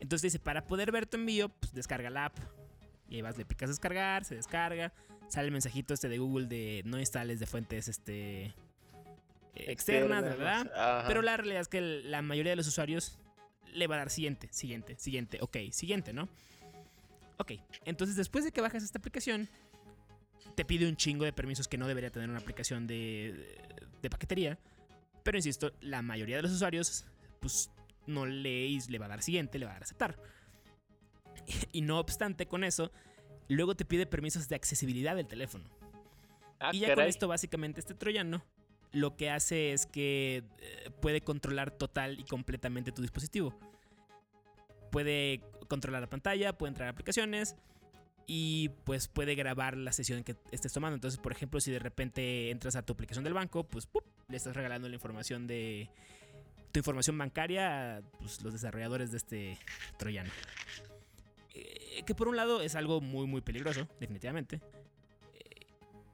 Entonces 0.00 0.32
dice, 0.32 0.38
para 0.38 0.64
poder 0.64 0.92
ver 0.92 1.06
tu 1.06 1.16
envío, 1.16 1.48
pues 1.48 1.72
descarga 1.72 2.10
la 2.10 2.26
app. 2.26 2.38
Y 3.08 3.16
ahí 3.16 3.22
vas, 3.22 3.36
le 3.38 3.44
picas 3.44 3.68
descargar, 3.68 4.24
se 4.24 4.34
descarga. 4.34 4.92
Sale 5.28 5.46
el 5.46 5.52
mensajito 5.52 5.94
este 5.94 6.08
de 6.08 6.18
Google 6.18 6.46
de 6.46 6.82
no 6.84 6.98
instales 6.98 7.40
de 7.40 7.46
fuentes 7.46 7.88
este, 7.88 8.54
externas, 9.54 10.22
¿verdad? 10.22 10.70
Ajá. 10.74 11.04
Pero 11.06 11.22
la 11.22 11.36
realidad 11.36 11.60
es 11.60 11.68
que 11.68 11.80
la 11.80 12.22
mayoría 12.22 12.50
de 12.50 12.56
los 12.56 12.66
usuarios 12.66 13.18
le 13.72 13.86
va 13.86 13.96
a 13.96 13.98
dar 13.98 14.10
siguiente, 14.10 14.48
siguiente, 14.50 14.96
siguiente, 14.98 15.38
ok, 15.40 15.56
siguiente, 15.70 16.12
¿no? 16.12 16.28
Ok, 17.36 17.52
entonces 17.84 18.16
después 18.16 18.44
de 18.44 18.52
que 18.52 18.60
bajas 18.60 18.82
esta 18.82 18.98
aplicación, 18.98 19.48
te 20.54 20.64
pide 20.64 20.88
un 20.88 20.96
chingo 20.96 21.24
de 21.24 21.32
permisos 21.32 21.68
que 21.68 21.78
no 21.78 21.86
debería 21.86 22.10
tener 22.10 22.28
una 22.28 22.38
aplicación 22.38 22.86
de, 22.86 23.58
de 24.02 24.10
paquetería. 24.10 24.58
Pero 25.22 25.38
insisto, 25.38 25.72
la 25.80 26.02
mayoría 26.02 26.36
de 26.36 26.42
los 26.42 26.52
usuarios, 26.52 27.04
pues 27.40 27.70
no 28.08 28.26
le, 28.26 28.68
le 28.88 28.98
va 28.98 29.06
a 29.06 29.08
dar 29.08 29.22
siguiente, 29.22 29.58
le 29.58 29.66
va 29.66 29.72
a 29.72 29.74
dar 29.74 29.82
aceptar. 29.84 30.18
Y 31.72 31.82
no 31.82 31.98
obstante 31.98 32.46
con 32.46 32.64
eso, 32.64 32.90
luego 33.48 33.74
te 33.74 33.84
pide 33.84 34.06
permisos 34.06 34.48
de 34.48 34.56
accesibilidad 34.56 35.16
del 35.16 35.26
teléfono. 35.26 35.64
Ah, 36.60 36.70
y 36.72 36.80
ya 36.80 36.94
con 36.94 37.04
esto, 37.04 37.28
básicamente, 37.28 37.80
este 37.80 37.94
troyano 37.94 38.44
lo 38.92 39.16
que 39.16 39.30
hace 39.30 39.72
es 39.72 39.86
que 39.86 40.44
eh, 40.60 40.90
puede 41.00 41.20
controlar 41.20 41.70
total 41.70 42.18
y 42.18 42.24
completamente 42.24 42.92
tu 42.92 43.02
dispositivo. 43.02 43.54
Puede 44.90 45.42
controlar 45.68 46.00
la 46.00 46.08
pantalla, 46.08 46.56
puede 46.56 46.70
entrar 46.70 46.88
a 46.88 46.92
aplicaciones 46.92 47.56
y 48.26 48.70
pues 48.84 49.08
puede 49.08 49.34
grabar 49.34 49.76
la 49.76 49.92
sesión 49.92 50.24
que 50.24 50.36
estés 50.50 50.72
tomando. 50.72 50.94
Entonces, 50.94 51.20
por 51.20 51.32
ejemplo, 51.32 51.60
si 51.60 51.70
de 51.70 51.78
repente 51.78 52.50
entras 52.50 52.76
a 52.76 52.82
tu 52.82 52.94
aplicación 52.94 53.24
del 53.24 53.34
banco, 53.34 53.64
pues 53.64 53.88
le 54.28 54.36
estás 54.36 54.56
regalando 54.56 54.88
la 54.88 54.94
información 54.94 55.46
de 55.46 55.90
tu 56.72 56.80
información 56.80 57.16
bancaria 57.16 57.98
a 57.98 58.02
pues, 58.18 58.42
los 58.42 58.52
desarrolladores 58.52 59.10
de 59.10 59.16
este 59.16 59.58
troyano. 59.96 60.30
Eh, 61.54 62.02
que 62.06 62.14
por 62.14 62.28
un 62.28 62.36
lado 62.36 62.60
es 62.60 62.74
algo 62.74 63.00
muy, 63.00 63.26
muy 63.26 63.40
peligroso, 63.40 63.88
definitivamente. 64.00 64.60
Eh, 65.34 65.66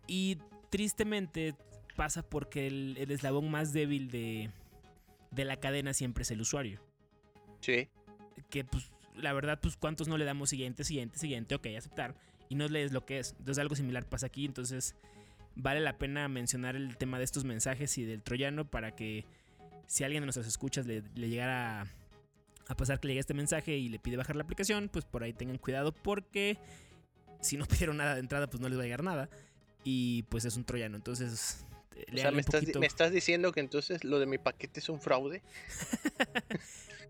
y 0.06 0.38
tristemente 0.70 1.54
pasa 1.96 2.22
porque 2.22 2.66
el, 2.66 2.96
el 2.98 3.10
eslabón 3.10 3.50
más 3.50 3.72
débil 3.72 4.10
de, 4.10 4.50
de, 5.30 5.44
la 5.44 5.58
cadena 5.58 5.94
siempre 5.94 6.22
es 6.22 6.30
el 6.30 6.40
usuario. 6.40 6.80
Sí. 7.60 7.88
Que 8.50 8.64
pues 8.64 8.90
la 9.14 9.32
verdad, 9.32 9.60
pues 9.60 9.76
cuántos 9.76 10.08
no 10.08 10.18
le 10.18 10.24
damos 10.24 10.50
siguiente, 10.50 10.84
siguiente, 10.84 11.18
siguiente, 11.18 11.54
ok, 11.54 11.66
aceptar. 11.78 12.14
Y 12.48 12.56
no 12.56 12.68
lees 12.68 12.92
lo 12.92 13.04
que 13.04 13.18
es. 13.18 13.34
Entonces 13.38 13.58
algo 13.58 13.74
similar 13.74 14.08
pasa 14.08 14.26
aquí. 14.26 14.44
Entonces 14.44 14.94
vale 15.56 15.80
la 15.80 15.98
pena 15.98 16.28
mencionar 16.28 16.76
el 16.76 16.96
tema 16.96 17.18
de 17.18 17.24
estos 17.24 17.44
mensajes 17.44 17.96
y 17.98 18.04
del 18.04 18.22
troyano 18.22 18.68
para 18.68 18.94
que 18.94 19.24
si 19.86 20.04
alguien 20.04 20.22
de 20.22 20.26
nuestras 20.26 20.46
escuchas 20.46 20.86
le, 20.86 21.02
le 21.14 21.28
llegara 21.28 21.86
a, 22.66 22.74
pasar 22.74 23.00
que 23.00 23.08
le 23.08 23.14
llegue 23.14 23.20
este 23.20 23.34
mensaje 23.34 23.76
y 23.76 23.88
le 23.88 23.98
pide 23.98 24.16
bajar 24.16 24.36
la 24.36 24.42
aplicación, 24.42 24.88
pues 24.88 25.04
por 25.04 25.22
ahí 25.22 25.32
tengan 25.32 25.58
cuidado 25.58 25.92
porque 25.92 26.58
si 27.40 27.56
no 27.56 27.66
pidieron 27.66 27.96
nada 27.96 28.14
de 28.14 28.20
entrada, 28.20 28.48
pues 28.48 28.60
no 28.60 28.68
les 28.68 28.78
va 28.78 28.82
a 28.82 28.84
llegar 28.84 29.02
nada. 29.02 29.28
Y 29.84 30.22
pues 30.24 30.46
es 30.46 30.56
un 30.56 30.64
troyano. 30.64 30.96
Entonces 30.96 31.64
o 32.12 32.16
sea, 32.16 32.30
¿me 32.30 32.40
estás, 32.40 32.60
poquito... 32.60 32.80
¿me 32.80 32.86
estás, 32.86 33.12
diciendo 33.12 33.52
que 33.52 33.60
entonces 33.60 34.04
lo 34.04 34.18
de 34.18 34.26
mi 34.26 34.38
paquete 34.38 34.80
es 34.80 34.88
un 34.88 35.00
fraude? 35.00 35.42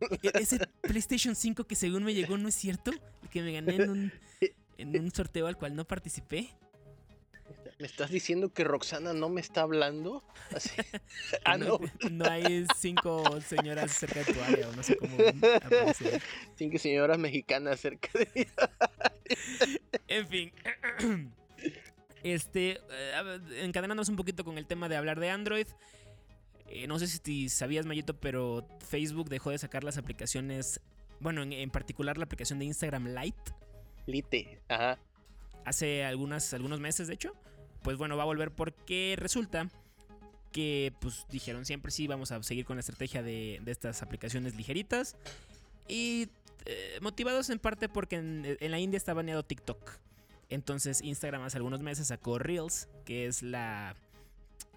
Ese 0.35 0.59
PlayStation 0.83 1.35
5 1.35 1.65
que 1.65 1.75
según 1.75 2.05
me 2.05 2.15
llegó 2.15 2.37
no 2.37 2.49
es 2.49 2.55
cierto, 2.55 2.93
que 3.31 3.43
me 3.43 3.53
gané 3.53 3.77
en 3.77 3.91
un, 3.91 4.13
en 4.79 5.01
un 5.01 5.11
sorteo 5.11 5.47
al 5.47 5.57
cual 5.57 5.75
no 5.75 5.87
participé. 5.87 6.51
¿Me 7.79 7.87
estás 7.87 8.11
diciendo 8.11 8.53
que 8.53 8.63
Roxana 8.63 9.13
no 9.13 9.29
me 9.29 9.41
está 9.41 9.63
hablando? 9.63 10.23
Así. 10.55 10.71
ah, 11.45 11.57
no, 11.59 11.81
no. 12.11 12.25
Hay 12.31 12.67
cinco 12.77 13.41
señoras 13.41 13.93
cerca 13.93 14.23
de 14.23 14.33
tu 14.33 14.41
área, 14.41 14.69
o 14.69 14.73
no 14.73 14.83
sé 14.83 14.97
cómo 14.97 15.17
aparecer. 15.57 16.23
Cinco 16.57 16.79
señoras 16.79 17.19
mexicanas 17.19 17.81
cerca 17.81 18.09
de 18.19 18.29
mi 18.35 18.47
En 20.09 20.29
fin. 20.29 20.53
Este, 22.25 22.81
eh, 22.91 23.41
encadenándonos 23.61 24.09
un 24.09 24.17
poquito 24.17 24.47
con 24.47 24.57
el 24.57 24.67
tema 24.67 24.89
de 24.89 24.97
hablar 24.97 25.21
de 25.21 25.29
Android. 25.29 25.67
Eh, 26.69 26.87
no 26.87 26.99
sé 26.99 27.07
si 27.07 27.51
sabías, 27.51 27.85
Mayito, 27.85 28.19
pero 28.19 28.67
Facebook 28.89 29.29
dejó 29.29 29.51
de 29.51 29.59
sacar 29.59 29.85
las 29.85 29.99
aplicaciones. 29.99 30.81
Bueno, 31.21 31.43
en, 31.43 31.53
en 31.53 31.69
particular 31.71 32.17
la 32.17 32.25
aplicación 32.25 32.59
de 32.59 32.65
Instagram 32.65 33.09
Lite. 33.09 33.53
Lite, 34.07 34.59
ajá. 34.69 34.99
Hace 35.67 36.03
algunas, 36.03 36.55
algunos 36.55 36.81
meses, 36.81 37.09
de 37.09 37.15
hecho. 37.15 37.35
Pues 37.85 37.97
bueno, 37.97 38.17
va 38.17 38.25
a 38.25 38.27
volver 38.27 38.51
porque 38.51 39.15
resulta 39.17 39.69
que 40.51 40.93
pues 41.01 41.27
dijeron 41.31 41.65
siempre 41.65 41.93
sí, 41.93 42.09
vamos 42.09 42.33
a 42.33 42.43
seguir 42.43 42.65
con 42.65 42.77
la 42.77 42.81
estrategia 42.81 43.23
de, 43.23 43.61
de 43.63 43.71
estas 43.71 44.03
aplicaciones 44.03 44.57
ligeritas. 44.57 45.17
Y 45.87 46.29
eh, 46.65 46.99
motivados 47.03 47.51
en 47.51 47.59
parte 47.59 47.89
porque 47.89 48.17
en, 48.17 48.57
en 48.59 48.71
la 48.71 48.81
India 48.81 48.97
está 48.97 49.15
baneado 49.15 49.45
TikTok. 49.45 49.93
Entonces 50.49 51.03
Instagram 51.03 51.43
hace 51.43 51.59
algunos 51.59 51.83
meses 51.83 52.09
sacó 52.09 52.39
Reels, 52.39 52.89
que 53.05 53.27
es 53.27 53.43
la 53.43 53.95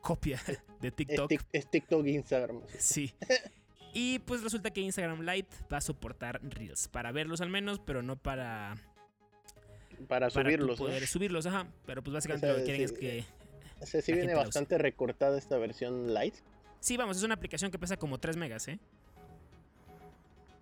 copia 0.02 0.42
de 0.82 0.92
TikTok. 0.92 1.32
Es, 1.32 1.46
es 1.54 1.72
TikTok 1.72 2.06
Instagram. 2.06 2.62
Sí. 2.78 3.14
Y 3.94 4.20
pues 4.20 4.44
resulta 4.44 4.70
que 4.70 4.82
Instagram 4.82 5.22
Lite 5.22 5.56
va 5.74 5.78
a 5.78 5.82
soportar 5.82 6.40
Reels. 6.44 6.88
Para 6.88 7.12
verlos 7.12 7.42
al 7.42 7.50
menos, 7.50 7.80
pero 7.80 8.04
no 8.04 8.16
para... 8.16 8.76
Para, 10.08 10.30
para 10.30 10.50
subirlos. 10.50 10.78
Poder 10.78 11.02
¿no? 11.02 11.08
subirlos, 11.08 11.46
ajá. 11.46 11.68
Pero 11.86 12.04
pues 12.04 12.14
básicamente 12.14 12.48
o 12.48 12.50
sea, 12.50 12.54
lo 12.54 12.60
que 12.60 12.72
quieren 12.72 12.88
sí, 12.88 12.94
es 12.94 13.00
que... 13.00 13.26
O 13.80 13.86
sea, 13.86 14.02
sí 14.02 14.14
viene 14.14 14.34
bastante 14.34 14.78
recortada 14.78 15.38
esta 15.38 15.58
versión 15.58 16.14
Lite. 16.14 16.40
Sí, 16.80 16.98
vamos, 16.98 17.18
es 17.18 17.24
una 17.24 17.36
aplicación 17.36 17.72
que 17.72 17.80
pesa 17.80 17.98
como 17.98 18.20
3 18.20 18.38
megas, 18.38 18.68
¿eh? 18.68 18.80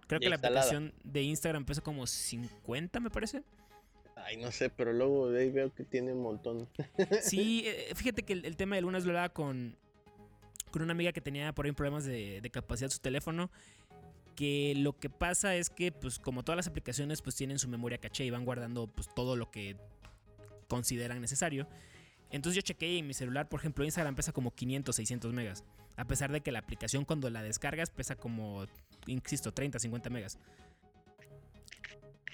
Creo 0.07 0.19
que 0.19 0.29
la 0.29 0.35
aplicación 0.35 0.93
de 1.03 1.23
Instagram 1.23 1.65
pesa 1.65 1.81
como 1.81 2.05
50, 2.05 2.99
me 2.99 3.09
parece. 3.09 3.43
Ay, 4.15 4.37
no 4.37 4.51
sé, 4.51 4.69
pero 4.69 4.93
luego 4.93 5.29
de 5.29 5.43
ahí 5.43 5.51
veo 5.51 5.73
que 5.73 5.83
tiene 5.83 6.13
un 6.13 6.21
montón. 6.21 6.67
Sí, 7.21 7.63
eh, 7.65 7.91
fíjate 7.95 8.23
que 8.23 8.33
el, 8.33 8.45
el, 8.45 8.55
tema 8.55 8.75
de 8.75 8.81
lunes 8.81 9.03
lo 9.03 9.11
hablaba 9.11 9.29
con, 9.29 9.75
con 10.71 10.81
una 10.81 10.93
amiga 10.93 11.11
que 11.11 11.21
tenía 11.21 11.53
por 11.53 11.65
ahí 11.65 11.71
problemas 11.71 12.05
de, 12.05 12.41
de, 12.41 12.49
capacidad 12.49 12.89
de 12.89 12.95
su 12.95 12.99
teléfono. 12.99 13.51
Que 14.35 14.73
lo 14.75 14.97
que 14.97 15.09
pasa 15.09 15.55
es 15.55 15.69
que, 15.69 15.91
pues, 15.91 16.19
como 16.19 16.43
todas 16.43 16.57
las 16.57 16.67
aplicaciones, 16.67 17.21
pues 17.21 17.35
tienen 17.35 17.57
su 17.57 17.69
memoria 17.69 17.97
caché 17.97 18.25
y 18.25 18.29
van 18.29 18.43
guardando 18.43 18.87
pues 18.87 19.07
todo 19.13 19.35
lo 19.35 19.49
que 19.49 19.77
consideran 20.67 21.21
necesario. 21.21 21.67
Entonces 22.31 22.55
yo 22.55 22.61
chequé 22.61 22.95
y 22.95 23.03
mi 23.03 23.13
celular, 23.13 23.47
por 23.47 23.59
ejemplo, 23.59 23.85
Instagram 23.85 24.15
pesa 24.15 24.31
como 24.31 24.51
500, 24.51 24.95
600 24.95 25.33
megas. 25.33 25.63
A 25.95 26.05
pesar 26.05 26.31
de 26.31 26.41
que 26.41 26.51
la 26.51 26.59
aplicación 26.59 27.05
cuando 27.05 27.29
la 27.29 27.41
descargas 27.41 27.89
pesa 27.89 28.15
como, 28.15 28.65
insisto, 29.05 29.53
30, 29.53 29.79
50 29.79 30.09
megas. 30.09 30.37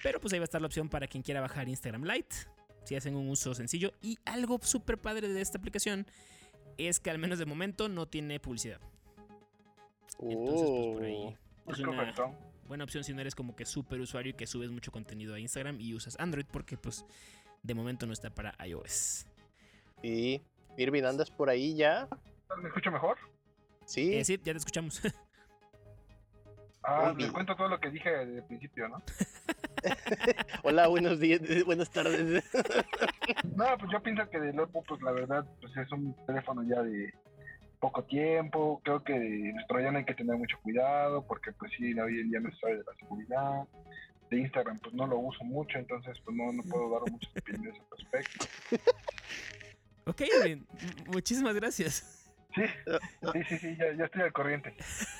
Pero 0.02 0.20
pues 0.20 0.32
ahí 0.32 0.40
va 0.40 0.44
a 0.44 0.46
estar 0.46 0.60
la 0.60 0.66
opción 0.66 0.88
para 0.88 1.06
quien 1.06 1.22
quiera 1.22 1.40
bajar 1.40 1.68
Instagram 1.68 2.04
Lite, 2.04 2.34
si 2.84 2.96
hacen 2.96 3.14
un 3.14 3.28
uso 3.30 3.54
sencillo. 3.54 3.92
Y 4.02 4.18
algo 4.24 4.58
súper 4.62 4.98
padre 4.98 5.28
de 5.28 5.40
esta 5.40 5.58
aplicación 5.58 6.06
es 6.78 6.98
que 6.98 7.10
al 7.10 7.18
menos 7.18 7.38
de 7.38 7.46
momento 7.46 7.88
no 7.88 8.06
tiene 8.06 8.40
publicidad. 8.40 8.80
Entonces, 10.18 10.68
pues 10.68 10.94
por 10.94 11.04
ahí 11.04 11.36
es 11.68 11.78
una 11.80 12.14
buena 12.66 12.84
opción 12.84 13.04
si 13.04 13.12
no 13.12 13.20
eres 13.20 13.34
como 13.34 13.54
que 13.54 13.64
súper 13.64 14.00
usuario 14.00 14.30
y 14.30 14.34
que 14.34 14.46
subes 14.46 14.70
mucho 14.70 14.92
contenido 14.92 15.34
a 15.34 15.40
Instagram 15.40 15.80
y 15.80 15.94
usas 15.94 16.18
Android 16.18 16.46
porque 16.50 16.76
pues 16.76 17.04
de 17.62 17.74
momento 17.74 18.06
no 18.06 18.12
está 18.12 18.30
para 18.30 18.54
iOS. 18.64 19.26
Y 20.02 20.42
Irving, 20.76 21.04
¿andas 21.04 21.30
por 21.30 21.48
ahí 21.48 21.76
ya? 21.76 22.08
¿Me 22.60 22.68
escucho 22.68 22.90
mejor? 22.90 23.18
Sí. 23.86 24.14
Eh, 24.14 24.24
sí, 24.24 24.36
ya 24.38 24.52
te 24.52 24.58
escuchamos. 24.58 25.00
Ah, 26.84 27.14
les 27.16 27.30
cuento 27.30 27.54
todo 27.54 27.68
lo 27.68 27.78
que 27.78 27.90
dije 27.90 28.10
desde 28.10 28.42
principio, 28.42 28.88
¿no? 28.88 29.00
Hola, 30.64 30.88
buenos 30.88 31.20
días, 31.20 31.40
buenas 31.64 31.88
tardes. 31.90 32.44
no, 33.54 33.78
pues 33.78 33.92
yo 33.92 34.02
pienso 34.02 34.28
que 34.28 34.40
del 34.40 34.58
Oppo, 34.58 34.82
pues 34.82 35.00
la 35.00 35.12
verdad, 35.12 35.46
pues 35.60 35.76
es 35.76 35.92
un 35.92 36.12
teléfono 36.26 36.64
ya 36.64 36.82
de 36.82 37.14
poco 37.82 38.04
tiempo. 38.04 38.80
Creo 38.84 39.02
que 39.02 39.12
nuestro 39.12 39.80
ya 39.80 39.90
no 39.90 39.98
hay 39.98 40.04
que 40.04 40.14
tener 40.14 40.36
mucho 40.36 40.56
cuidado, 40.62 41.26
porque 41.26 41.50
pues 41.52 41.72
sí, 41.76 41.98
hoy 41.98 42.20
en 42.20 42.30
día 42.30 42.40
no 42.40 42.50
se 42.52 42.56
sabe 42.58 42.76
de 42.76 42.84
la 42.84 42.94
seguridad. 42.94 43.64
De 44.30 44.38
Instagram, 44.38 44.78
pues 44.78 44.94
no 44.94 45.06
lo 45.06 45.18
uso 45.18 45.44
mucho, 45.44 45.78
entonces 45.78 46.16
pues 46.24 46.34
no, 46.34 46.52
no 46.52 46.62
puedo 46.62 46.90
dar 46.90 47.02
muchas 47.10 47.36
opiniones 47.36 47.78
al 47.80 47.98
respecto. 47.98 48.46
ok, 50.06 50.22
bien. 50.44 50.66
muchísimas 51.08 51.54
gracias. 51.54 52.30
Sí, 52.54 52.62
sí, 53.32 53.44
sí, 53.48 53.58
sí 53.58 53.76
ya, 53.76 53.92
ya, 53.94 54.04
estoy 54.04 54.22
al 54.22 54.32
corriente. 54.32 54.74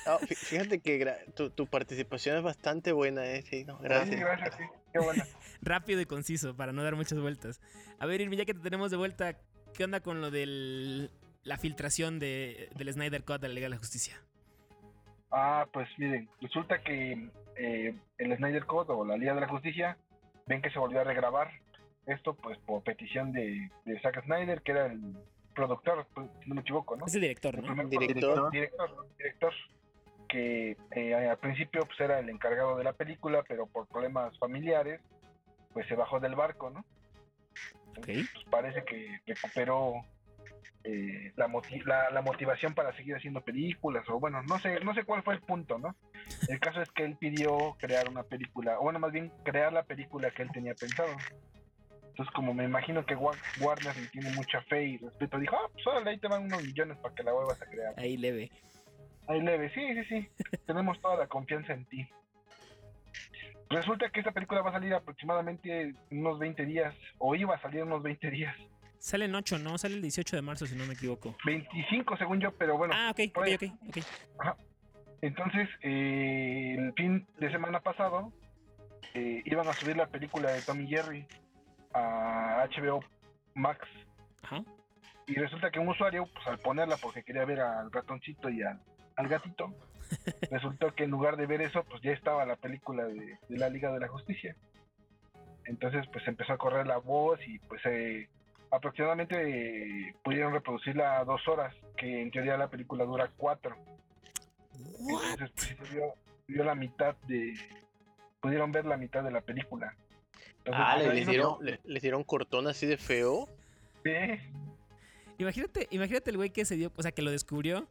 Oh, 0.07 0.19
fíjate 0.19 0.79
que 0.79 1.15
tu, 1.35 1.49
tu, 1.49 1.67
participación 1.67 2.37
es 2.37 2.43
bastante 2.43 2.91
buena, 2.91 3.25
¿eh? 3.25 3.41
Sí, 3.41 3.65
no, 3.65 3.77
gracias. 3.79 4.15
Sí, 4.15 4.21
gracias, 4.21 4.55
sí, 4.55 4.63
qué 4.93 4.99
buena. 4.99 5.25
Rápido 5.61 5.99
y 5.99 6.05
conciso, 6.05 6.55
para 6.55 6.71
no 6.71 6.83
dar 6.83 6.95
muchas 6.95 7.19
vueltas. 7.19 7.59
A 7.99 8.05
ver, 8.05 8.21
Irmi, 8.21 8.37
ya 8.37 8.45
que 8.45 8.53
te 8.53 8.61
tenemos 8.61 8.89
de 8.89 8.97
vuelta, 8.97 9.37
¿qué 9.75 9.83
onda 9.83 9.99
con 9.99 10.21
lo 10.21 10.31
de 10.31 11.09
la 11.43 11.57
filtración 11.57 12.19
de, 12.19 12.69
del 12.75 12.91
Snyder 12.91 13.23
Cut 13.23 13.41
de 13.41 13.47
la 13.47 13.53
Liga 13.53 13.65
de 13.65 13.71
la 13.71 13.77
Justicia? 13.77 14.21
Ah, 15.31 15.67
pues 15.71 15.87
miren, 15.97 16.29
resulta 16.41 16.81
que 16.83 17.29
eh, 17.57 17.95
el 18.17 18.37
Snyder 18.37 18.65
Cut 18.65 18.89
o 18.89 19.05
la 19.05 19.17
Liga 19.17 19.33
de 19.33 19.41
la 19.41 19.47
Justicia 19.47 19.97
ven 20.45 20.61
que 20.61 20.69
se 20.69 20.79
volvió 20.79 21.01
a 21.01 21.03
regrabar. 21.03 21.51
Esto, 22.05 22.33
pues, 22.35 22.57
por 22.59 22.83
petición 22.83 23.31
de, 23.31 23.69
de 23.85 23.99
Zack 24.01 24.25
Snyder, 24.25 24.61
que 24.61 24.73
era 24.73 24.87
el 24.87 25.15
productor, 25.55 26.05
si 26.41 26.49
no 26.49 26.55
me 26.55 26.61
equivoco, 26.61 26.95
¿no? 26.95 27.05
Es 27.05 27.15
el 27.15 27.21
director, 27.21 27.63
¿no? 27.63 27.81
El 27.81 27.89
director. 27.89 28.51
Director, 28.51 29.07
director, 29.17 29.53
que 30.27 30.77
eh, 30.91 31.13
al 31.13 31.37
principio 31.37 31.85
pues 31.85 31.99
era 31.99 32.19
el 32.19 32.29
encargado 32.29 32.77
de 32.77 32.83
la 32.83 32.93
película, 32.93 33.43
pero 33.47 33.67
por 33.67 33.87
problemas 33.87 34.37
familiares, 34.39 34.99
pues 35.73 35.87
se 35.87 35.95
bajó 35.95 36.19
del 36.19 36.35
barco, 36.35 36.69
¿no? 36.69 36.83
Okay. 37.97 38.23
Pues, 38.23 38.45
parece 38.49 38.83
que 38.83 39.19
recuperó 39.27 40.03
eh, 40.83 41.31
la, 41.35 41.49
la, 41.85 42.09
la 42.11 42.21
motivación 42.21 42.73
para 42.73 42.95
seguir 42.95 43.15
haciendo 43.15 43.41
películas, 43.41 44.03
o 44.09 44.19
bueno, 44.19 44.41
no 44.43 44.59
sé, 44.59 44.79
no 44.81 44.93
sé 44.93 45.03
cuál 45.03 45.23
fue 45.23 45.35
el 45.35 45.41
punto, 45.41 45.77
¿no? 45.77 45.95
El 46.47 46.59
caso 46.59 46.81
es 46.81 46.89
que 46.91 47.03
él 47.05 47.17
pidió 47.17 47.75
crear 47.79 48.09
una 48.09 48.23
película, 48.23 48.79
o 48.79 48.83
bueno, 48.83 48.99
más 48.99 49.11
bien 49.11 49.31
crear 49.43 49.71
la 49.71 49.83
película 49.83 50.29
que 50.31 50.43
él 50.43 50.51
tenía 50.51 50.73
pensado. 50.75 51.15
Entonces, 52.09 52.33
como 52.35 52.53
me 52.53 52.65
imagino 52.65 53.05
que 53.05 53.15
Wa- 53.15 53.33
Warner 53.59 53.95
le 53.97 54.07
tiene 54.09 54.29
mucha 54.35 54.61
fe 54.63 54.83
y 54.83 54.97
respeto, 54.97 55.39
dijo, 55.39 55.55
ah, 55.55 55.69
pues 55.71 55.87
órale, 55.87 56.11
ahí 56.11 56.19
te 56.19 56.27
van 56.27 56.43
unos 56.43 56.61
millones 56.63 56.97
para 56.99 57.15
que 57.15 57.23
la 57.23 57.33
vuelvas 57.33 57.59
a 57.61 57.65
crear. 57.65 57.93
Ahí 57.97 58.17
leve. 58.17 58.51
Ahí 59.27 59.41
leve, 59.41 59.71
sí, 59.73 59.81
sí, 59.95 60.03
sí. 60.05 60.29
Tenemos 60.67 61.01
toda 61.01 61.17
la 61.17 61.27
confianza 61.27 61.73
en 61.73 61.85
ti. 61.85 62.07
Resulta 63.69 64.09
que 64.09 64.19
esta 64.19 64.31
película 64.31 64.61
va 64.61 64.69
a 64.69 64.73
salir 64.73 64.93
aproximadamente 64.93 65.81
en 65.81 65.97
unos 66.11 66.37
20 66.37 66.65
días, 66.65 66.93
o 67.17 67.33
iba 67.33 67.55
a 67.55 67.61
salir 67.61 67.83
unos 67.83 68.03
20 68.03 68.29
días. 68.29 68.55
Sale 69.03 69.25
en 69.25 69.35
8, 69.35 69.59
¿no? 69.59 69.77
Sale 69.77 69.95
el 69.95 70.01
18 70.01 70.37
de 70.37 70.41
marzo, 70.41 70.65
si 70.65 70.77
no 70.77 70.85
me 70.85 70.93
equivoco. 70.93 71.35
25 71.43 72.15
según 72.15 72.39
yo, 72.39 72.53
pero 72.53 72.77
bueno. 72.77 72.93
Ah, 72.95 73.11
ok, 73.11 73.35
ok, 73.35 73.47
ok, 73.55 73.63
ok. 73.89 74.57
Entonces, 75.19 75.67
eh, 75.81 76.75
el 76.79 76.93
fin 76.93 77.27
de 77.37 77.51
semana 77.51 77.81
pasado, 77.81 78.31
eh, 79.13 79.41
iban 79.43 79.67
a 79.67 79.73
subir 79.73 79.97
la 79.97 80.07
película 80.07 80.53
de 80.53 80.61
Tommy 80.61 80.87
Jerry 80.87 81.27
a 81.93 82.65
HBO 82.73 83.01
Max. 83.55 83.85
Ajá. 84.41 84.63
Y 85.27 85.33
resulta 85.33 85.69
que 85.69 85.79
un 85.79 85.89
usuario, 85.89 86.25
pues 86.33 86.47
al 86.47 86.59
ponerla 86.59 86.95
porque 86.95 87.23
quería 87.23 87.43
ver 87.43 87.59
al 87.59 87.91
ratoncito 87.91 88.49
y 88.49 88.63
al, 88.63 88.79
al 89.17 89.27
gatito, 89.27 89.73
resultó 90.49 90.95
que 90.95 91.03
en 91.03 91.11
lugar 91.11 91.35
de 91.35 91.45
ver 91.45 91.61
eso, 91.61 91.83
pues 91.83 92.01
ya 92.03 92.11
estaba 92.11 92.45
la 92.45 92.55
película 92.55 93.03
de, 93.03 93.37
de 93.49 93.57
la 93.57 93.67
Liga 93.67 93.91
de 93.91 93.99
la 93.99 94.07
Justicia. 94.07 94.55
Entonces, 95.65 96.07
pues 96.13 96.25
empezó 96.25 96.53
a 96.53 96.57
correr 96.57 96.87
la 96.87 96.99
voz 96.99 97.37
y 97.45 97.59
pues 97.59 97.81
eh, 97.83 98.29
aproximadamente 98.75 100.15
pudieron 100.23 100.53
reproducirla 100.53 101.19
a 101.19 101.25
dos 101.25 101.47
horas, 101.47 101.73
que 101.97 102.21
en 102.21 102.31
teoría 102.31 102.57
la 102.57 102.69
película 102.69 103.05
dura 103.05 103.31
cuatro. 103.37 103.75
Entonces, 105.31 105.75
pues 105.77 105.91
vio, 105.91 106.13
vio 106.47 106.63
la 106.63 106.75
mitad 106.75 107.15
de... 107.27 107.53
Pudieron 108.41 108.71
ver 108.71 108.85
la 108.85 108.97
mitad 108.97 109.23
de 109.23 109.31
la 109.31 109.41
película. 109.41 109.95
Entonces, 110.59 110.83
Ah, 110.85 110.95
pues, 110.97 111.13
les 111.13 111.25
no- 111.25 111.31
dieron, 111.31 111.65
le, 111.65 111.79
les 111.83 112.01
dieron 112.01 112.23
cortón 112.23 112.67
así 112.67 112.85
de 112.85 112.97
feo. 112.97 113.47
Sí. 114.03 114.11
Imagínate, 115.37 115.87
imagínate 115.91 116.29
el 116.31 116.37
güey 116.37 116.49
que 116.49 116.65
se 116.65 116.75
dio, 116.75 116.91
o 116.95 117.01
sea, 117.01 117.11
que 117.11 117.21
lo 117.21 117.31
descubrió 117.31 117.87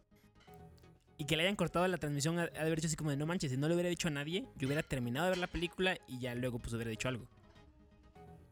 y 1.19 1.25
que 1.27 1.37
le 1.37 1.43
hayan 1.45 1.57
cortado 1.57 1.87
la 1.89 1.97
transmisión, 1.99 2.39
ha 2.39 2.43
ha 2.43 2.47
de 2.47 2.61
haber 2.61 2.77
dicho 2.77 2.87
así 2.89 2.97
como 2.97 3.11
de 3.11 3.17
no 3.17 3.27
manches, 3.27 3.51
si 3.51 3.57
no 3.57 3.69
le 3.69 3.75
hubiera 3.75 3.89
dicho 3.89 4.09
a 4.09 4.11
nadie, 4.11 4.45
yo 4.57 4.67
hubiera 4.67 4.83
terminado 4.83 5.27
de 5.27 5.31
ver 5.33 5.39
la 5.39 5.47
película 5.47 5.97
y 6.07 6.19
ya 6.21 6.35
luego 6.35 6.59
pues 6.59 6.73
hubiera 6.75 6.91
dicho 6.91 7.09
algo. 7.09 7.27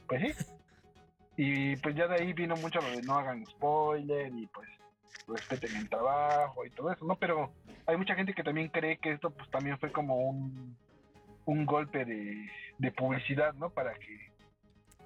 Pues 0.06 0.36
sí. 0.36 0.44
Y 1.42 1.74
pues 1.76 1.96
ya 1.96 2.06
de 2.06 2.16
ahí 2.16 2.34
vino 2.34 2.54
mucho 2.56 2.82
lo 2.82 2.90
de 2.90 3.00
no 3.00 3.14
hagan 3.14 3.46
spoiler 3.46 4.30
y 4.34 4.46
pues 4.48 4.68
respeten 5.26 5.74
el 5.74 5.88
trabajo 5.88 6.66
y 6.66 6.70
todo 6.70 6.92
eso, 6.92 7.06
¿no? 7.06 7.16
Pero 7.16 7.50
hay 7.86 7.96
mucha 7.96 8.14
gente 8.14 8.34
que 8.34 8.42
también 8.42 8.68
cree 8.68 8.98
que 8.98 9.12
esto 9.12 9.30
pues 9.30 9.50
también 9.50 9.78
fue 9.78 9.90
como 9.90 10.16
un, 10.16 10.76
un 11.46 11.64
golpe 11.64 12.04
de, 12.04 12.46
de 12.76 12.92
publicidad, 12.92 13.54
¿no? 13.54 13.70
Para 13.70 13.94
que 13.94 14.30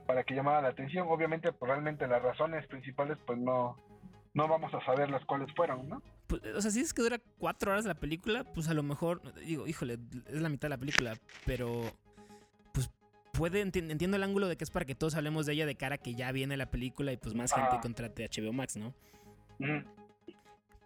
para 0.09 0.25
que 0.25 0.35
llamara 0.35 0.61
la 0.61 0.71
atención. 0.71 1.07
Obviamente, 1.09 1.53
pues 1.53 1.71
realmente 1.71 2.09
las 2.09 2.21
razones 2.21 2.67
principales 2.67 3.17
pues 3.25 3.39
no, 3.39 3.77
no 4.33 4.49
vamos 4.49 4.75
a 4.75 4.85
saber 4.85 5.11
las 5.11 5.25
cuales 5.27 5.55
fueron, 5.55 5.89
¿no? 5.89 6.03
Pues, 6.27 6.43
o 6.47 6.61
sea, 6.61 6.73
si 6.73 6.81
es 6.81 6.93
que 6.93 7.03
dura 7.03 7.21
cuatro 7.39 7.71
horas 7.71 7.85
la 7.85 7.95
película, 7.95 8.43
pues 8.43 8.69
a 8.69 8.75
lo 8.75 8.83
mejor, 8.83 9.23
digo, 9.45 9.69
híjole, 9.69 9.99
es 10.27 10.41
la 10.41 10.49
mitad 10.49 10.67
de 10.67 10.71
la 10.71 10.79
película, 10.79 11.15
pero 11.47 11.93
puede, 13.35 13.63
enti- 13.65 13.91
entiendo 13.91 14.17
el 14.17 14.23
ángulo 14.23 14.49
de 14.49 14.57
que 14.57 14.65
es 14.65 14.71
para 14.71 14.87
que 14.87 14.95
todos 14.95 15.15
hablemos 15.15 15.45
de 15.47 15.53
ella 15.53 15.67
de 15.67 15.75
cara 15.75 15.97
a 15.97 15.99
que 15.99 16.15
ya 16.15 16.33
viene 16.33 16.57
la 16.57 16.71
película 16.71 17.13
y 17.13 17.17
pues 17.19 17.35
más 17.35 17.53
gente 17.53 17.77
contrate 17.83 18.29
HBO 18.29 18.53
Max, 18.53 18.77
¿no? 18.77 18.95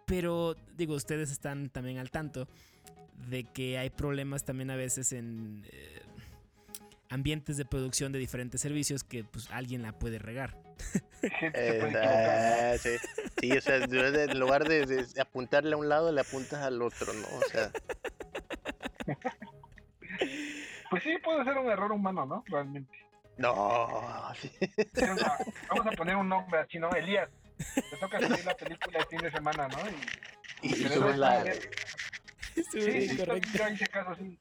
Pero, 0.05 0.55
digo, 0.75 0.95
ustedes 0.95 1.31
están 1.31 1.69
también 1.69 1.97
al 1.99 2.09
tanto 2.11 2.47
de 3.29 3.43
que 3.43 3.77
hay 3.77 3.89
problemas 3.89 4.43
también 4.43 4.71
a 4.71 4.75
veces 4.75 5.11
en 5.11 5.63
eh, 5.71 6.01
ambientes 7.09 7.57
de 7.57 7.65
producción 7.65 8.11
de 8.11 8.19
diferentes 8.19 8.61
servicios 8.61 9.03
que 9.03 9.23
pues 9.23 9.49
alguien 9.51 9.81
la 9.81 9.91
puede 9.93 10.17
regar. 10.19 10.57
Eh, 11.51 12.77
sí. 12.81 12.89
Sí, 13.41 13.51
o 13.51 13.61
sea, 13.61 13.75
en 13.77 14.39
lugar 14.39 14.67
de, 14.67 14.85
de 14.85 15.21
apuntarle 15.21 15.73
a 15.73 15.77
un 15.77 15.89
lado, 15.89 16.11
le 16.11 16.21
apuntas 16.21 16.61
al 16.63 16.81
otro, 16.81 17.13
¿no? 17.13 17.27
O 17.37 17.41
sea, 17.51 17.71
Pues 20.89 21.03
sí, 21.03 21.17
puede 21.23 21.43
ser 21.43 21.57
un 21.57 21.69
error 21.69 21.91
humano, 21.91 22.25
¿no? 22.25 22.43
Realmente. 22.47 22.97
no. 23.37 24.31
sí. 24.39 24.51
Vamos 25.69 25.87
a 25.87 25.91
poner 25.91 26.15
un 26.15 26.27
nombre 26.29 26.59
así, 26.61 26.79
¿no? 26.79 26.89
Elías. 26.91 27.29
Te 27.75 27.97
toca 27.99 28.19
salir 28.19 28.43
la 28.45 28.55
película 28.55 28.99
el 28.99 29.05
fin 29.05 29.19
de 29.19 29.31
semana, 29.31 29.67
¿no? 29.67 29.77
Y, 30.61 30.67
Y, 30.67 30.71
y 30.73 30.89
subes 30.89 31.17
la. 31.17 31.43
Sí, 31.43 32.63
sí, 32.71 33.09
sí, 33.09 33.17
correcto. 33.17 33.49
yo 33.57 33.69
hice 33.69 33.87
caso 33.87 34.09
así. 34.11 34.37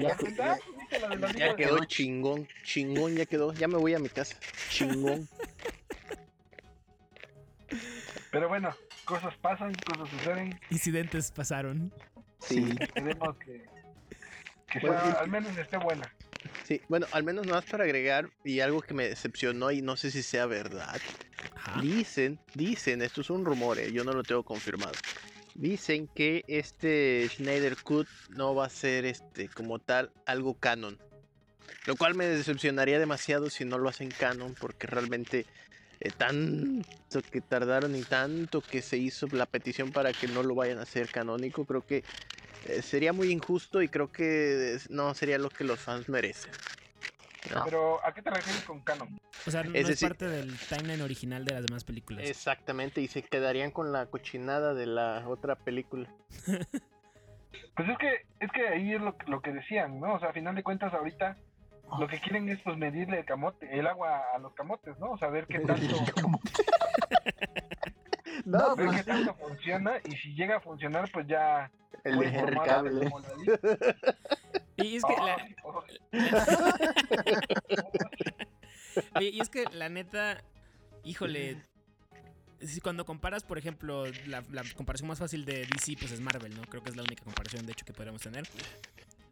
Ya- 0.00 0.16
ah, 0.40 0.56
Liga 1.16 1.32
Ya 1.36 1.46
de- 1.48 1.56
quedó 1.56 1.84
chingón, 1.84 2.48
chingón, 2.64 3.14
ya 3.16 3.26
quedó. 3.26 3.52
Ya 3.52 3.68
me 3.68 3.76
voy 3.76 3.94
a 3.94 3.98
mi 3.98 4.08
casa. 4.08 4.36
Chingón. 4.70 5.28
Pero 8.30 8.48
bueno, 8.48 8.74
cosas 9.04 9.34
pasan, 9.36 9.74
cosas 9.74 10.08
suceden. 10.10 10.58
Incidentes 10.70 11.30
pasaron. 11.32 11.92
Sí. 12.40 12.76
Esperemos 12.80 13.36
que 13.38 13.64
Bueno, 14.80 14.98
al 15.18 15.28
menos 15.28 15.56
esté 15.56 15.76
buena. 15.76 16.12
Sí, 16.62 16.80
bueno, 16.88 17.06
al 17.12 17.24
menos 17.24 17.46
más 17.46 17.64
para 17.64 17.84
agregar, 17.84 18.30
y 18.44 18.60
algo 18.60 18.82
que 18.82 18.94
me 18.94 19.08
decepcionó 19.08 19.70
y 19.70 19.80
no 19.80 19.96
sé 19.96 20.10
si 20.10 20.22
sea 20.22 20.46
verdad. 20.46 21.00
Ajá. 21.56 21.80
Dicen, 21.80 22.38
dicen, 22.54 23.02
esto 23.02 23.22
es 23.22 23.30
un 23.30 23.44
rumor, 23.44 23.78
eh, 23.78 23.90
yo 23.92 24.04
no 24.04 24.12
lo 24.12 24.22
tengo 24.24 24.42
confirmado. 24.42 24.94
Dicen 25.54 26.08
que 26.14 26.44
este 26.46 27.26
Schneider 27.28 27.76
Cut 27.78 28.06
no 28.30 28.54
va 28.54 28.66
a 28.66 28.70
ser 28.70 29.06
este 29.06 29.48
como 29.48 29.78
tal 29.78 30.12
algo 30.26 30.54
canon. 30.54 30.98
Lo 31.86 31.96
cual 31.96 32.14
me 32.14 32.26
decepcionaría 32.26 32.98
demasiado 32.98 33.48
si 33.48 33.64
no 33.64 33.78
lo 33.78 33.88
hacen 33.88 34.12
canon, 34.12 34.54
porque 34.54 34.86
realmente 34.86 35.46
eh, 36.00 36.12
tanto 36.16 37.22
que 37.32 37.40
tardaron 37.40 37.96
y 37.96 38.04
tanto 38.04 38.60
que 38.60 38.82
se 38.82 38.98
hizo 38.98 39.26
la 39.32 39.46
petición 39.46 39.90
para 39.90 40.12
que 40.12 40.28
no 40.28 40.42
lo 40.42 40.54
vayan 40.54 40.78
a 40.78 40.82
hacer 40.82 41.08
canónico, 41.08 41.64
creo 41.64 41.84
que 41.84 42.04
eh, 42.66 42.82
sería 42.82 43.12
muy 43.12 43.30
injusto 43.30 43.80
y 43.82 43.88
creo 43.88 44.10
que 44.12 44.78
no 44.90 45.14
sería 45.14 45.38
lo 45.38 45.50
que 45.50 45.64
los 45.64 45.78
fans 45.80 46.08
merecen. 46.08 46.50
No. 47.54 47.62
Pero, 47.64 48.04
¿a 48.04 48.12
qué 48.12 48.20
te 48.20 48.30
refieres 48.30 48.62
con 48.64 48.80
canon? 48.80 49.20
O 49.46 49.50
sea, 49.50 49.62
no 49.62 49.70
Es 49.74 49.82
es, 49.82 49.88
decir- 49.88 50.08
parte 50.08 50.28
del 50.28 50.58
timeline 50.58 51.00
original 51.00 51.44
de 51.44 51.54
las 51.54 51.64
demás 51.66 51.84
películas. 51.84 52.28
Exactamente, 52.28 53.00
y 53.00 53.08
se 53.08 53.22
quedarían 53.22 53.70
con 53.70 53.92
la 53.92 54.06
cochinada 54.06 54.74
de 54.74 54.86
la 54.86 55.24
otra 55.28 55.54
película. 55.56 56.08
Pues 57.74 57.88
es 57.88 57.98
que, 57.98 58.26
es 58.40 58.50
que 58.52 58.68
ahí 58.68 58.92
es 58.92 59.00
lo, 59.00 59.16
lo 59.28 59.40
que 59.40 59.52
decían, 59.52 60.00
¿no? 60.00 60.14
O 60.14 60.20
sea, 60.20 60.30
a 60.30 60.32
final 60.32 60.54
de 60.54 60.64
cuentas, 60.64 60.92
ahorita 60.92 61.36
lo 61.98 62.08
que 62.08 62.20
quieren 62.20 62.48
es 62.48 62.58
pues 62.62 62.76
medirle 62.76 63.20
el 63.20 63.24
camote, 63.24 63.68
el 63.72 63.86
agua 63.86 64.20
a 64.34 64.38
los 64.38 64.52
camotes, 64.54 64.98
¿no? 64.98 65.12
O 65.12 65.18
sea, 65.18 65.28
ver 65.28 65.46
qué 65.46 65.60
tanto, 65.66 65.96
No, 68.48 68.74
ver 68.76 68.86
pues, 68.86 68.98
qué 68.98 69.04
tanto 69.04 69.34
funciona 69.34 69.98
y 70.04 70.16
si 70.16 70.34
llega 70.34 70.56
a 70.56 70.60
funcionar, 70.60 71.10
pues 71.12 71.26
ya 71.26 71.70
El 72.02 72.18
dice. 72.18 72.46
Y 74.76 74.96
es 74.96 75.04
que 75.04 75.14
Oh, 75.18 75.26
la, 75.26 75.36
oh, 75.64 75.84
Oye, 79.16 79.28
y 79.30 79.40
es 79.40 79.48
que 79.48 79.64
la 79.72 79.88
neta, 79.88 80.42
híjole, 81.04 81.62
si 82.60 82.80
cuando 82.80 83.04
comparas, 83.04 83.44
por 83.44 83.58
ejemplo, 83.58 84.04
la, 84.26 84.42
la 84.50 84.62
comparación 84.76 85.08
más 85.08 85.18
fácil 85.18 85.44
de 85.44 85.66
DC, 85.66 85.96
pues 85.98 86.12
es 86.12 86.20
Marvel, 86.20 86.56
¿no? 86.56 86.62
Creo 86.62 86.82
que 86.82 86.90
es 86.90 86.96
la 86.96 87.02
única 87.02 87.22
comparación, 87.24 87.66
de 87.66 87.72
hecho, 87.72 87.84
que 87.84 87.92
podríamos 87.92 88.22
tener. 88.22 88.44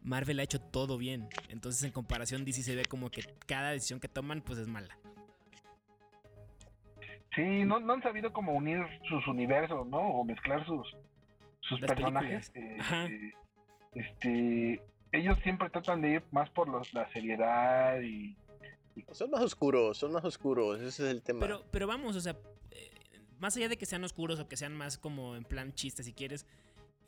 Marvel 0.03 0.39
ha 0.39 0.43
hecho 0.43 0.59
todo 0.59 0.97
bien. 0.97 1.27
Entonces, 1.49 1.83
en 1.83 1.91
comparación, 1.91 2.45
DC 2.45 2.61
se 2.61 2.75
ve 2.75 2.85
como 2.85 3.09
que 3.09 3.23
cada 3.45 3.71
decisión 3.71 3.99
que 3.99 4.07
toman, 4.07 4.41
pues 4.41 4.59
es 4.59 4.67
mala. 4.67 4.97
Sí, 7.35 7.65
no, 7.65 7.79
no 7.79 7.93
han 7.93 8.01
sabido 8.01 8.33
como 8.33 8.53
unir 8.53 8.79
sus 9.07 9.27
universos, 9.27 9.85
¿no? 9.87 9.99
O 9.99 10.23
mezclar 10.23 10.65
sus, 10.65 10.95
sus 11.61 11.79
Las 11.81 11.91
personajes. 11.91 12.51
eh, 12.55 12.77
Ajá. 12.79 13.05
eh, 13.05 13.33
este, 13.93 14.81
ellos 15.11 15.37
siempre 15.43 15.69
tratan 15.69 16.01
de 16.01 16.11
ir 16.13 16.23
más 16.31 16.49
por 16.51 16.67
los, 16.67 16.93
la 16.93 17.09
seriedad 17.11 17.99
y 18.01 18.35
Son 19.11 19.29
más 19.31 19.41
oscuros, 19.41 19.97
son 19.97 20.11
más 20.11 20.23
oscuros, 20.25 20.79
ese 20.79 20.87
es 21.05 21.11
el 21.11 21.21
tema. 21.21 21.39
Pero, 21.41 21.63
pero 21.71 21.87
vamos, 21.87 22.15
o 22.15 22.21
sea, 22.21 22.35
eh, 22.71 22.91
más 23.39 23.55
allá 23.57 23.69
de 23.69 23.77
que 23.77 23.85
sean 23.85 24.03
oscuros 24.03 24.39
o 24.39 24.47
que 24.47 24.57
sean 24.57 24.75
más 24.75 24.97
como 24.97 25.35
en 25.35 25.43
plan 25.43 25.73
chiste, 25.73 26.03
si 26.03 26.13
quieres, 26.13 26.45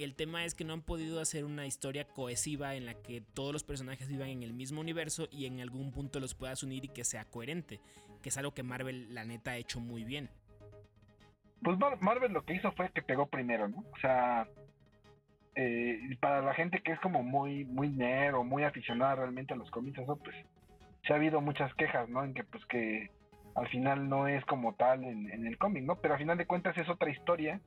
el 0.04 0.16
tema 0.16 0.46
es 0.46 0.56
que 0.56 0.64
no 0.64 0.74
han 0.74 0.82
podido 0.82 1.20
hacer 1.20 1.44
una 1.46 1.66
historia 1.66 2.06
cohesiva 2.06 2.76
en 2.76 2.86
la 2.86 2.94
que 2.94 3.22
todos 3.34 3.52
los 3.54 3.64
personajes 3.64 4.08
vivan 4.08 4.30
en 4.30 4.44
el 4.44 4.54
mismo 4.54 4.82
universo 4.82 5.28
y 5.32 5.46
en 5.46 5.60
algún 5.60 5.92
punto 5.92 6.20
los 6.20 6.36
puedas 6.36 6.64
unir 6.64 6.86
y 6.86 6.90
que 6.90 7.04
sea 7.04 7.26
coherente, 7.26 7.80
que 8.22 8.30
es 8.30 8.38
algo 8.38 8.54
que 8.54 8.64
Marvel, 8.64 9.14
la 9.14 9.26
neta, 9.26 9.52
ha 9.52 9.58
hecho 9.58 9.80
muy 9.80 10.04
bien. 10.04 10.30
Pues 11.62 11.78
Mar- 11.78 12.02
Marvel 12.02 12.32
lo 12.32 12.46
que 12.46 12.56
hizo 12.56 12.72
fue 12.72 12.90
que 12.92 13.02
pegó 13.02 13.26
primero, 13.28 13.68
¿no? 13.68 13.80
O 13.92 13.98
sea, 14.00 14.48
eh, 15.56 16.18
para 16.22 16.42
la 16.42 16.54
gente 16.54 16.82
que 16.82 16.94
es 16.94 17.00
como 17.02 17.22
muy, 17.24 17.66
muy 17.66 17.90
nerd 17.90 18.36
o 18.36 18.44
muy 18.44 18.64
aficionada 18.64 19.16
realmente 19.16 19.54
a 19.54 19.58
los 19.58 19.70
cómics, 19.72 20.00
eso 20.00 20.16
pues, 20.18 20.36
se 21.06 21.12
ha 21.14 21.18
habido 21.18 21.42
muchas 21.42 21.74
quejas, 21.76 22.08
¿no? 22.08 22.24
En 22.24 22.34
que 22.34 22.44
pues 22.46 22.66
que 22.68 23.12
al 23.56 23.68
final 23.68 24.08
no 24.08 24.28
es 24.28 24.46
como 24.46 24.76
tal 24.76 25.04
en, 25.04 25.30
en 25.32 25.46
el 25.46 25.58
cómic, 25.58 25.84
¿no? 25.84 25.98
Pero 25.98 26.14
al 26.14 26.20
final 26.20 26.38
de 26.38 26.46
cuentas 26.46 26.78
es 26.78 26.88
otra 26.88 27.10
historia 27.10 27.60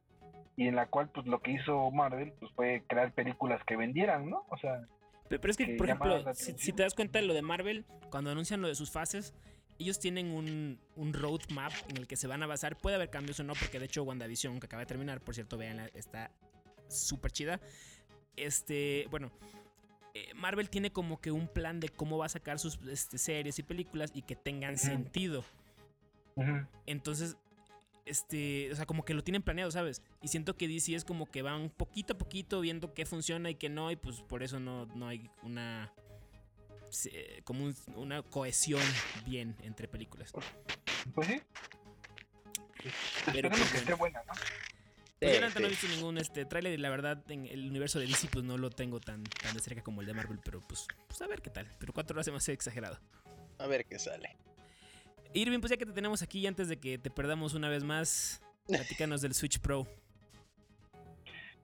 y 0.56 0.68
en 0.68 0.76
la 0.76 0.86
cual 0.86 1.08
pues 1.10 1.26
lo 1.26 1.40
que 1.40 1.52
hizo 1.52 1.90
Marvel 1.90 2.32
pues 2.38 2.52
fue 2.52 2.84
crear 2.86 3.12
películas 3.12 3.62
que 3.64 3.76
vendieran, 3.76 4.28
¿no? 4.28 4.44
O 4.50 4.56
sea, 4.58 4.86
Pero, 5.28 5.40
pero 5.40 5.50
es 5.50 5.56
que, 5.56 5.66
que 5.66 5.74
por 5.74 5.86
ejemplo, 5.86 6.34
si, 6.34 6.72
te 6.72 6.82
das 6.82 6.94
cuenta 6.94 7.20
de 7.20 7.26
lo 7.26 7.34
de 7.34 7.42
Marvel, 7.42 7.84
cuando 8.10 8.30
anuncian 8.30 8.60
lo 8.60 8.68
de 8.68 8.74
sus 8.74 8.90
fases, 8.90 9.34
ellos 9.78 9.98
tienen 9.98 10.30
un, 10.30 10.78
un 10.96 11.12
roadmap 11.12 11.72
en 11.88 11.96
el 11.96 12.06
que 12.06 12.16
se 12.16 12.26
van 12.26 12.42
a 12.42 12.46
basar. 12.46 12.76
Puede 12.76 12.96
haber 12.96 13.10
cambios 13.10 13.40
o 13.40 13.44
no, 13.44 13.54
porque 13.54 13.78
de 13.78 13.86
hecho 13.86 14.02
WandaVision, 14.04 14.60
que 14.60 14.66
acaba 14.66 14.80
de 14.80 14.86
terminar, 14.86 15.20
por 15.20 15.34
cierto, 15.34 15.56
vean, 15.56 15.80
está 15.94 16.30
súper 16.88 17.32
chida. 17.32 17.60
Este, 18.36 19.06
bueno, 19.10 19.30
eh, 20.14 20.32
Marvel 20.34 20.68
tiene 20.68 20.92
como 20.92 21.20
que 21.20 21.30
un 21.30 21.48
plan 21.48 21.80
de 21.80 21.88
cómo 21.88 22.18
va 22.18 22.26
a 22.26 22.28
sacar 22.28 22.58
sus 22.58 22.78
este, 22.86 23.18
series 23.18 23.58
y 23.58 23.62
películas 23.62 24.12
y 24.14 24.22
que 24.22 24.36
tengan 24.36 24.78
sentido. 24.78 25.44
Entonces, 26.86 27.36
este, 28.04 28.70
o 28.72 28.76
sea, 28.76 28.86
como 28.86 29.04
que 29.04 29.14
lo 29.14 29.22
tienen 29.24 29.42
planeado, 29.42 29.70
¿sabes? 29.70 30.02
Y 30.22 30.28
siento 30.28 30.56
que 30.56 30.68
DC 30.68 30.94
es 30.94 31.04
como 31.04 31.30
que 31.30 31.42
van 31.42 31.70
poquito 31.70 32.14
a 32.14 32.18
poquito 32.18 32.60
viendo 32.60 32.94
qué 32.94 33.06
funciona 33.06 33.50
y 33.50 33.54
qué 33.56 33.68
no, 33.68 33.90
y 33.90 33.96
pues 33.96 34.22
por 34.22 34.42
eso 34.42 34.58
no, 34.60 34.86
no 34.94 35.08
hay 35.08 35.30
una. 35.42 35.92
como 37.44 37.64
un- 37.64 37.76
una 37.96 38.22
cohesión 38.22 38.82
bien 39.24 39.56
entre 39.62 39.88
películas. 39.88 40.32
pues 41.14 41.26
sí. 41.28 41.40
Pero 43.32 43.48
pues, 43.50 43.62
que 43.70 43.78
esté 43.78 43.94
bueno. 43.94 44.20
buena, 44.20 44.22
¿no? 44.26 44.32
Pues 45.20 45.40
yo 45.40 45.48
Sí, 45.48 45.54
no 45.60 45.66
he 45.66 45.70
visto 45.70 45.86
ningún 45.86 46.18
este, 46.18 46.44
tráiler 46.44 46.72
y 46.72 46.78
la 46.78 46.90
verdad 46.90 47.22
en 47.30 47.46
el 47.46 47.68
universo 47.68 48.00
de 48.00 48.06
DC 48.08 48.26
pues 48.32 48.44
no 48.44 48.58
lo 48.58 48.70
tengo 48.70 48.98
tan, 48.98 49.22
tan 49.22 49.54
de 49.54 49.60
cerca 49.60 49.80
como 49.82 50.00
el 50.00 50.06
de 50.08 50.14
Marvel, 50.14 50.40
pero 50.44 50.60
pues, 50.66 50.88
pues 51.06 51.22
a 51.22 51.28
ver 51.28 51.40
qué 51.40 51.50
tal. 51.50 51.70
Pero 51.78 51.92
cuatro 51.92 52.14
horas 52.14 52.24
se 52.24 52.32
me 52.32 52.38
hace 52.38 52.52
exagerado. 52.52 52.98
A 53.58 53.66
ver 53.68 53.84
qué 53.86 54.00
sale. 54.00 54.36
Irving, 55.34 55.60
pues 55.60 55.70
ya 55.70 55.76
que 55.76 55.86
te 55.86 55.92
tenemos 55.92 56.22
aquí 56.22 56.46
antes 56.46 56.68
de 56.68 56.78
que 56.78 56.98
te 56.98 57.10
perdamos 57.10 57.54
una 57.54 57.68
vez 57.68 57.84
más, 57.84 58.42
platícanos 58.66 59.22
del 59.22 59.34
Switch 59.34 59.60
Pro. 59.60 59.86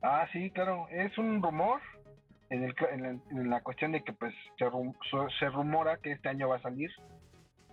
Ah, 0.02 0.26
sí, 0.32 0.50
claro, 0.50 0.88
es 0.90 1.16
un 1.18 1.42
rumor 1.42 1.80
en, 2.50 2.64
el, 2.64 2.74
en, 3.30 3.50
la, 3.50 3.60
cuestión 3.62 3.92
de 3.92 4.02
que 4.04 4.12
pues 4.12 4.34
se, 4.58 4.64
rum- 4.66 4.94
se 5.38 5.48
rumora 5.48 5.98
que 5.98 6.12
este 6.12 6.28
año 6.28 6.48
va 6.48 6.56
a 6.56 6.62
salir. 6.62 6.90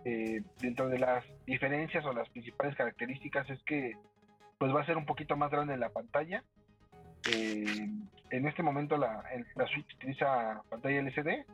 Eh, 0.07 0.43
dentro 0.59 0.87
de 0.87 0.99
las 0.99 1.25
diferencias 1.47 2.05
o 2.05 2.13
las 2.13 2.29
principales 2.29 2.75
características 2.75 3.49
es 3.49 3.59
que 3.63 3.93
pues 4.59 4.71
va 4.73 4.81
a 4.81 4.85
ser 4.85 4.97
un 4.97 5.05
poquito 5.05 5.35
más 5.35 5.49
grande 5.49 5.77
la 5.77 5.89
pantalla. 5.89 6.43
Eh, 7.31 7.89
en 8.29 8.47
este 8.47 8.61
momento 8.61 8.97
la, 8.97 9.23
la 9.55 9.67
Switch 9.67 9.95
utiliza 9.95 10.61
pantalla 10.69 10.99
LCD 11.01 11.45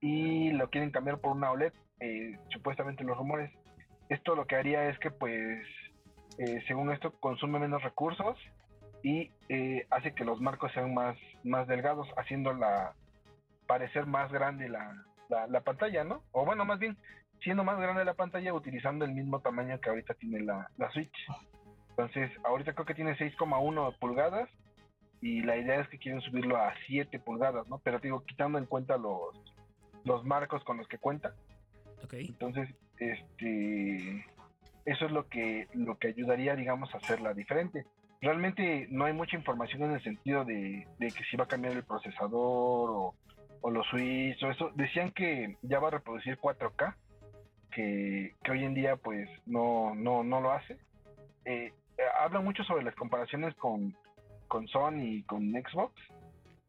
y 0.00 0.50
lo 0.52 0.70
quieren 0.70 0.90
cambiar 0.90 1.18
por 1.18 1.32
una 1.32 1.50
OLED, 1.50 1.72
eh, 2.00 2.38
supuestamente 2.50 3.04
los 3.04 3.16
rumores. 3.16 3.50
Esto 4.08 4.34
lo 4.34 4.46
que 4.46 4.56
haría 4.56 4.88
es 4.88 4.98
que 4.98 5.10
pues 5.10 5.64
eh, 6.38 6.62
según 6.66 6.92
esto 6.92 7.12
consume 7.20 7.58
menos 7.58 7.82
recursos 7.82 8.38
y 9.02 9.30
eh, 9.48 9.86
hace 9.90 10.14
que 10.14 10.24
los 10.24 10.40
marcos 10.40 10.72
sean 10.72 10.94
más, 10.94 11.16
más 11.44 11.66
delgados, 11.66 12.08
haciéndola 12.16 12.94
parecer 13.66 14.06
más 14.06 14.32
grande 14.32 14.68
la, 14.68 15.04
la, 15.28 15.46
la 15.46 15.60
pantalla, 15.60 16.04
¿no? 16.04 16.22
O 16.32 16.44
bueno, 16.44 16.64
más 16.64 16.78
bien, 16.78 16.96
siendo 17.42 17.64
más 17.64 17.78
grande 17.78 18.04
la 18.04 18.14
pantalla 18.14 18.54
utilizando 18.54 19.04
el 19.04 19.12
mismo 19.12 19.40
tamaño 19.40 19.80
que 19.80 19.90
ahorita 19.90 20.14
tiene 20.14 20.40
la, 20.40 20.68
la 20.76 20.90
Switch. 20.90 21.14
Entonces, 21.90 22.30
ahorita 22.44 22.74
creo 22.74 22.86
que 22.86 22.94
tiene 22.94 23.16
6,1 23.16 23.98
pulgadas 23.98 24.48
y 25.20 25.42
la 25.42 25.56
idea 25.56 25.80
es 25.80 25.88
que 25.88 25.98
quieren 25.98 26.20
subirlo 26.20 26.56
a 26.56 26.72
7 26.86 27.18
pulgadas, 27.18 27.66
¿no? 27.68 27.78
Pero 27.78 27.98
digo, 27.98 28.24
quitando 28.24 28.58
en 28.58 28.66
cuenta 28.66 28.96
los, 28.96 29.34
los 30.08 30.24
marcos 30.24 30.64
con 30.64 30.78
los 30.78 30.88
que 30.88 30.98
cuenta. 30.98 31.34
Ok. 32.02 32.14
Entonces, 32.14 32.68
este, 32.98 34.24
eso 34.84 35.06
es 35.06 35.12
lo 35.12 35.28
que, 35.28 35.68
lo 35.74 35.98
que 35.98 36.08
ayudaría, 36.08 36.56
digamos, 36.56 36.92
a 36.94 36.98
hacerla 36.98 37.34
diferente. 37.34 37.84
Realmente 38.20 38.88
no 38.90 39.04
hay 39.04 39.12
mucha 39.12 39.36
información 39.36 39.84
en 39.84 39.92
el 39.92 40.02
sentido 40.02 40.44
de, 40.44 40.86
de 40.98 41.06
que 41.12 41.22
si 41.30 41.36
va 41.36 41.44
a 41.44 41.48
cambiar 41.48 41.74
el 41.74 41.84
procesador 41.84 42.90
o, 42.90 43.14
o 43.60 43.70
los 43.70 43.86
switches 43.88 44.42
o 44.42 44.50
eso. 44.50 44.70
Decían 44.74 45.12
que 45.12 45.56
ya 45.62 45.78
va 45.78 45.88
a 45.88 45.92
reproducir 45.92 46.38
4K, 46.38 46.94
que, 47.70 48.34
que 48.42 48.50
hoy 48.50 48.64
en 48.64 48.74
día 48.74 48.96
pues 48.96 49.28
no, 49.46 49.94
no, 49.94 50.24
no 50.24 50.40
lo 50.40 50.50
hace. 50.52 50.78
Eh, 51.44 51.72
hablan 52.20 52.44
mucho 52.44 52.64
sobre 52.64 52.84
las 52.84 52.94
comparaciones 52.94 53.54
con, 53.54 53.94
con 54.48 54.66
Sony 54.68 55.02
y 55.02 55.22
con 55.22 55.52
Xbox, 55.52 55.94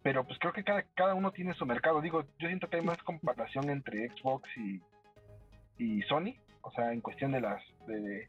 pero 0.03 0.25
pues 0.25 0.39
creo 0.39 0.53
que 0.53 0.63
cada, 0.63 0.83
cada 0.95 1.13
uno 1.13 1.31
tiene 1.31 1.53
su 1.55 1.65
mercado. 1.65 2.01
Digo, 2.01 2.23
yo 2.39 2.47
siento 2.47 2.69
que 2.69 2.77
hay 2.77 2.83
más 2.83 2.97
comparación 3.03 3.69
entre 3.69 4.09
Xbox 4.09 4.49
y, 4.57 4.81
y 5.77 6.01
Sony, 6.03 6.35
o 6.61 6.71
sea, 6.71 6.91
en 6.93 7.01
cuestión 7.01 7.31
de 7.31 7.41
las 7.41 7.61
de, 7.87 8.27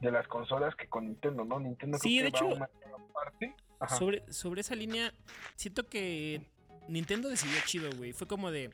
de 0.00 0.10
las 0.10 0.26
consolas 0.28 0.74
que 0.76 0.86
con 0.86 1.06
Nintendo, 1.06 1.44
¿no? 1.44 1.60
Nintendo 1.60 1.98
Sí, 1.98 2.18
creo 2.18 2.24
de 2.24 2.32
que 2.32 2.32
va 2.32 2.38
hecho, 2.38 2.44
a 2.44 2.54
un 2.54 2.60
mercado 2.60 2.96
aparte. 3.10 3.54
Ajá. 3.80 3.96
Sobre, 3.96 4.32
sobre 4.32 4.60
esa 4.60 4.74
línea, 4.74 5.12
siento 5.56 5.88
que 5.88 6.42
Nintendo 6.88 7.28
decidió 7.28 7.56
chido, 7.64 7.90
güey. 7.96 8.12
Fue 8.12 8.26
como 8.26 8.50
de, 8.50 8.70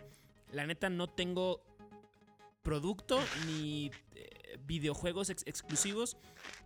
la 0.52 0.66
neta 0.66 0.88
no 0.90 1.09
tengo 1.09 1.61
producto 2.62 3.20
ni 3.46 3.90
eh, 4.14 4.59
videojuegos 4.66 5.30
ex- 5.30 5.46
exclusivos 5.46 6.16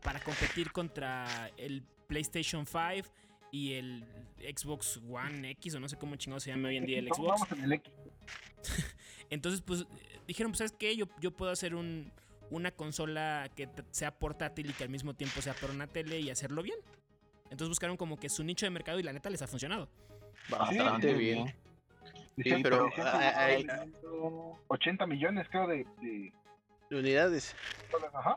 para 0.03 0.21
competir 0.21 0.73
contra 0.73 1.51
el 1.59 1.83
PlayStation 2.07 2.65
5 2.67 3.09
y 3.53 3.75
el 3.75 4.05
Xbox 4.57 5.01
One 5.09 5.51
X 5.53 5.75
o 5.75 5.81
no 5.81 5.89
sé 5.89 5.97
cómo 5.97 6.17
chingado 6.17 6.41
se 6.41 6.51
llama 6.51 6.69
hoy 6.69 6.77
en 6.77 6.87
día 6.87 6.99
el 6.99 7.09
Xbox. 7.09 7.41
Vamos 7.41 7.53
en 7.53 7.65
el 7.65 7.73
X. 7.75 7.93
Entonces, 9.31 9.61
pues 9.61 9.85
dijeron, 10.27 10.53
pues, 10.53 10.59
¿sabes 10.59 10.73
qué? 10.73 10.97
Yo, 10.97 11.07
yo 11.21 11.31
puedo 11.33 11.51
hacer 11.53 11.75
un, 11.75 12.13
una 12.51 12.71
consola 12.71 13.51
que 13.55 13.69
sea 13.91 14.13
portátil 14.19 14.71
y 14.71 14.73
que 14.73 14.85
al 14.85 14.91
mismo 14.91 15.15
tiempo 15.15 15.41
sea 15.43 15.55
para 15.55 15.73
una 15.73 15.87
tele 15.87 16.21
y 16.21 16.31
hacerlo 16.31 16.63
bien. 16.63 16.79
Entonces 17.45 17.69
buscaron 17.69 17.97
como 17.97 18.19
que 18.19 18.29
su 18.29 18.45
nicho 18.45 18.67
de 18.67 18.71
mercado 18.71 18.99
y 19.01 19.03
la 19.03 19.13
neta 19.13 19.31
les 19.31 19.43
ha 19.43 19.47
funcionado. 19.47 19.89
Bastante 20.49 21.13
Sí, 21.13 21.19
bien. 21.19 21.55
Decían- 22.37 22.63
pero, 22.63 22.89
que 22.95 23.03
ah, 23.03 23.47
vendiendo 23.49 24.59
80 24.69 25.07
millones, 25.07 25.47
creo, 25.51 25.67
de, 25.67 25.85
de 26.01 26.97
Unidades. 26.97 27.55
dólares. 27.91 28.15
Ajá. 28.15 28.37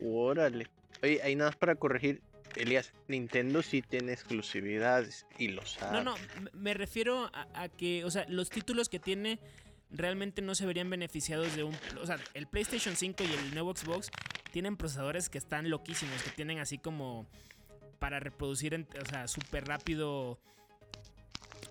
Órale. 0.00 0.66
Oye, 1.02 1.20
ahí 1.22 1.34
nada 1.36 1.50
más 1.50 1.56
para 1.56 1.74
corregir. 1.74 2.22
Elías, 2.56 2.92
Nintendo 3.08 3.62
sí 3.62 3.82
tiene 3.82 4.12
exclusividades 4.12 5.26
y 5.38 5.48
lo 5.48 5.64
sabe. 5.66 5.92
No, 5.98 6.04
no, 6.04 6.14
me- 6.52 6.74
refiero 6.74 7.30
a, 7.34 7.68
que, 7.68 8.04
o 8.04 8.10
sea, 8.10 8.24
los 8.28 8.50
títulos 8.50 8.88
que 8.88 8.98
tiene 8.98 9.38
realmente 9.90 10.40
no 10.42 10.54
se 10.54 10.64
verían 10.66 10.88
beneficiados 10.90 11.54
de 11.56 11.64
un... 11.64 11.76
O 12.00 12.06
sea, 12.06 12.18
el 12.34 12.46
PlayStation 12.46 12.96
5 12.96 13.24
y 13.24 13.32
el 13.32 13.54
nuevo 13.54 13.74
Xbox 13.76 14.10
tienen 14.50 14.76
procesadores 14.76 15.28
que 15.28 15.38
están 15.38 15.68
loquísimos, 15.70 16.22
que 16.22 16.30
tienen 16.30 16.58
así 16.58 16.78
como 16.78 17.26
para 17.98 18.18
reproducir, 18.20 18.74
en- 18.74 18.88
o 19.02 19.06
sea, 19.08 19.28
súper 19.28 19.66
rápido 19.66 20.38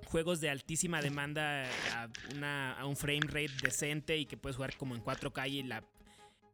juegos 0.05 0.41
de 0.41 0.49
altísima 0.49 1.01
demanda 1.01 1.63
a, 1.95 2.09
una, 2.35 2.77
un 2.85 2.97
frame 2.97 3.21
rate 3.27 3.51
decente 3.63 4.17
y 4.17 4.25
que 4.25 4.35
puedes 4.37 4.55
jugar 4.57 4.75
como 4.77 4.93
en 4.95 5.03
4K 5.03 5.49
y 5.49 5.63
la, 5.63 5.83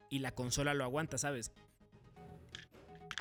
y 0.10 0.20
la 0.20 0.32
consola 0.32 0.74
lo 0.74 0.84
aguanta, 0.84 1.18
¿sabes? 1.18 1.52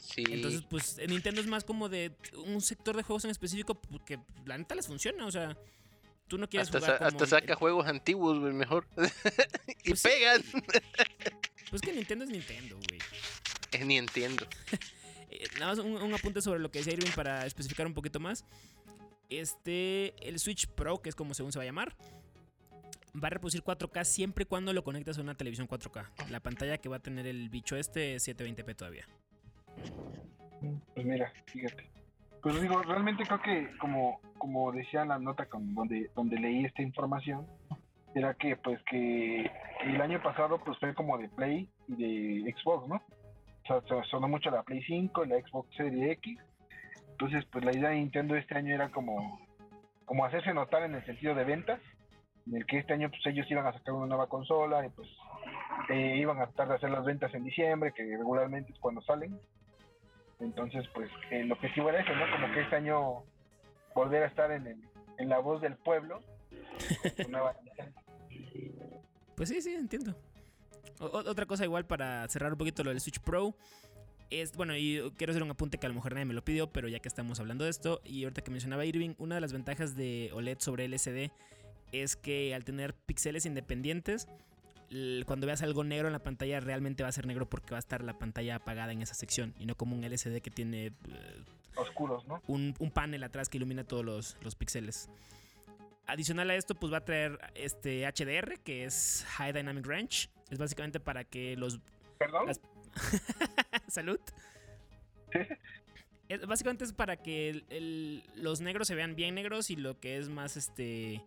Sí. 0.07 0.25
Entonces, 0.31 0.63
pues 0.71 0.99
en 0.99 1.11
Nintendo 1.11 1.41
es 1.41 1.47
más 1.47 1.65
como 1.65 1.89
de 1.89 2.13
un 2.47 2.61
sector 2.61 2.97
de 2.97 3.03
juegos 3.03 3.25
en 3.25 3.31
específico 3.33 3.75
porque 3.75 4.19
la 4.45 4.57
neta 4.57 4.75
les 4.75 4.87
funciona, 4.87 5.27
o 5.27 5.31
sea, 5.33 5.57
tú 6.29 6.39
no 6.39 6.49
quieres 6.49 6.69
hasta, 6.69 6.79
jugar 6.79 6.93
sa- 6.93 6.99
como 6.99 7.09
hasta 7.09 7.25
el- 7.25 7.31
saca 7.43 7.55
juegos 7.57 7.87
antiguos, 7.87 8.39
güey, 8.39 8.53
mejor. 8.53 8.87
y 9.85 9.89
Pues 9.91 10.01
sí. 10.01 10.09
pegan. 10.09 10.43
Pues 11.71 11.83
que 11.83 11.93
Nintendo 11.93 12.25
es 12.25 12.31
Nintendo, 12.31 12.77
güey. 12.89 13.01
Eh, 13.73 13.85
Ni 13.85 13.99
entiendo. 13.99 14.47
Eh, 15.29 15.45
nada 15.59 15.73
más 15.75 15.79
un, 15.81 15.97
un 16.01 16.15
apunte 16.15 16.41
sobre 16.41 16.61
lo 16.61 16.71
que 16.71 16.79
decía 16.79 16.93
Irving 16.93 17.11
para 17.11 17.45
especificar 17.47 17.85
un 17.85 17.95
poquito 17.95 18.21
más. 18.21 18.45
Este, 19.29 20.15
el 20.27 20.39
Switch 20.39 20.69
Pro, 20.69 21.03
que 21.03 21.09
es 21.09 21.17
como 21.17 21.35
según 21.35 21.51
se 21.53 21.59
va 21.59 21.65
a 21.65 21.67
llamar, 21.67 21.97
va 23.23 23.27
a 23.27 23.31
reproducir 23.31 23.63
4K 23.65 24.05
siempre 24.05 24.43
y 24.45 24.47
cuando 24.47 24.73
lo 24.73 24.85
conectas 24.85 25.19
a 25.19 25.23
una 25.23 25.35
televisión 25.35 25.67
4K. 25.69 26.29
La 26.31 26.39
pantalla 26.41 26.79
que 26.79 26.89
va 26.89 26.97
a 26.97 27.01
tener 27.01 27.27
el 27.27 27.49
bicho 27.49 27.77
este 27.77 28.15
es 28.15 28.29
720p 28.29 28.77
todavía. 28.77 29.09
Pues 30.95 31.07
mira, 31.07 31.33
fíjate. 31.47 31.85
Pues 32.43 32.61
digo, 32.61 32.81
realmente 32.83 33.25
creo 33.25 33.41
que 33.43 33.77
como, 33.79 34.21
como 34.39 34.71
decía 34.73 35.05
la 35.05 35.19
nota 35.19 35.47
con 35.47 35.75
donde, 35.75 36.11
donde 36.15 36.39
leí 36.39 36.65
esta 36.65 36.83
información, 36.83 37.47
era 38.15 38.35
que 38.35 38.57
pues 38.57 38.81
que 38.85 39.51
el 39.85 40.01
año 40.01 40.23
pasado 40.23 40.59
pues 40.65 40.79
fue 40.79 40.95
como 40.95 41.19
de 41.19 41.29
Play 41.29 41.69
y 41.89 42.43
de 42.45 42.53
Xbox, 42.55 42.89
¿no? 42.89 42.97
O 42.97 43.67
sea, 43.67 43.81
se- 43.83 44.09
sonó 44.09 44.29
mucho 44.29 44.51
la 44.51 44.63
Play 44.63 44.83
5 44.85 45.25
y 45.25 45.29
la 45.29 45.41
Xbox 45.41 45.75
Series 45.77 46.13
X. 46.13 46.39
Entonces, 47.11 47.45
pues 47.51 47.65
la 47.65 47.73
idea 47.75 47.91
de 47.91 47.97
Nintendo 47.97 48.37
este 48.37 48.55
año 48.57 48.75
era 48.75 48.91
como, 48.91 49.41
como 50.05 50.25
hacerse 50.25 50.55
notar 50.55 50.83
en 50.85 50.95
el 50.95 51.05
sentido 51.05 51.35
de 51.35 51.45
ventas, 51.45 51.81
en 52.47 52.57
el 52.57 52.67
que 52.67 52.79
este 52.79 52.93
año 52.93 53.09
pues 53.11 53.23
ellos 53.27 53.51
iban 53.51 53.67
a 53.67 53.73
sacar 53.73 53.95
una 53.95 54.07
nueva 54.07 54.29
consola 54.29 54.87
y 54.87 54.91
pues 54.91 55.09
eh, 55.91 56.17
iban 56.17 56.39
a 56.41 56.47
tratar 56.47 56.69
de 56.69 56.75
hacer 56.77 56.91
las 56.91 57.05
ventas 57.05 57.35
en 57.35 57.43
diciembre, 57.45 57.93
que 57.93 58.03
regularmente 58.05 58.73
es 58.73 58.79
cuando 58.79 59.01
salen. 59.03 59.39
Entonces, 60.41 60.85
pues 60.95 61.11
eh, 61.31 61.41
el 61.41 61.53
objetivo 61.53 61.89
era 61.89 62.01
eso, 62.01 62.15
¿no? 62.15 62.31
Como 62.31 62.53
que 62.53 62.61
este 62.61 62.77
año 62.77 63.23
volver 63.95 64.23
a 64.25 64.27
estar 64.27 64.51
en, 64.53 64.67
el- 64.67 64.83
en 65.19 65.29
la 65.29 65.39
voz 65.39 65.61
del 65.63 65.77
pueblo. 65.77 66.21
Pues 69.37 69.51
sí, 69.51 69.61
sí, 69.61 69.75
entiendo. 69.75 70.15
otra 70.99 71.45
cosa 71.47 71.65
igual 71.65 71.85
para 71.85 72.27
cerrar 72.29 72.53
un 72.53 72.59
poquito 72.59 72.83
lo 72.85 72.91
del 72.91 73.01
Switch 73.01 73.21
Pro. 73.21 73.55
Es, 74.31 74.57
bueno, 74.57 74.75
y 74.77 75.13
quiero 75.17 75.31
hacer 75.33 75.43
un 75.43 75.51
apunte 75.51 75.79
que 75.79 75.87
a 75.87 75.89
lo 75.91 75.95
mejor 75.95 76.13
nadie 76.15 76.25
me 76.25 76.35
lo 76.35 76.43
pidió, 76.45 76.73
pero 76.73 76.89
ya 76.89 76.99
que 77.01 77.09
estamos 77.09 77.39
hablando 77.39 77.65
de 77.65 77.71
esto, 77.71 78.01
y 78.05 78.25
ahorita 78.25 78.43
que 78.43 78.51
mencionaba 78.51 78.85
Irving, 78.85 79.15
una 79.19 79.35
de 79.37 79.41
las 79.41 79.53
ventajas 79.53 79.95
de 79.95 80.31
OLED 80.33 80.59
sobre 80.59 80.87
LCD 80.87 81.31
es 81.93 82.17
que 82.17 82.55
al 82.55 82.65
tener 82.65 82.95
píxeles 82.95 83.47
independientes, 83.47 84.27
cuando 85.27 85.47
veas 85.47 85.63
algo 85.63 85.85
negro 85.85 86.09
en 86.09 86.13
la 86.13 86.23
pantalla 86.23 86.61
realmente 86.61 87.03
va 87.03 87.09
a 87.09 87.13
ser 87.13 87.27
negro 87.27 87.49
porque 87.49 87.71
va 87.71 87.77
a 87.77 87.81
estar 87.81 88.05
la 88.05 88.19
pantalla 88.19 88.57
apagada 88.57 88.93
en 88.93 89.03
esa 89.03 89.15
sección 89.15 89.55
y 89.59 89.67
no 89.67 89.77
como 89.77 89.97
un 89.97 90.05
LCD 90.05 90.41
que 90.41 90.51
tiene... 90.51 90.87
Eh, 90.87 90.93
Oscuros, 91.77 92.27
¿no? 92.27 92.43
Un, 92.47 92.75
panel 92.95 93.23
atrás 93.25 93.49
que 93.49 93.59
ilumina 93.59 93.85
todos 93.85 94.05
los, 94.05 94.37
los 94.43 94.55
píxeles. 94.55 95.11
Adicional 96.07 96.49
a 96.51 96.55
esto, 96.55 96.75
pues 96.75 96.93
va 96.93 96.99
a 96.99 97.05
traer 97.05 97.39
este 97.55 98.07
HDR, 98.07 98.61
que 98.61 98.85
es 98.85 99.27
High 99.29 99.53
Dynamic 99.53 99.85
Range. 99.87 100.29
Es 100.51 100.59
básicamente 100.59 101.01
para 101.01 101.25
que 101.25 101.57
los. 101.57 101.81
¿Perdón? 102.17 102.49
Salud. 103.89 104.21
básicamente 106.47 106.85
es 106.85 106.93
para 106.93 107.17
que 107.17 108.23
los 108.37 108.61
negros 108.61 108.89
se 108.89 108.95
vean 108.95 109.17
bien 109.17 109.35
negros 109.35 109.69
y 109.71 109.77
lo 109.77 109.99
que 109.99 110.17
es 110.17 110.29
más 110.29 110.57
este 110.57 111.23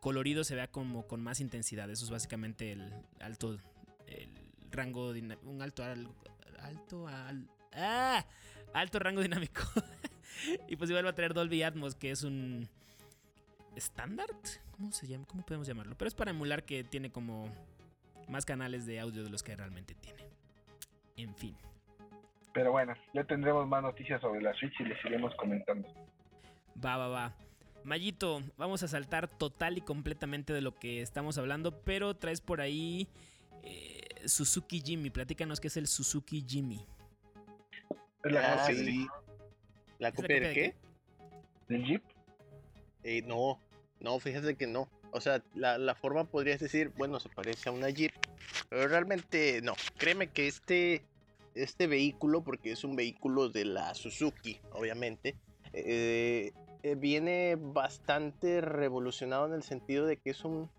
colorido 0.00 0.44
se 0.44 0.54
vea 0.54 0.68
como 0.68 1.06
con 1.06 1.22
más 1.22 1.40
intensidad. 1.40 1.90
Eso 1.90 2.04
es 2.04 2.10
básicamente 2.10 2.72
el 2.72 2.92
alto. 3.20 3.58
El 4.06 4.30
rango. 4.70 5.10
Un 5.10 5.62
alto. 5.62 5.82
alto. 5.82 7.08
Al, 7.08 7.48
¡Ah! 7.72 8.24
Alto 8.74 8.98
rango 8.98 9.22
dinámico. 9.22 9.62
y 10.68 10.76
pues 10.76 10.90
igual 10.90 11.06
va 11.06 11.10
a 11.10 11.14
traer 11.14 11.34
Dolby 11.34 11.62
Atmos, 11.62 11.94
que 11.94 12.10
es 12.10 12.22
un 12.22 12.68
estándar. 13.76 14.28
¿Cómo 14.72 14.92
se 14.92 15.06
llama? 15.06 15.26
¿Cómo 15.26 15.44
podemos 15.44 15.66
llamarlo? 15.66 15.96
Pero 15.96 16.08
es 16.08 16.14
para 16.14 16.30
emular 16.30 16.64
que 16.64 16.84
tiene 16.84 17.10
como 17.10 17.52
más 18.28 18.44
canales 18.44 18.86
de 18.86 19.00
audio 19.00 19.24
de 19.24 19.30
los 19.30 19.42
que 19.42 19.56
realmente 19.56 19.94
tiene. 19.94 20.24
En 21.16 21.34
fin. 21.34 21.56
Pero 22.52 22.72
bueno, 22.72 22.94
ya 23.12 23.24
tendremos 23.24 23.66
más 23.66 23.82
noticias 23.82 24.20
sobre 24.20 24.40
la 24.42 24.54
Switch 24.54 24.80
y 24.80 24.84
les 24.84 25.04
iremos 25.04 25.34
comentando. 25.36 25.88
Va, 26.84 26.96
va, 26.96 27.08
va. 27.08 27.47
Mayito, 27.84 28.42
vamos 28.56 28.82
a 28.82 28.88
saltar 28.88 29.28
total 29.28 29.78
y 29.78 29.80
completamente 29.80 30.52
de 30.52 30.60
lo 30.60 30.74
que 30.78 31.00
estamos 31.02 31.38
hablando, 31.38 31.82
pero 31.82 32.16
traes 32.16 32.40
por 32.40 32.60
ahí 32.60 33.08
eh, 33.62 34.00
Suzuki 34.26 34.80
Jimmy. 34.84 35.10
Platícanos 35.10 35.60
qué 35.60 35.68
es 35.68 35.76
el 35.76 35.86
Suzuki 35.86 36.44
Jimmy. 36.46 36.84
La, 38.24 38.66
ah, 38.66 38.68
¿La 39.98 40.12
copia 40.12 40.40
de 40.40 40.54
qué? 40.54 40.74
¿Del 41.68 41.84
Jeep? 41.84 42.02
Eh, 43.04 43.22
no, 43.22 43.58
no, 44.00 44.18
fíjate 44.18 44.56
que 44.56 44.66
no. 44.66 44.88
O 45.12 45.20
sea, 45.20 45.42
la, 45.54 45.78
la, 45.78 45.94
forma 45.94 46.24
podrías 46.24 46.60
decir, 46.60 46.92
bueno, 46.96 47.18
se 47.20 47.28
parece 47.28 47.68
a 47.68 47.72
una 47.72 47.88
Jeep, 47.88 48.12
pero 48.68 48.88
realmente 48.88 49.60
no. 49.62 49.74
Créeme 49.96 50.28
que 50.28 50.46
este, 50.46 51.02
este 51.54 51.86
vehículo, 51.86 52.42
porque 52.42 52.72
es 52.72 52.84
un 52.84 52.96
vehículo 52.96 53.48
de 53.48 53.64
la 53.64 53.94
Suzuki, 53.94 54.60
obviamente, 54.72 55.36
eh, 55.72 56.52
eh, 56.82 56.94
viene 56.94 57.56
bastante 57.58 58.60
revolucionado 58.60 59.46
en 59.46 59.52
el 59.52 59.62
sentido 59.62 60.06
de 60.06 60.16
que 60.16 60.30
es 60.30 60.44
un 60.44 60.70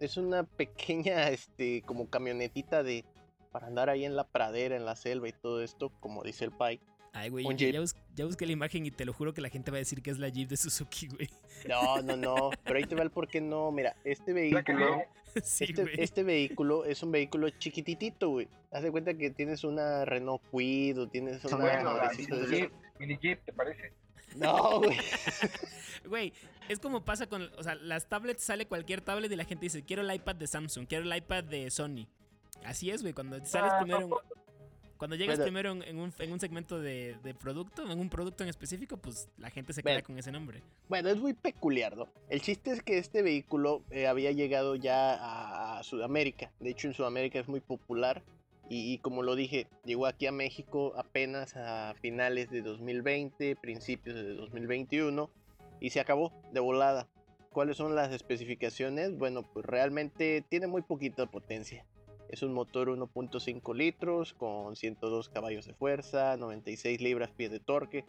es 0.00 0.16
una 0.16 0.44
pequeña 0.44 1.28
este 1.30 1.82
como 1.82 2.08
camionetita 2.08 2.82
de 2.82 3.04
para 3.52 3.66
andar 3.66 3.90
ahí 3.90 4.04
en 4.04 4.16
la 4.16 4.24
pradera, 4.24 4.76
en 4.76 4.84
la 4.84 4.94
selva 4.96 5.28
y 5.28 5.32
todo 5.32 5.62
esto, 5.62 5.90
como 6.00 6.22
dice 6.22 6.44
el 6.44 6.52
Pike. 6.52 6.84
Ay, 7.12 7.28
güey, 7.28 7.44
ya, 7.56 8.24
busqué 8.24 8.46
la 8.46 8.52
imagen 8.52 8.86
y 8.86 8.92
te 8.92 9.04
lo 9.04 9.12
juro 9.12 9.34
que 9.34 9.40
la 9.40 9.48
gente 9.48 9.72
va 9.72 9.78
a 9.78 9.80
decir 9.80 10.00
que 10.00 10.10
es 10.10 10.18
la 10.20 10.28
Jeep 10.28 10.48
de 10.48 10.56
Suzuki, 10.56 11.08
güey. 11.08 11.28
No, 11.68 12.00
no, 12.02 12.16
no. 12.16 12.50
Pero 12.62 12.76
ahí 12.78 12.84
te 12.84 12.94
va 12.94 13.02
el 13.02 13.10
por 13.10 13.26
qué 13.26 13.40
no. 13.40 13.72
Mira, 13.72 13.96
este 14.04 14.32
vehículo. 14.32 15.02
este, 15.34 16.02
este, 16.02 16.22
vehículo 16.22 16.84
es 16.84 17.02
un 17.02 17.10
vehículo 17.10 17.50
chiquititito, 17.50 18.28
güey. 18.30 18.48
Haz 18.70 18.84
de 18.84 18.92
cuenta 18.92 19.14
que 19.14 19.30
tienes 19.30 19.64
una 19.64 20.04
Renault 20.04 20.42
Quid 20.52 21.00
o 21.00 21.08
tienes 21.08 21.44
una. 21.44 21.56
Bueno, 21.56 21.94
mini 23.00 23.18
Jeep, 23.18 23.44
¿te 23.44 23.52
parece? 23.52 23.92
No, 24.36 24.80
güey. 24.80 24.96
Güey, 26.02 26.32
es 26.68 26.78
como 26.78 27.04
pasa 27.04 27.26
con. 27.26 27.50
O 27.58 27.62
sea, 27.62 27.74
las 27.74 28.08
tablets 28.08 28.42
sale 28.42 28.66
cualquier 28.66 29.02
tablet 29.02 29.30
y 29.30 29.36
la 29.36 29.44
gente 29.44 29.66
dice: 29.66 29.84
Quiero 29.84 30.02
el 30.02 30.12
iPad 30.12 30.34
de 30.36 30.46
Samsung, 30.46 30.86
quiero 30.86 31.04
el 31.04 31.14
iPad 31.14 31.44
de 31.44 31.70
Sony. 31.70 32.06
Así 32.64 32.90
es, 32.90 33.02
güey. 33.02 33.12
Cuando 33.12 33.36
sales 33.44 33.70
ah, 33.74 33.80
primero. 33.80 34.22
Cuando 35.00 35.16
llegas 35.16 35.40
primero 35.40 35.72
en 35.82 35.98
un, 35.98 36.12
segmento 36.40 36.78
de, 36.78 37.16
producto, 37.40 37.90
en 37.90 37.98
un 37.98 38.10
producto 38.10 38.44
en 38.44 38.50
específico, 38.50 38.98
pues 38.98 39.30
la 39.38 39.48
gente 39.48 39.72
se 39.72 39.82
queda 39.82 40.02
con 40.02 40.18
ese 40.18 40.30
nombre. 40.30 40.62
Bueno, 40.90 41.08
es 41.08 41.16
muy 41.16 41.32
peculiar, 41.32 41.96
¿no? 41.96 42.06
El 42.28 42.42
chiste 42.42 42.70
es 42.72 42.82
que 42.82 42.98
este 42.98 43.22
vehículo 43.22 43.82
eh, 43.90 44.06
había 44.06 44.30
llegado 44.32 44.76
ya 44.76 45.78
a, 45.78 45.82
Sudamérica. 45.84 46.52
De 46.60 46.68
hecho, 46.68 46.86
en 46.86 46.92
Sudamérica 46.92 47.40
es 47.40 47.48
muy 47.48 47.60
popular. 47.60 48.22
Y, 48.72 48.98
como 48.98 49.24
lo 49.24 49.34
dije, 49.34 49.66
llegó 49.84 50.06
aquí 50.06 50.26
a 50.26 50.32
México 50.32 50.92
apenas 50.96 51.56
a 51.56 51.92
finales 52.00 52.50
de 52.50 52.62
2020, 52.62 53.56
principios 53.56 54.14
de 54.14 54.34
2021. 54.34 55.28
Y 55.80 55.90
se 55.90 55.98
acabó 55.98 56.32
de 56.52 56.60
volada. 56.60 57.08
¿Cuáles 57.52 57.76
son 57.76 57.96
las 57.96 58.12
especificaciones? 58.12 59.18
Bueno, 59.18 59.42
pues 59.42 59.66
realmente 59.66 60.44
tiene 60.48 60.68
muy 60.68 60.82
poquita 60.82 61.26
potencia. 61.26 61.84
Es 62.28 62.44
un 62.44 62.52
motor 62.52 62.90
1.5 62.90 63.74
litros 63.74 64.34
con 64.34 64.76
102 64.76 65.30
caballos 65.30 65.66
de 65.66 65.74
fuerza, 65.74 66.36
96 66.36 67.00
libras-pie 67.00 67.48
de 67.48 67.58
torque. 67.58 68.04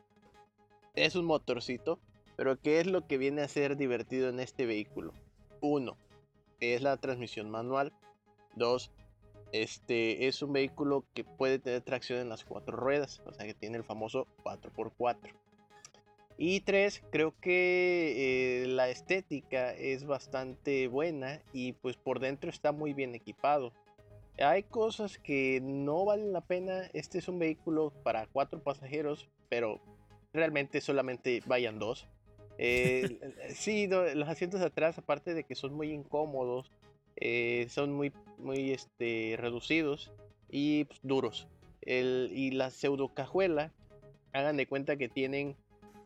Es 0.94 1.16
un 1.16 1.26
motorcito, 1.26 1.98
pero 2.36 2.60
¿qué 2.60 2.80
es 2.80 2.86
lo 2.86 3.08
que 3.08 3.18
viene 3.18 3.42
a 3.42 3.48
ser 3.48 3.78
divertido 3.78 4.30
en 4.30 4.40
este 4.40 4.68
vehículo? 4.68 5.12
Uno, 5.60 5.98
es 6.60 6.84
la 6.84 6.98
transmisión 6.98 7.50
manual. 7.50 7.94
Dos, 8.56 8.92
este 9.52 10.28
es 10.28 10.42
un 10.42 10.54
vehículo 10.54 11.06
que 11.14 11.24
puede 11.24 11.60
tener 11.60 11.82
tracción 11.82 12.20
en 12.20 12.30
las 12.30 12.46
cuatro 12.46 12.76
ruedas, 12.78 13.22
o 13.26 13.34
sea 13.34 13.46
que 13.46 13.54
tiene 13.54 13.78
el 13.78 13.84
famoso 13.84 14.28
4x4. 14.44 15.34
Y 16.38 16.62
tres, 16.62 17.04
creo 17.12 17.36
que 17.40 18.64
eh, 18.64 18.68
la 18.68 18.90
estética 18.90 19.74
es 19.74 20.06
bastante 20.06 20.88
buena 20.88 21.40
y 21.54 21.74
pues 21.74 21.98
por 21.98 22.20
dentro 22.20 22.50
está 22.50 22.72
muy 22.72 22.94
bien 22.94 23.14
equipado. 23.14 23.74
Hay 24.40 24.64
cosas 24.64 25.20
que 25.20 25.62
no 25.62 26.06
valen 26.06 26.34
la 26.34 26.42
pena. 26.42 26.90
Este 26.94 27.20
es 27.20 27.28
un 27.28 27.38
vehículo 27.38 27.94
para 28.04 28.26
cuatro 28.26 28.60
pasajeros, 28.60 29.30
pero 29.50 29.80
realmente 30.34 30.82
solamente 30.82 31.44
vayan 31.46 31.78
dos. 31.78 32.08
Eh, 32.58 33.20
sí, 33.54 33.88
los 33.88 34.28
asientos 34.28 34.62
de 34.62 34.66
atrás, 34.66 34.98
aparte 34.98 35.34
de 35.34 35.44
que 35.44 35.54
son 35.54 35.74
muy 35.74 35.92
incómodos, 35.92 36.72
eh, 37.16 37.68
son 37.70 37.94
muy, 37.94 38.12
muy 38.38 38.72
este, 38.72 39.36
reducidos 39.38 40.12
y 40.50 40.86
pues, 40.86 41.00
duros. 41.04 41.48
y 41.82 42.52
la 42.52 42.70
pseudo 42.70 43.14
cajuela, 43.14 43.72
hagan 44.34 44.58
de 44.58 44.68
cuenta 44.68 44.98
que 44.98 45.10
tienen, 45.10 45.56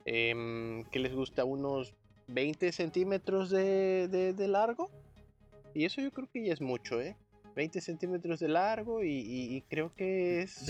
em, 0.06 0.84
que 0.86 1.00
les 1.00 1.14
gusta, 1.14 1.46
unos 1.46 1.94
20 2.28 2.72
centímetros 2.72 3.50
de, 3.50 4.08
de 4.08 4.48
largo. 4.48 4.90
Y 5.74 5.86
eso 5.86 6.02
yo 6.02 6.12
creo 6.12 6.30
que 6.32 6.46
ya 6.46 6.54
es 6.54 6.62
mucho, 6.62 7.02
¿eh? 7.02 7.18
20 7.56 7.82
centímetros 7.82 8.40
de 8.40 8.50
largo 8.50 9.04
y, 9.04 9.64
creo 9.70 9.94
que 9.96 10.42
es... 10.42 10.66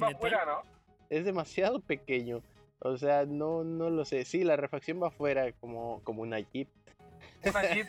Va 0.00 0.08
afuera, 0.08 0.44
¿no? 0.46 0.62
Es 1.10 1.24
demasiado 1.24 1.80
pequeño. 1.80 2.40
O 2.78 2.96
sea, 2.96 3.26
no, 3.26 3.64
no 3.64 3.90
lo 3.90 4.04
sé. 4.04 4.24
Sí, 4.24 4.44
la 4.44 4.56
refacción 4.56 5.02
va 5.02 5.08
afuera 5.08 5.52
como, 5.60 6.00
como 6.04 6.22
una 6.22 6.38
Jeep. 6.38 6.68
Una 7.44 7.62
Jeep, 7.74 7.88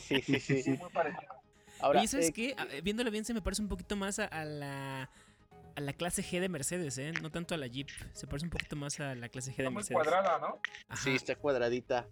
sí, 0.00 0.22
sí, 0.22 0.62
sí. 0.62 0.70
Muy 0.70 0.90
parecido. 0.90 1.34
Ahora, 1.80 2.02
¿Y 2.02 2.06
sabes 2.06 2.32
eh, 2.36 2.80
Viéndolo 2.82 3.10
bien, 3.10 3.24
se 3.24 3.34
me 3.34 3.42
parece 3.42 3.62
un 3.62 3.68
poquito 3.68 3.96
más 3.96 4.18
a, 4.18 4.44
la 4.44 5.10
a 5.76 5.80
la 5.80 5.92
clase 5.92 6.22
G 6.22 6.40
de 6.40 6.48
Mercedes, 6.48 6.96
¿eh? 6.98 7.12
No 7.20 7.30
tanto 7.30 7.54
a 7.54 7.58
la 7.58 7.66
Jeep. 7.66 7.88
Se 8.12 8.26
parece 8.26 8.46
un 8.46 8.50
poquito 8.50 8.76
más 8.76 8.98
a 9.00 9.14
la 9.14 9.28
clase 9.28 9.52
G 9.52 9.56
de 9.56 9.70
Mercedes. 9.70 9.90
Muy 9.96 10.04
cuadrada, 10.04 10.38
¿no? 10.38 10.60
Sí, 10.96 11.14
está 11.16 11.36
cuadradita. 11.36 12.06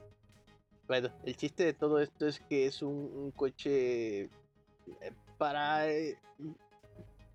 Bueno, 0.88 1.10
el 1.24 1.36
chiste 1.36 1.64
de 1.64 1.72
todo 1.72 2.00
esto 2.00 2.26
es 2.26 2.40
que 2.40 2.66
es 2.66 2.82
un 2.82 3.30
coche 3.30 4.28
para 5.38 5.88
eh, 5.88 6.18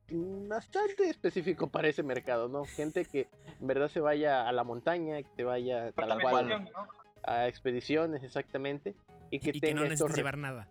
bastante 0.10 1.10
específico 1.10 1.68
para 1.68 1.88
ese 1.90 2.04
mercado, 2.04 2.48
¿no? 2.48 2.66
Gente 2.66 3.06
que 3.06 3.28
en 3.60 3.68
verdad 3.68 3.90
se 3.90 4.00
vaya 4.00 4.48
a 4.48 4.52
la 4.52 4.64
montaña, 4.64 5.22
que 5.22 5.30
te 5.36 5.44
vaya 5.44 5.88
a 5.88 5.92
expediciones, 7.24 8.24
exactamente, 8.24 8.96
y 9.30 9.40
que, 9.40 9.52
y 9.54 9.74
no 9.74 9.84
necesites 9.84 10.16
llevar 10.16 10.38
nada. 10.38 10.70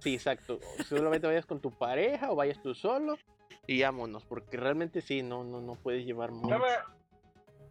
Sí, 0.00 0.14
exacto. 0.14 0.60
Solamente 0.88 1.26
vayas 1.26 1.46
con 1.46 1.60
tu 1.60 1.70
pareja 1.70 2.30
o 2.30 2.36
vayas 2.36 2.60
tú 2.62 2.74
solo 2.74 3.16
y 3.66 3.82
vámonos, 3.82 4.24
porque 4.24 4.56
realmente 4.56 5.00
sí, 5.00 5.22
no, 5.22 5.44
no, 5.44 5.60
no 5.60 5.74
puedes 5.74 6.04
llevar 6.04 6.32
mucho. 6.32 6.58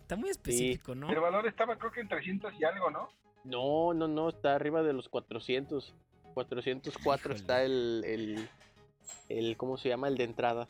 Está 0.02 0.16
muy 0.16 0.30
específico, 0.30 0.94
¿no? 0.94 1.10
El 1.10 1.20
valor 1.20 1.48
estaba 1.48 1.78
creo 1.78 1.92
que 1.92 2.02
en 2.02 2.08
300 2.08 2.54
y 2.60 2.64
algo, 2.64 2.92
¿no? 2.92 3.10
No, 3.44 3.94
no, 3.94 4.08
no, 4.08 4.30
está 4.30 4.56
arriba 4.56 4.84
de 4.84 4.94
los 4.94 5.10
400. 5.10 5.96
404 6.34 7.34
está 7.34 7.64
el, 7.64 8.04
el, 8.06 8.50
el, 9.30 9.58
¿cómo 9.58 9.78
se 9.78 9.90
llama? 9.90 10.08
El 10.08 10.18
de 10.18 10.26
entrada. 10.26 10.68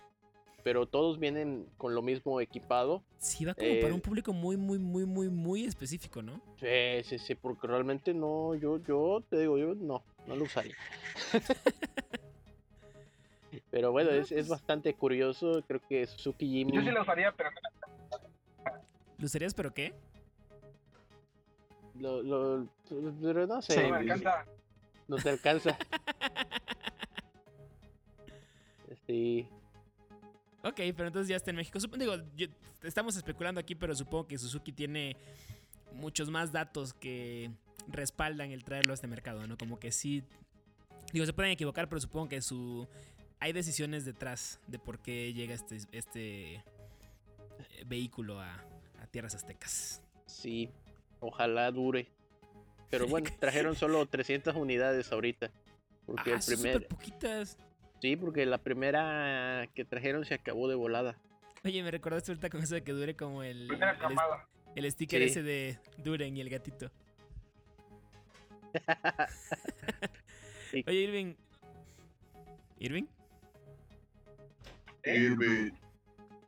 Pero 0.65 0.87
todos 0.87 1.19
vienen 1.19 1.67
con 1.77 1.93
lo 1.93 2.01
mismo 2.01 2.41
equipado. 2.41 3.03
Sí, 3.19 3.45
va 3.45 3.53
como 3.53 3.69
para 3.81 3.93
un 3.93 3.99
eh, 3.99 4.01
público 4.01 4.33
muy, 4.33 4.57
muy, 4.57 4.79
muy, 4.79 5.05
muy, 5.05 5.29
muy 5.29 5.63
específico, 5.63 6.23
¿no? 6.23 6.41
Sí, 6.59 7.03
sí, 7.03 7.19
sí, 7.19 7.35
porque 7.35 7.67
realmente 7.67 8.15
no, 8.15 8.55
yo, 8.55 8.79
yo 8.83 9.23
te 9.29 9.37
digo, 9.41 9.59
yo 9.59 9.75
no, 9.75 10.03
no 10.25 10.35
lo 10.35 10.45
usaría. 10.45 10.73
Pero 13.69 13.91
bueno, 13.91 14.09
No, 14.09 14.17
es, 14.17 14.31
es 14.31 14.37
pues- 14.37 14.47
bastante 14.49 14.95
curioso. 14.95 15.61
Creo 15.67 15.81
que 15.87 16.07
Suzuki 16.07 16.47
Jimny. 16.47 16.77
Yo 16.77 16.81
sí 16.81 16.89
la 16.91 17.03
usaría, 17.03 17.31
pero 17.31 17.51
¿Lo 19.19 19.25
usarías 19.27 19.53
pero 19.53 19.71
qué? 19.71 19.93
Lo, 21.99 22.23
lo- 22.23 22.67
pero 23.21 23.45
no 23.45 23.61
sé. 23.61 23.83
no 23.83 23.89
me 23.91 23.97
alcanza. 23.97 24.45
No 25.07 25.17
te 25.17 25.29
alcanza. 25.29 25.77
Sí. 29.07 29.47
Ok, 30.65 30.77
pero 30.97 31.07
entonces 31.07 31.27
ya 31.27 31.35
está 31.35 31.51
en 31.51 31.57
México. 31.57 31.79
Sup- 31.79 31.95
digo, 31.97 32.15
yo- 32.35 32.47
estamos 32.83 33.15
especulando 33.15 33.59
aquí, 33.61 33.75
pero 33.75 33.95
supongo 33.95 34.27
que 34.27 34.37
Suzuki 34.37 34.71
tiene 34.71 35.15
muchos 35.93 36.29
más 36.29 36.51
datos 36.51 36.93
que 36.93 37.51
respaldan 37.87 38.51
el 38.51 38.63
traerlo 38.63 38.91
a 38.91 38.95
este 38.95 39.07
mercado, 39.07 39.45
¿no? 39.47 39.57
Como 39.57 39.79
que 39.79 39.91
sí. 39.91 40.23
Digo, 41.13 41.25
se 41.25 41.33
pueden 41.33 41.51
equivocar, 41.51 41.87
pero 41.87 42.01
supongo 42.01 42.29
que 42.29 42.41
su. 42.41 42.87
Hay 43.39 43.53
decisiones 43.53 44.05
detrás 44.05 44.59
de 44.67 44.79
por 44.79 44.99
qué 44.99 45.31
llega 45.33 45.53
este, 45.53 45.77
este 45.91 46.55
eh, 46.55 46.63
vehículo 47.85 48.39
a, 48.41 48.53
a 49.01 49.07
tierras 49.11 49.35
aztecas. 49.35 50.01
Sí, 50.25 50.69
ojalá 51.19 51.69
dure. 51.71 52.07
Pero 52.89 53.07
bueno, 53.07 53.29
trajeron 53.39 53.75
solo 53.75 54.03
300 54.07 54.55
unidades 54.55 55.11
ahorita. 55.11 55.51
Porque 56.07 56.33
ah, 56.33 56.37
el 56.37 56.43
primer. 56.43 56.73
súper 56.73 56.87
poquitas. 56.87 57.57
Sí, 58.05 58.15
porque 58.17 58.45
la 58.45 58.59
primera 58.59 59.67
que 59.73 59.83
trajeron 59.83 60.25
se 60.25 60.35
acabó 60.35 60.67
de 60.67 60.75
volada. 60.75 61.17
Oye, 61.63 61.81
me 61.81 61.89
recordaste 61.89 62.31
ahorita 62.31 62.51
con 62.51 62.61
eso 62.61 62.75
de 62.75 62.83
que 62.83 62.91
dure 62.91 63.15
como 63.15 63.41
el, 63.41 63.65
Primera 63.67 63.93
el, 63.93 63.97
camada. 63.97 64.47
el 64.75 64.91
sticker 64.91 65.23
Sí. 65.23 65.27
ese 65.29 65.41
de 65.41 65.79
Duren 65.97 66.37
y 66.37 66.41
el 66.41 66.49
gatito. 66.51 66.91
Sí. 70.69 70.83
Oye, 70.87 70.99
Irving. 70.99 71.33
¿Irving? 72.77 73.05
¿Eh? 75.03 75.71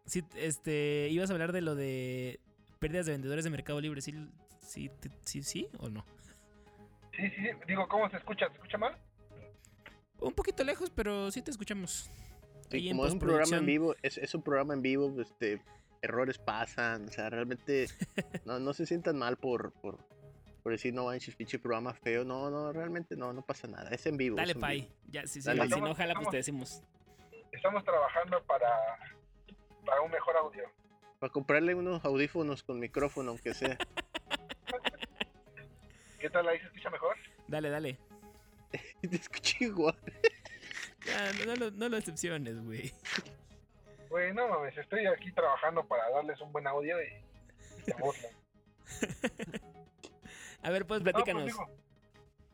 Sí, 0.05 0.23
este, 0.35 1.07
ibas 1.09 1.31
a 1.31 1.33
hablar 1.33 1.53
de 1.53 1.61
lo 1.61 1.73
de 1.73 2.39
pérdidas 2.77 3.07
de 3.07 3.13
vendedores 3.13 3.43
de 3.45 3.49
Mercado 3.49 3.81
Libre. 3.81 4.01
¿Sí, 4.01 4.13
sí, 4.59 4.91
sí, 5.25 5.41
sí 5.41 5.67
o 5.79 5.89
no? 5.89 6.05
Sí, 7.15 7.27
sí, 7.29 7.35
sí. 7.35 7.49
Digo, 7.67 7.87
¿cómo 7.87 8.07
se 8.11 8.17
escucha? 8.17 8.45
¿Se 8.49 8.53
escucha 8.53 8.77
mal? 8.77 8.95
Un 10.19 10.33
poquito 10.33 10.63
lejos, 10.63 10.89
pero 10.89 11.31
sí 11.31 11.41
te 11.41 11.51
escuchamos. 11.51 12.09
Sí, 12.69 12.89
como 12.89 13.05
es 13.05 13.13
un 13.13 13.19
programa 13.19 13.57
en 13.57 13.65
vivo, 13.65 13.95
es, 14.01 14.17
es 14.17 14.33
un 14.35 14.41
programa 14.41 14.73
en 14.73 14.81
vivo, 14.81 15.13
este, 15.21 15.61
errores 16.01 16.37
pasan, 16.37 17.05
o 17.07 17.11
sea, 17.11 17.29
realmente 17.29 17.87
no, 18.45 18.59
no 18.59 18.73
se 18.73 18.85
sientan 18.85 19.17
mal 19.17 19.37
por, 19.37 19.71
por, 19.73 19.99
por 20.63 20.71
decir 20.73 20.93
no 20.93 21.05
manches, 21.05 21.35
pinche 21.35 21.59
programa 21.59 21.93
feo, 21.93 22.25
no, 22.25 22.49
no, 22.49 22.73
realmente 22.73 23.15
no, 23.15 23.31
no 23.31 23.41
pasa 23.41 23.67
nada, 23.67 23.89
es 23.91 24.05
en 24.05 24.17
vivo. 24.17 24.35
Dale, 24.35 24.51
en 24.53 24.59
Pai. 24.59 24.81
vivo. 24.81 24.93
Ya, 25.07 25.21
sí, 25.27 25.41
sí, 25.41 25.47
Dale. 25.47 25.61
si 25.63 25.69
no, 25.69 25.75
Estamos- 25.75 25.91
ojalá 25.91 26.13
pues 26.15 26.27
estamos- 26.27 26.31
te 26.31 26.37
decimos. 26.37 26.81
Estamos 27.51 27.83
trabajando 27.85 28.43
para, 28.43 28.69
para 29.85 30.01
un 30.01 30.11
mejor 30.11 30.35
audio. 30.37 30.63
Para 31.19 31.31
comprarle 31.31 31.73
unos 31.73 32.03
audífonos 32.03 32.63
con 32.63 32.79
micrófono, 32.79 33.31
aunque 33.31 33.53
sea. 33.53 33.77
¿Qué 36.19 36.29
tal 36.29 36.47
ahí 36.47 36.59
se 36.59 36.65
escucha 36.65 36.89
mejor? 36.89 37.15
Dale, 37.47 37.69
dale. 37.69 37.97
Te 39.09 39.15
escuché 39.15 39.65
igual. 39.65 39.95
Ya, 41.05 41.31
no, 41.33 41.45
no 41.45 41.55
lo, 41.55 41.71
no 41.71 41.89
lo 41.89 41.95
decepciones, 41.95 42.63
güey. 42.63 42.91
Güey, 44.09 44.33
no 44.33 44.47
mames, 44.47 44.77
estoy 44.77 45.05
aquí 45.05 45.31
trabajando 45.31 45.85
para 45.85 46.09
darles 46.11 46.39
un 46.41 46.51
buen 46.51 46.65
audio 46.67 46.95
y 47.01 47.07
se 47.83 47.93
burlan. 47.95 48.31
A 50.63 50.69
ver, 50.69 50.85
pues 50.87 51.01
No, 51.01 51.03
pues, 51.05 51.13
platícanos. 51.13 51.45
digo, 51.45 51.67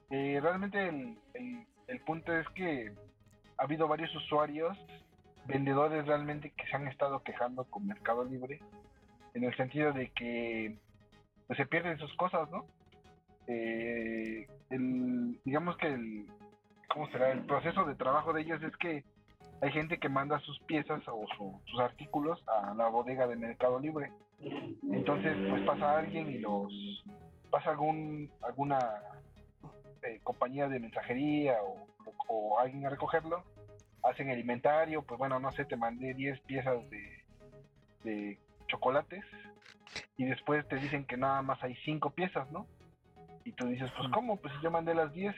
eh, 0.10 0.40
realmente 0.42 0.88
el, 0.88 1.18
el- 1.34 1.66
el 1.88 2.00
punto 2.02 2.36
es 2.38 2.48
que 2.50 2.92
ha 3.58 3.64
habido 3.64 3.88
varios 3.88 4.14
usuarios, 4.16 4.78
vendedores 5.46 6.06
realmente 6.08 6.52
que 6.52 6.66
se 6.68 6.76
han 6.76 6.88
estado 6.88 7.22
quejando 7.24 7.66
con 7.66 7.86
Mercado 7.88 8.24
Libre, 8.24 8.62
en 9.34 9.44
el 9.44 9.56
sentido 9.58 9.92
de 9.94 10.10
que 10.12 10.78
pues, 11.48 11.58
se 11.58 11.66
pierden 11.66 11.98
sus 12.00 12.14
cosas, 12.16 12.50
¿no? 12.50 12.66
Eh, 13.48 14.48
el, 14.70 15.40
digamos 15.44 15.78
que 15.78 15.88
el, 15.88 16.28
¿cómo 16.90 17.08
será? 17.10 17.32
El 17.32 17.46
proceso 17.46 17.86
de 17.86 17.96
trabajo 17.96 18.34
de 18.34 18.42
ellos 18.42 18.62
es 18.64 18.76
que 18.78 19.04
hay 19.62 19.72
gente 19.72 19.98
que 19.98 20.10
manda 20.10 20.40
sus 20.40 20.60
piezas 20.62 21.02
o 21.08 21.26
su- 21.38 21.62
sus 21.66 21.80
artículos 21.80 22.42
a 22.48 22.74
la 22.74 22.88
bodega 22.88 23.28
de 23.28 23.36
Mercado 23.36 23.80
Libre. 23.80 24.12
Entonces, 24.92 25.38
pues 25.50 25.62
pasa 25.64 25.98
alguien 26.00 26.30
y 26.30 26.40
los 26.40 27.04
pasa 27.50 27.70
algún 27.72 28.30
alguna 28.42 28.90
eh, 30.02 30.20
compañía 30.24 30.68
de 30.68 30.80
mensajería 30.80 31.56
o, 31.64 31.88
o 32.28 32.60
alguien 32.60 32.86
a 32.86 32.90
recogerlo, 32.90 33.44
hacen 34.04 34.30
el 34.30 34.40
inventario, 34.40 35.04
pues 35.04 35.18
bueno, 35.18 35.40
no 35.40 35.52
sé, 35.54 35.64
te 35.66 35.78
mandé 35.78 36.14
10 36.14 36.40
piezas 36.42 36.78
de, 36.90 37.24
de 38.04 38.40
chocolates 38.68 39.24
y 40.18 40.26
después 40.26 40.68
te 40.68 40.76
dicen 40.78 41.06
que 41.06 41.16
nada 41.16 41.42
más 41.42 41.64
hay 41.64 41.76
5 41.86 42.10
piezas, 42.10 42.50
¿no? 42.52 42.68
Y 43.46 43.52
tú 43.54 43.68
dices, 43.68 43.92
pues. 43.98 44.10
¿cómo? 44.14 44.38
Pues 44.38 44.54
yo 44.62 44.72
mandé 44.72 44.94
las 44.94 45.12
10 45.14 45.36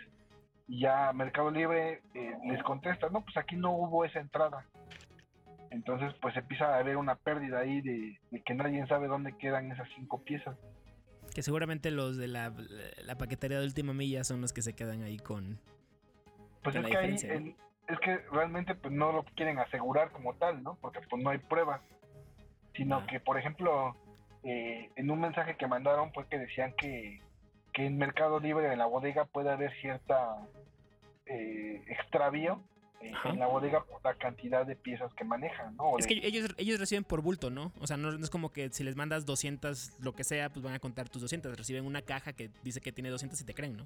y 0.67 0.81
ya 0.81 1.11
Mercado 1.13 1.51
Libre 1.51 2.01
eh, 2.13 2.37
les 2.45 2.61
contesta, 2.63 3.09
no, 3.09 3.21
pues 3.21 3.37
aquí 3.37 3.55
no 3.55 3.71
hubo 3.71 4.05
esa 4.05 4.19
entrada. 4.19 4.65
Entonces, 5.71 6.13
pues 6.21 6.35
empieza 6.37 6.73
a 6.75 6.79
haber 6.79 6.97
una 6.97 7.15
pérdida 7.15 7.59
ahí 7.59 7.81
de, 7.81 8.19
de 8.31 8.41
que 8.43 8.53
nadie 8.53 8.85
sabe 8.87 9.07
dónde 9.07 9.35
quedan 9.37 9.71
esas 9.71 9.87
cinco 9.95 10.23
piezas. 10.23 10.55
Que 11.33 11.41
seguramente 11.41 11.91
los 11.91 12.17
de 12.17 12.27
la, 12.27 12.53
la 13.03 13.17
paquetería 13.17 13.59
de 13.59 13.65
última 13.65 13.93
milla 13.93 14.23
son 14.23 14.41
los 14.41 14.53
que 14.53 14.61
se 14.61 14.73
quedan 14.73 15.03
ahí 15.03 15.17
con. 15.17 15.59
Pues 16.63 16.75
Con 16.75 16.77
es 16.77 16.83
la 16.83 16.89
que 16.89 16.97
ahí, 16.97 17.55
es 17.87 17.99
que 17.99 18.17
realmente 18.31 18.73
pues 18.75 18.93
no 18.93 19.11
lo 19.11 19.23
quieren 19.35 19.59
asegurar 19.59 20.11
como 20.11 20.33
tal, 20.35 20.63
¿no? 20.63 20.77
Porque 20.81 20.99
pues 21.09 21.21
no 21.21 21.29
hay 21.29 21.39
pruebas. 21.39 21.81
Sino 22.75 22.97
Ah. 22.97 23.07
que, 23.07 23.19
por 23.19 23.37
ejemplo, 23.37 23.95
eh, 24.43 24.89
en 24.95 25.11
un 25.11 25.19
mensaje 25.19 25.55
que 25.57 25.67
mandaron 25.67 26.11
fue 26.13 26.27
que 26.27 26.39
decían 26.39 26.73
que, 26.77 27.21
que 27.75 27.85
en 27.85 27.97
Mercado 27.97 28.39
Libre, 28.39 28.71
en 28.71 28.79
la 28.79 28.85
bodega, 28.85 29.25
puede 29.25 29.51
haber 29.51 29.71
cierta 29.81 30.37
eh, 31.25 31.83
extravío 31.87 32.61
eh, 33.01 33.11
en 33.25 33.37
la 33.37 33.47
bodega 33.47 33.83
por 33.83 34.01
la 34.03 34.13
cantidad 34.15 34.65
de 34.65 34.77
piezas 34.77 35.13
que 35.15 35.25
manejan, 35.25 35.75
¿no? 35.75 35.83
O 35.83 35.99
Es 35.99 36.07
de- 36.07 36.21
que 36.21 36.25
ellos, 36.25 36.47
ellos 36.57 36.79
reciben 36.79 37.03
por 37.03 37.21
bulto, 37.21 37.49
¿no? 37.49 37.73
O 37.81 37.85
sea, 37.87 37.97
no, 37.97 38.11
no 38.13 38.23
es 38.23 38.29
como 38.29 38.49
que 38.53 38.69
si 38.69 38.85
les 38.85 38.95
mandas 38.95 39.25
200, 39.25 39.99
lo 39.99 40.13
que 40.13 40.23
sea, 40.23 40.49
pues 40.49 40.63
van 40.63 40.73
a 40.73 40.79
contar 40.79 41.09
tus 41.09 41.21
200. 41.21 41.57
Reciben 41.57 41.85
una 41.85 42.01
caja 42.01 42.31
que 42.31 42.49
dice 42.63 42.79
que 42.79 42.93
tiene 42.93 43.09
200 43.09 43.39
y 43.41 43.43
te 43.43 43.53
creen, 43.53 43.75
¿no? 43.75 43.85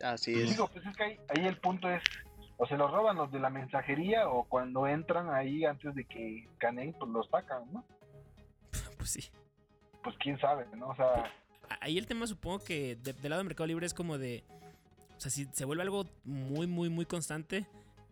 Así 0.00 0.32
es. 0.40 0.50
Digo, 0.50 0.68
pues 0.68 0.86
es 0.86 0.96
que 0.96 1.02
ahí, 1.02 1.18
ahí 1.36 1.46
el 1.46 1.58
punto 1.58 1.90
es, 1.90 2.02
o 2.56 2.66
se 2.68 2.76
los 2.76 2.88
roban 2.92 3.16
los 3.16 3.32
de 3.32 3.40
la 3.40 3.50
mensajería 3.50 4.28
o 4.28 4.44
cuando 4.44 4.86
entran 4.86 5.28
ahí 5.34 5.64
antes 5.64 5.92
de 5.96 6.04
que 6.04 6.44
escaneen, 6.44 6.92
pues 6.92 7.10
los 7.10 7.28
sacan, 7.28 7.64
¿no? 7.72 7.84
Pues 8.96 9.10
sí. 9.10 9.28
Pues 9.90 10.02
Pues 10.04 10.16
quién 10.20 10.38
sabe, 10.38 10.66
¿no? 10.76 10.88
O 10.88 10.94
sea, 10.94 11.32
Ahí 11.80 11.98
el 11.98 12.06
tema 12.06 12.26
supongo 12.26 12.58
que 12.64 12.96
de- 12.96 13.12
del 13.12 13.30
lado 13.30 13.42
de 13.42 13.48
Mercado 13.48 13.66
Libre 13.66 13.86
es 13.86 13.94
como 13.94 14.18
de... 14.18 14.44
O 15.16 15.20
sea, 15.20 15.30
si 15.30 15.44
se 15.46 15.64
vuelve 15.64 15.82
algo 15.82 16.04
muy, 16.24 16.66
muy, 16.66 16.88
muy 16.88 17.06
constante, 17.06 17.66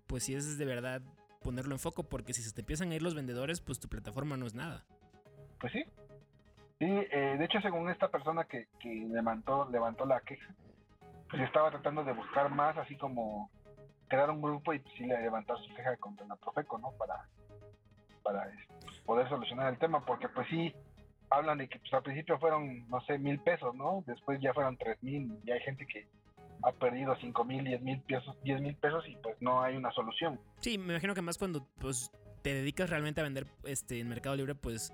pues 0.07 0.25
sí 0.25 0.35
es 0.35 0.59
de 0.59 0.65
verdad 0.65 1.03
ponerlo 1.43 1.75
en 1.75 1.79
foco, 1.81 2.03
porque 2.05 2.33
si 2.35 2.43
se 2.43 2.53
te 2.53 2.61
empiezan 2.61 2.93
a 2.93 2.95
ir 2.95 3.03
los 3.03 3.15
vendedores, 3.15 3.61
pues 3.61 3.81
tu 3.81 3.89
plataforma 3.89 4.37
no 4.37 4.47
es 4.47 4.55
nada. 4.55 4.85
pues 5.59 5.73
sí. 5.73 5.85
Sí, 6.79 6.87
eh, 6.87 7.37
de 7.39 7.45
hecho, 7.45 7.61
según 7.61 7.91
esta 7.91 8.09
persona 8.09 8.45
que, 8.45 8.67
levantó, 9.11 9.69
levantó 9.71 10.07
la 10.07 10.21
queja, 10.21 10.55
pues 11.29 11.43
estaba 11.43 11.71
tratando 11.71 12.05
de 12.05 12.13
buscar 12.15 12.49
más, 12.51 12.77
así 12.79 12.97
como 12.97 13.51
crear 14.09 14.31
un 14.31 14.41
grupo 14.41 14.73
y 14.73 14.79
pues, 14.79 14.95
sí 14.97 15.05
levantar 15.05 15.59
su 15.59 15.75
queja 15.75 15.97
contra 15.99 16.27
la 16.27 16.37
Profeco, 16.37 16.79
¿no? 16.79 16.93
Para, 16.93 17.29
para 18.23 18.49
este, 18.49 19.03
poder 19.05 19.29
solucionar 19.29 19.73
el 19.73 19.79
tema, 19.79 20.05
porque 20.07 20.29
pues 20.31 20.47
sí, 20.49 20.75
hablan 21.31 21.59
de 21.59 21.69
que 21.69 21.79
pues, 21.79 21.93
al 21.95 22.03
principio 22.03 22.39
fueron, 22.39 22.89
no 22.89 23.01
sé, 23.03 23.19
mil 23.19 23.39
pesos, 23.41 23.75
¿no? 23.75 24.03
Después 24.07 24.41
ya 24.41 24.53
fueron 24.53 24.77
tres 24.77 25.03
mil, 25.03 25.39
y 25.45 25.51
hay 25.51 25.61
gente 25.61 25.87
que 25.87 26.07
ha 26.63 26.73
perdido 26.73 27.17
cinco 27.21 27.45
mil, 27.45 27.65
diez 27.65 27.81
mil 27.81 28.01
pesos, 28.03 28.37
diez 28.43 28.61
mil 28.61 28.77
pesos 28.77 29.07
y 29.09 29.17
pues 29.17 29.37
no 29.41 29.63
hay 29.63 29.77
una 29.77 29.91
solución. 29.93 30.39
Sí, 30.61 30.77
me 30.77 30.93
imagino 30.95 31.15
que 31.15 31.23
más 31.23 31.39
cuando 31.39 31.67
pues 31.79 32.11
te 32.43 32.53
dedicas 32.55 32.91
realmente 32.91 33.21
a 33.21 33.25
vender 33.25 33.47
este 33.65 34.01
en 34.01 34.09
Mercado 34.09 34.37
Libre, 34.37 34.55
pues, 34.55 34.93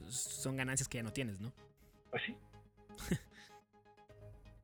pues, 0.00 0.14
son 0.14 0.56
ganancias 0.56 0.88
que 0.88 0.98
ya 0.98 1.02
no 1.02 1.12
tienes, 1.12 1.40
¿no? 1.40 1.52
Pues 2.10 2.22
sí. 2.24 2.36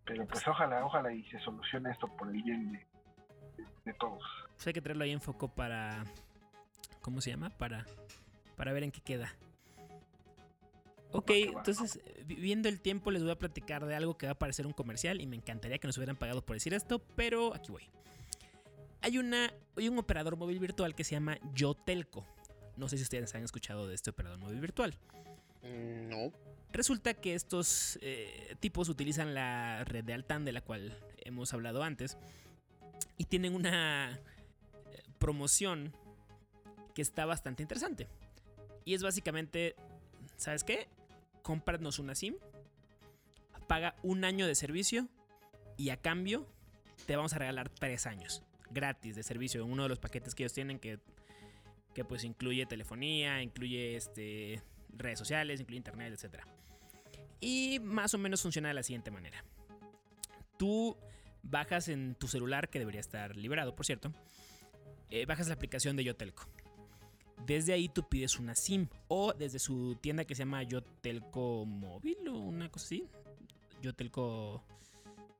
Pero 0.06 0.26
pues 0.26 0.46
ojalá, 0.46 0.84
ojalá 0.84 1.12
y 1.12 1.22
se 1.24 1.38
solucione 1.40 1.90
esto 1.90 2.06
por 2.16 2.28
el 2.28 2.42
bien 2.42 2.72
de, 2.72 2.78
de- 2.78 3.68
de 3.86 3.94
todos. 3.94 4.22
Pues 4.54 4.66
hay 4.66 4.72
que 4.74 4.82
traerlo 4.82 5.04
ahí 5.04 5.12
en 5.12 5.20
foco 5.20 5.48
para. 5.48 6.04
¿Cómo 7.00 7.20
se 7.20 7.30
llama? 7.30 7.50
Para, 7.50 7.86
para 8.56 8.72
ver 8.72 8.82
en 8.84 8.90
qué 8.90 9.00
queda. 9.00 9.32
Ok, 11.16 11.30
entonces, 11.30 12.00
vi- 12.26 12.34
viendo 12.34 12.68
el 12.68 12.80
tiempo, 12.80 13.10
les 13.10 13.22
voy 13.22 13.30
a 13.32 13.38
platicar 13.38 13.86
de 13.86 13.94
algo 13.94 14.18
que 14.18 14.26
va 14.26 14.32
a 14.32 14.38
parecer 14.38 14.66
un 14.66 14.72
comercial 14.72 15.20
y 15.20 15.26
me 15.26 15.36
encantaría 15.36 15.78
que 15.78 15.86
nos 15.86 15.96
hubieran 15.96 16.16
pagado 16.16 16.44
por 16.44 16.56
decir 16.56 16.74
esto, 16.74 16.98
pero 17.14 17.54
aquí 17.54 17.70
voy. 17.70 17.84
Hay, 19.00 19.18
una, 19.18 19.52
hay 19.76 19.88
un 19.88 19.98
operador 19.98 20.36
móvil 20.36 20.58
virtual 20.58 20.94
que 20.94 21.04
se 21.04 21.12
llama 21.12 21.38
Yotelco. 21.54 22.26
No 22.76 22.88
sé 22.88 22.96
si 22.96 23.04
ustedes 23.04 23.32
han 23.34 23.44
escuchado 23.44 23.86
de 23.86 23.94
este 23.94 24.10
operador 24.10 24.38
móvil 24.38 24.60
virtual. 24.60 24.94
Mm, 25.62 26.08
No. 26.08 26.32
Resulta 26.72 27.14
que 27.14 27.34
estos 27.36 27.98
eh, 28.02 28.56
tipos 28.58 28.88
utilizan 28.88 29.32
la 29.34 29.84
red 29.84 30.02
de 30.02 30.12
Altan 30.14 30.44
de 30.44 30.50
la 30.50 30.60
cual 30.60 30.98
hemos 31.18 31.52
hablado 31.54 31.84
antes 31.84 32.18
y 33.16 33.26
tienen 33.26 33.54
una 33.54 34.14
eh, 34.90 35.02
promoción 35.20 35.92
que 36.92 37.02
está 37.02 37.26
bastante 37.26 37.62
interesante. 37.62 38.08
Y 38.84 38.94
es 38.94 39.04
básicamente, 39.04 39.76
¿sabes 40.36 40.64
qué? 40.64 40.88
Cómpranos 41.44 41.98
una 41.98 42.14
SIM, 42.14 42.36
paga 43.68 43.96
un 44.02 44.24
año 44.24 44.46
de 44.46 44.54
servicio 44.54 45.08
y 45.76 45.90
a 45.90 45.98
cambio 45.98 46.48
te 47.06 47.16
vamos 47.16 47.34
a 47.34 47.38
regalar 47.38 47.68
tres 47.68 48.06
años 48.06 48.42
gratis 48.70 49.14
de 49.14 49.22
servicio 49.22 49.62
en 49.62 49.70
uno 49.70 49.82
de 49.82 49.90
los 49.90 49.98
paquetes 49.98 50.34
que 50.34 50.44
ellos 50.44 50.54
tienen 50.54 50.78
que, 50.78 50.98
que 51.92 52.02
pues 52.02 52.24
incluye 52.24 52.64
telefonía, 52.64 53.42
incluye 53.42 53.94
este, 53.94 54.62
redes 54.88 55.18
sociales, 55.18 55.60
incluye 55.60 55.76
internet, 55.76 56.18
etc. 56.18 56.44
Y 57.40 57.78
más 57.82 58.14
o 58.14 58.18
menos 58.18 58.40
funciona 58.40 58.68
de 58.68 58.74
la 58.74 58.82
siguiente 58.82 59.10
manera. 59.10 59.44
Tú 60.56 60.96
bajas 61.42 61.88
en 61.88 62.14
tu 62.14 62.26
celular, 62.26 62.70
que 62.70 62.78
debería 62.78 63.02
estar 63.02 63.36
liberado, 63.36 63.76
por 63.76 63.84
cierto, 63.84 64.12
eh, 65.10 65.26
bajas 65.26 65.48
la 65.48 65.54
aplicación 65.54 65.94
de 65.94 66.04
Yotelco. 66.04 66.48
Desde 67.46 67.72
ahí 67.72 67.88
tú 67.88 68.08
pides 68.08 68.38
una 68.38 68.54
SIM 68.54 68.88
o 69.08 69.32
desde 69.32 69.58
su 69.58 69.96
tienda 70.00 70.24
que 70.24 70.34
se 70.34 70.40
llama 70.40 70.62
Yotelco 70.62 71.66
Móvil 71.66 72.28
o 72.28 72.38
una 72.38 72.70
cosa 72.70 72.86
así. 72.86 73.08
Yotelco... 73.82 74.62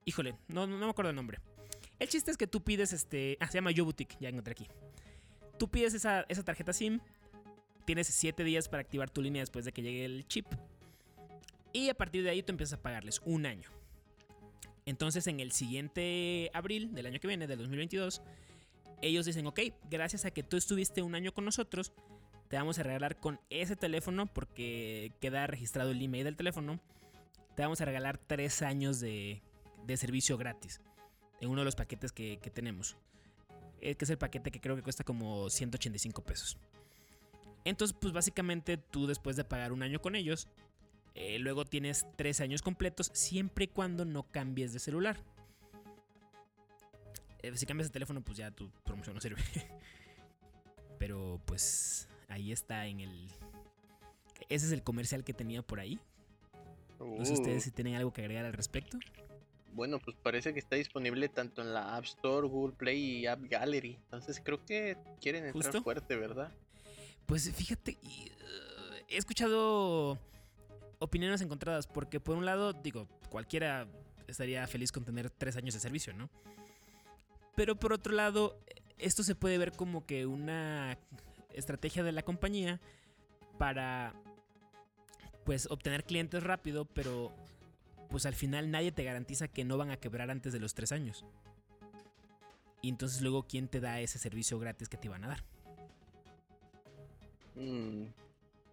Híjole, 0.04 0.34
no, 0.48 0.66
me 0.66 0.88
acuerdo 0.88 1.10
el 1.10 1.16
nombre. 1.16 1.38
El 1.98 2.08
chiste 2.08 2.30
es 2.30 2.36
que 2.36 2.46
tú 2.46 2.62
pides 2.62 2.92
este... 2.92 3.38
Ah, 3.40 3.46
se 3.46 3.54
llama 3.54 3.70
Yo 3.70 3.84
Boutique, 3.84 4.16
ya 4.20 4.28
encontré 4.28 4.52
aquí. 4.52 4.68
Tú 5.58 5.68
pides 5.68 5.94
esa, 5.94 6.26
esa 6.28 6.42
tarjeta 6.42 6.72
SIM, 6.72 7.00
tienes 7.86 8.08
7 8.08 8.44
días 8.44 8.68
para 8.68 8.82
activar 8.82 9.08
tu 9.08 9.22
línea 9.22 9.40
después 9.40 9.64
de 9.64 9.72
que 9.72 9.82
llegue 9.82 10.04
el 10.04 10.26
chip. 10.26 10.46
Y 11.72 11.88
a 11.88 11.94
partir 11.94 12.22
de 12.22 12.30
ahí 12.30 12.42
tú 12.42 12.52
empiezas 12.52 12.78
a 12.78 12.82
pagarles 12.82 13.22
un 13.24 13.46
año. 13.46 13.70
Entonces 14.84 15.26
en 15.26 15.40
el 15.40 15.52
siguiente 15.52 16.50
abril 16.52 16.94
del 16.94 17.06
año 17.06 17.18
que 17.18 17.28
viene, 17.28 17.46
del 17.46 17.58
2022, 17.58 18.20
ellos 19.02 19.26
dicen, 19.26 19.46
ok, 19.46 19.60
gracias 19.90 20.24
a 20.24 20.30
que 20.30 20.42
tú 20.42 20.56
estuviste 20.56 21.02
un 21.02 21.14
año 21.14 21.32
con 21.32 21.44
nosotros, 21.44 21.92
te 22.48 22.56
vamos 22.56 22.78
a 22.78 22.82
regalar 22.82 23.18
con 23.18 23.40
ese 23.50 23.76
teléfono, 23.76 24.26
porque 24.26 25.12
queda 25.20 25.46
registrado 25.46 25.90
el 25.90 26.02
email 26.02 26.24
del 26.24 26.36
teléfono, 26.36 26.80
te 27.54 27.62
vamos 27.62 27.80
a 27.80 27.84
regalar 27.84 28.18
tres 28.18 28.62
años 28.62 29.00
de, 29.00 29.42
servicio 29.96 30.36
gratis 30.36 30.80
en 31.40 31.50
uno 31.50 31.60
de 31.60 31.66
los 31.66 31.76
paquetes 31.76 32.12
que, 32.12 32.38
que 32.40 32.50
tenemos. 32.50 32.96
Eh, 33.80 33.96
que 33.96 34.06
es 34.06 34.10
el 34.10 34.16
paquete 34.16 34.50
que 34.50 34.60
creo 34.60 34.76
que 34.76 34.82
cuesta 34.82 35.04
como 35.04 35.50
185 35.50 36.24
pesos. 36.24 36.56
Entonces, 37.64 37.94
pues 38.00 38.14
básicamente 38.14 38.78
tú 38.78 39.06
después 39.06 39.36
de 39.36 39.44
pagar 39.44 39.72
un 39.72 39.82
año 39.82 40.00
con 40.00 40.16
ellos, 40.16 40.48
eh, 41.14 41.38
luego 41.38 41.64
tienes 41.64 42.06
tres 42.16 42.40
años 42.40 42.62
completos 42.62 43.10
siempre 43.12 43.66
y 43.66 43.68
cuando 43.68 44.04
no 44.04 44.24
cambies 44.30 44.72
de 44.72 44.78
celular. 44.78 45.18
Eh, 47.44 47.52
si 47.56 47.66
cambias 47.66 47.88
de 47.88 47.92
teléfono, 47.92 48.22
pues 48.22 48.38
ya 48.38 48.50
tu 48.50 48.70
promoción 48.84 49.14
no 49.14 49.20
sirve. 49.20 49.42
Pero 50.98 51.40
pues 51.44 52.08
ahí 52.28 52.52
está 52.52 52.86
en 52.86 53.00
el... 53.00 53.28
Ese 54.48 54.66
es 54.66 54.72
el 54.72 54.82
comercial 54.82 55.24
que 55.24 55.34
tenía 55.34 55.62
por 55.62 55.80
ahí. 55.80 56.00
No 56.98 57.24
sé 57.24 57.32
Uh, 57.32 57.34
ustedes 57.34 57.64
si 57.64 57.70
tienen 57.70 57.96
algo 57.96 58.12
que 58.12 58.22
agregar 58.22 58.46
al 58.46 58.52
respecto. 58.54 58.98
Bueno, 59.72 59.98
pues 59.98 60.16
parece 60.22 60.54
que 60.54 60.60
está 60.60 60.76
disponible 60.76 61.28
tanto 61.28 61.60
en 61.60 61.74
la 61.74 61.96
App 61.96 62.04
Store, 62.04 62.46
Google 62.46 62.74
Play 62.76 63.18
y 63.18 63.26
App 63.26 63.40
Gallery. 63.42 63.98
Entonces 64.04 64.40
creo 64.42 64.64
que 64.64 64.96
quieren 65.20 65.44
entrar 65.44 65.64
Justo. 65.64 65.82
fuerte, 65.82 66.16
¿verdad? 66.16 66.50
Pues 67.26 67.50
fíjate, 67.52 67.98
y, 68.00 68.30
uh, 68.30 69.04
he 69.08 69.16
escuchado 69.18 70.18
opiniones 70.98 71.42
encontradas, 71.42 71.86
porque 71.86 72.20
por 72.20 72.36
un 72.36 72.46
lado, 72.46 72.72
digo, 72.72 73.08
cualquiera 73.28 73.86
estaría 74.28 74.66
feliz 74.66 74.92
con 74.92 75.04
tener 75.04 75.28
tres 75.28 75.56
años 75.56 75.74
de 75.74 75.80
servicio, 75.80 76.14
¿no? 76.14 76.30
Pero 77.54 77.76
por 77.76 77.92
otro 77.92 78.12
lado, 78.12 78.58
esto 78.98 79.22
se 79.22 79.34
puede 79.34 79.58
ver 79.58 79.72
como 79.72 80.04
que 80.06 80.26
una 80.26 80.98
estrategia 81.52 82.02
de 82.02 82.12
la 82.12 82.22
compañía 82.22 82.80
para, 83.58 84.12
pues, 85.44 85.68
obtener 85.70 86.04
clientes 86.04 86.42
rápido, 86.42 86.84
pero 86.84 87.32
pues 88.10 88.26
al 88.26 88.34
final 88.34 88.70
nadie 88.70 88.92
te 88.92 89.02
garantiza 89.04 89.48
que 89.48 89.64
no 89.64 89.76
van 89.76 89.90
a 89.90 89.96
quebrar 89.96 90.30
antes 90.30 90.52
de 90.52 90.60
los 90.60 90.74
tres 90.74 90.92
años. 90.92 91.24
Y 92.82 92.88
entonces 92.88 93.22
luego, 93.22 93.44
¿quién 93.44 93.66
te 93.68 93.80
da 93.80 94.00
ese 94.00 94.18
servicio 94.18 94.58
gratis 94.58 94.88
que 94.88 94.96
te 94.96 95.06
iban 95.08 95.24
a 95.24 95.28
dar? 95.28 95.44
Mm, 97.54 98.06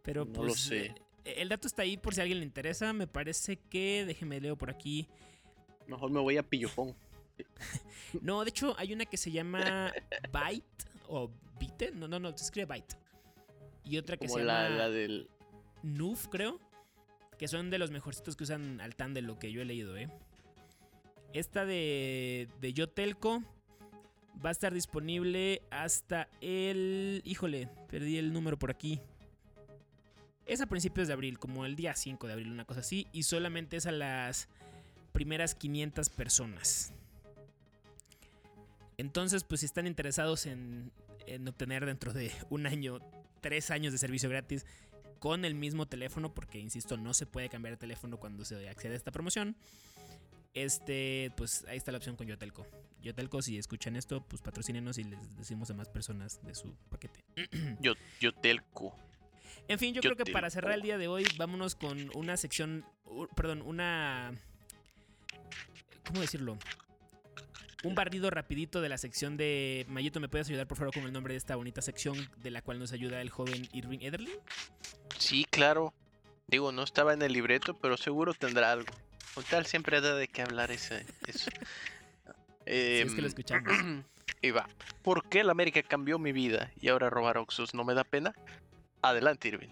Pero 0.03 0.25
No 0.25 0.33
pues, 0.33 0.47
lo 0.47 0.55
sé. 0.55 0.85
eh, 1.23 1.35
El 1.37 1.49
dato 1.49 1.67
está 1.67 1.83
ahí 1.83 1.97
por 1.97 2.13
si 2.13 2.19
a 2.19 2.23
alguien 2.23 2.39
le 2.39 2.45
interesa. 2.45 2.93
Me 2.93 3.07
parece 3.07 3.57
que. 3.57 4.05
Déjeme 4.05 4.39
leo 4.41 4.55
por 4.57 4.69
aquí. 4.69 5.07
mejor 5.87 6.09
me 6.11 6.19
voy 6.19 6.37
a 6.37 6.43
Pillofón. 6.43 6.95
No, 8.21 8.43
de 8.43 8.49
hecho, 8.49 8.75
hay 8.77 8.93
una 8.93 9.05
que 9.05 9.17
se 9.17 9.31
llama 9.31 9.93
Byte 10.31 10.85
o 11.07 11.31
Byte. 11.59 11.93
No, 11.93 12.07
no, 12.07 12.19
no, 12.19 12.37
se 12.37 12.43
escribe 12.43 12.65
Byte. 12.65 12.97
Y 13.85 13.97
otra 13.97 14.17
que 14.17 14.27
Como 14.27 14.39
se 14.39 14.45
la, 14.45 14.63
llama 14.63 14.75
la 14.75 14.89
del. 14.89 15.29
Nuf, 15.83 16.27
creo. 16.27 16.59
Que 17.37 17.47
son 17.47 17.69
de 17.69 17.79
los 17.79 17.89
mejorcitos 17.89 18.35
que 18.35 18.43
usan 18.43 18.81
Altan 18.81 19.13
de 19.13 19.21
lo 19.21 19.39
que 19.39 19.51
yo 19.51 19.61
he 19.61 19.65
leído, 19.65 19.97
¿eh? 19.97 20.09
Esta 21.33 21.65
de, 21.65 22.49
de 22.59 22.73
Yotelco 22.73 23.41
va 24.43 24.49
a 24.49 24.51
estar 24.51 24.73
disponible 24.73 25.61
hasta 25.71 26.27
el... 26.41 27.21
Híjole, 27.25 27.69
perdí 27.89 28.17
el 28.17 28.33
número 28.33 28.59
por 28.59 28.69
aquí. 28.69 28.99
Es 30.45 30.61
a 30.61 30.65
principios 30.65 31.07
de 31.07 31.13
abril, 31.13 31.39
como 31.39 31.65
el 31.65 31.75
día 31.75 31.95
5 31.95 32.27
de 32.27 32.33
abril, 32.33 32.51
una 32.51 32.65
cosa 32.65 32.81
así. 32.81 33.07
Y 33.13 33.23
solamente 33.23 33.77
es 33.77 33.85
a 33.85 33.91
las 33.91 34.49
primeras 35.13 35.55
500 35.55 36.09
personas. 36.09 36.93
Entonces, 39.01 39.43
pues 39.43 39.61
si 39.61 39.65
están 39.65 39.87
interesados 39.87 40.45
en, 40.45 40.91
en 41.25 41.47
obtener 41.47 41.87
dentro 41.87 42.13
de 42.13 42.31
un 42.51 42.67
año, 42.67 42.99
tres 43.41 43.71
años 43.71 43.91
de 43.91 43.97
servicio 43.97 44.29
gratis, 44.29 44.63
con 45.17 45.43
el 45.43 45.55
mismo 45.55 45.87
teléfono, 45.87 46.35
porque 46.35 46.59
insisto, 46.59 46.97
no 46.97 47.15
se 47.15 47.25
puede 47.25 47.49
cambiar 47.49 47.73
de 47.73 47.77
teléfono 47.77 48.17
cuando 48.17 48.45
se 48.45 48.69
accede 48.69 48.93
a 48.93 48.97
esta 48.97 49.11
promoción. 49.11 49.55
Este, 50.53 51.31
pues 51.35 51.65
ahí 51.67 51.77
está 51.77 51.91
la 51.91 51.97
opción 51.97 52.15
con 52.15 52.27
Yotelco. 52.27 52.67
Yotelco, 53.01 53.41
si 53.41 53.57
escuchan 53.57 53.95
esto, 53.95 54.23
pues 54.27 54.43
patrocínenos 54.43 54.99
y 54.99 55.05
les 55.05 55.35
decimos 55.35 55.71
a 55.71 55.73
más 55.73 55.89
personas 55.89 56.39
de 56.45 56.53
su 56.53 56.75
paquete. 56.89 57.21
Yo, 57.81 57.93
Yotelco. 58.19 58.95
En 59.67 59.79
fin, 59.79 59.95
yo 59.95 60.01
creo 60.01 60.15
que 60.15 60.31
para 60.31 60.49
cerrar 60.51 60.73
el 60.73 60.81
día 60.83 60.97
de 60.99 61.07
hoy, 61.07 61.25
vámonos 61.37 61.75
con 61.75 62.15
una 62.15 62.37
sección, 62.37 62.85
perdón, 63.35 63.63
una... 63.63 64.33
¿Cómo 66.05 66.21
decirlo? 66.21 66.57
Un 67.83 67.95
barrido 67.95 68.29
rapidito 68.29 68.79
de 68.81 68.89
la 68.89 68.97
sección 68.97 69.37
de... 69.37 69.85
Mayito, 69.89 70.19
¿me 70.19 70.29
puedes 70.29 70.47
ayudar 70.47 70.67
por 70.67 70.77
favor 70.77 70.93
con 70.93 71.03
el 71.03 71.11
nombre 71.11 71.33
de 71.33 71.37
esta 71.37 71.55
bonita 71.55 71.81
sección 71.81 72.15
de 72.37 72.51
la 72.51 72.61
cual 72.61 72.77
nos 72.77 72.91
ayuda 72.91 73.21
el 73.21 73.29
joven 73.29 73.67
Irving 73.73 73.99
Ederling? 74.01 74.39
Sí, 75.17 75.45
claro. 75.49 75.93
Digo, 76.47 76.71
no 76.71 76.83
estaba 76.83 77.13
en 77.13 77.21
el 77.21 77.33
libreto, 77.33 77.77
pero 77.79 77.97
seguro 77.97 78.33
tendrá 78.33 78.71
algo. 78.71 78.93
Con 79.33 79.43
tal 79.45 79.65
siempre 79.65 79.99
da 80.01 80.13
de 80.15 80.27
qué 80.27 80.41
hablar 80.41 80.71
ese, 80.71 81.05
eso. 81.27 81.49
Si 82.63 82.77
es 82.77 83.13
que 83.15 83.21
lo 83.21 83.27
Em, 83.27 83.27
escuchamos. 83.27 83.73
Y 84.43 84.51
va. 84.51 84.67
¿Por 85.03 85.27
qué 85.29 85.43
la 85.43 85.51
América 85.51 85.83
cambió 85.83 86.17
mi 86.17 86.31
vida 86.31 86.71
y 86.79 86.87
ahora 86.87 87.09
robar 87.09 87.37
Oxus 87.37 87.73
no 87.73 87.83
me 87.83 87.93
da 87.93 88.03
pena? 88.03 88.33
Adelante, 89.01 89.49
Irving. 89.49 89.69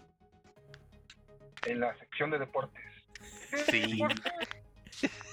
En 1.65 1.79
la 1.79 1.97
sección 1.97 2.29
de 2.31 2.39
deportes. 2.39 2.83
Sí. 3.69 3.99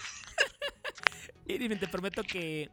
Irving, 1.65 1.77
te 1.79 1.89
prometo 1.89 2.23
que... 2.23 2.71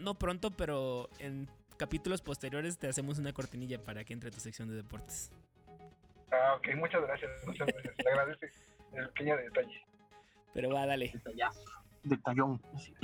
No 0.00 0.14
pronto, 0.14 0.50
pero 0.50 1.10
en 1.18 1.48
capítulos 1.76 2.22
posteriores 2.22 2.78
te 2.78 2.88
hacemos 2.88 3.18
una 3.18 3.32
cortinilla 3.32 3.78
para 3.78 4.04
que 4.04 4.12
entre 4.14 4.28
a 4.30 4.32
tu 4.32 4.40
sección 4.40 4.68
de 4.68 4.76
deportes. 4.76 5.30
Ah, 6.32 6.54
ok, 6.56 6.68
muchas 6.76 7.02
gracias. 7.02 7.30
Muchas 7.46 7.66
gracias. 7.68 7.94
Le 7.98 8.10
agradece 8.10 8.50
el 8.94 9.08
pequeño 9.08 9.36
detalle. 9.36 9.84
Pero 10.54 10.70
va, 10.70 10.86
dale. 10.86 11.12
Detallón. 12.02 12.62
Sí, 12.78 12.94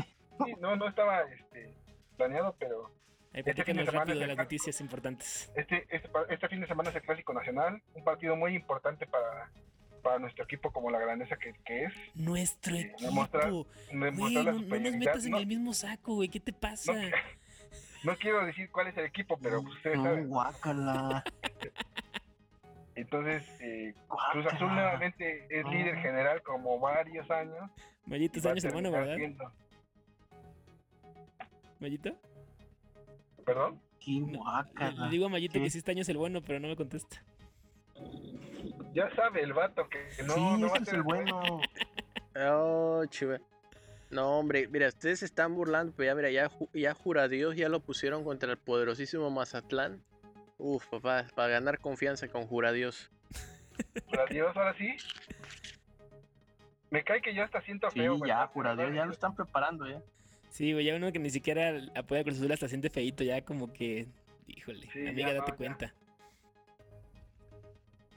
no, 0.59 0.75
no 0.77 0.89
estaba 0.89 1.23
este, 1.23 1.75
planeado, 2.17 2.57
pero 2.59 2.91
Ahí 3.33 3.43
Este 3.45 3.63
fin 3.65 3.77
de 3.77 3.85
semana 3.85 4.01
rápido 4.01 4.21
de 4.21 4.27
las 4.27 4.37
noticias 4.37 4.81
importantes. 4.81 5.53
este, 5.55 5.87
este, 5.91 6.09
pa- 6.09 6.25
este 6.31 6.49
fin 6.49 6.61
de 6.63 6.67
semana 6.67 6.91
es 6.91 6.97
el 6.97 7.03
Clásico 7.03 7.33
Nacional, 7.35 7.81
un 7.95 8.03
partido 8.05 8.35
muy 8.37 8.55
importante 8.55 9.07
para, 9.07 9.51
para 10.01 10.19
nuestro 10.19 10.45
equipo 10.45 10.73
como 10.73 10.91
la 10.91 10.99
grandeza 10.99 11.37
que, 11.37 11.55
que 11.65 11.85
es. 11.85 11.93
Nuestro 12.15 12.75
equipo. 12.77 12.99
demostrar- 12.99 13.51
Güey, 13.51 13.65
Demostrar 13.91 14.33
no, 14.33 14.53
la 14.53 14.53
no 14.53 14.81
nos 14.81 14.97
metas 14.97 15.25
en 15.25 15.31
No- 15.33 15.39
el 15.39 15.47
mismo 15.47 15.73
saco, 15.75 16.15
güey. 16.17 16.29
¿Qué 16.29 16.41
te 16.41 16.53
pasa? 16.53 16.93
no, 16.93 17.01
no 18.05 18.17
quiero 18.17 18.45
decir 18.47 18.71
cuál 18.71 18.89
es 18.89 18.97
el 18.97 19.05
equipo, 19.07 19.39
pero 19.41 19.63
pues, 19.63 19.75
ustedes 19.77 19.97
No, 19.99 20.05
saben. 20.05 20.29
guácala. 20.29 21.25
Entonces, 22.97 23.43
eh, 23.61 23.95
Cruz 24.33 24.47
Azul 24.47 24.69
nuevamente 24.69 25.47
es 25.49 25.65
líder 25.67 25.97
general 25.97 26.43
como 26.43 26.79
varios 26.81 27.31
años. 27.31 27.71
Mayito, 28.05 28.37
y 28.37 28.39
este 28.39 28.41
va 28.41 28.51
a 28.51 28.53
año 28.53 28.59
es 28.59 28.65
el 28.65 28.73
bueno, 28.73 28.91
terminar 28.91 29.19
¿verdad? 29.19 29.37
siendo- 29.39 29.53
Mayito. 31.79 32.17
¿Perdón? 33.45 33.81
Qué 34.01 34.13
Le, 34.13 35.09
digo 35.11 35.27
a 35.27 35.29
Mayito 35.29 35.55
¿Qué? 35.55 35.61
que 35.63 35.71
sí 35.71 35.79
este 35.79 35.91
año 35.93 36.03
es 36.03 36.09
el 36.09 36.17
bueno, 36.19 36.41
pero 36.43 36.61
no 36.61 36.69
me 36.69 36.77
contesta. 36.77 37.23
Ya 38.93 39.09
sabe 39.15 39.43
el 39.43 39.53
vato 39.53 39.89
que 39.89 40.09
que 40.17 40.23
no, 40.25 40.35
sí, 40.35 40.41
no 40.59 40.69
va 40.71 40.77
a 40.79 40.85
ser 40.85 40.95
el 40.97 41.03
bueno. 41.03 41.61
Oh, 42.37 43.05
chiva. 43.07 43.39
No, 44.11 44.39
hombre, 44.39 44.67
mira, 44.69 44.89
ustedes 44.89 45.21
se 45.21 45.25
están 45.25 45.55
burlando, 45.55 45.93
pero 45.97 46.07
ya, 46.09 46.15
mira, 46.17 46.31
ya, 46.31 46.51
ya 46.73 46.95
jura 46.95 47.29
Dios, 47.29 47.55
ya 47.55 47.69
lo 47.69 47.81
pusieron 47.81 48.25
contra 48.25 48.51
el 48.51 48.59
poderosísimo 48.59 49.31
Mazatlán. 49.31 50.03
Uf, 50.59 50.87
papá, 50.89 51.27
para 51.35 51.49
ganar 51.49 51.79
confianza 51.79 52.27
con 52.29 52.49
Dios. 52.73 53.11
Pero 54.11 54.23
adiós, 54.29 54.57
ahora 54.57 54.75
sí. 54.75 54.97
Me 56.91 57.05
cae 57.05 57.23
que 57.23 57.33
ya 57.35 57.45
está 57.45 57.61
siento 57.63 57.89
Sí, 57.91 58.01
feo. 58.01 58.17
güey, 58.19 58.29
ya, 58.31 58.47
jura 58.49 58.75
Dios, 58.75 58.93
ya 58.93 59.05
lo 59.07 59.13
están 59.13 59.35
preparando, 59.35 59.89
ya. 59.89 60.03
Sí, 60.51 60.73
güey, 60.73 60.85
ya 60.85 60.97
uno 60.97 61.13
que 61.13 61.21
ni 61.21 61.31
siquiera 61.31 61.81
apoya 61.95 62.23
a 62.23 62.25
Cruz 62.25 62.37
Azul 62.39 62.51
hasta 62.51 62.69
siente 62.69 62.91
feito, 62.91 63.23
ya 63.23 63.41
como 63.45 63.73
que. 63.73 64.09
Híjole, 64.49 64.89
Sí, 64.93 65.07
amiga, 65.07 65.29
ya 65.29 65.35
date 65.35 65.41
no, 65.43 65.47
ya. 65.53 65.57
cuenta. 65.57 65.95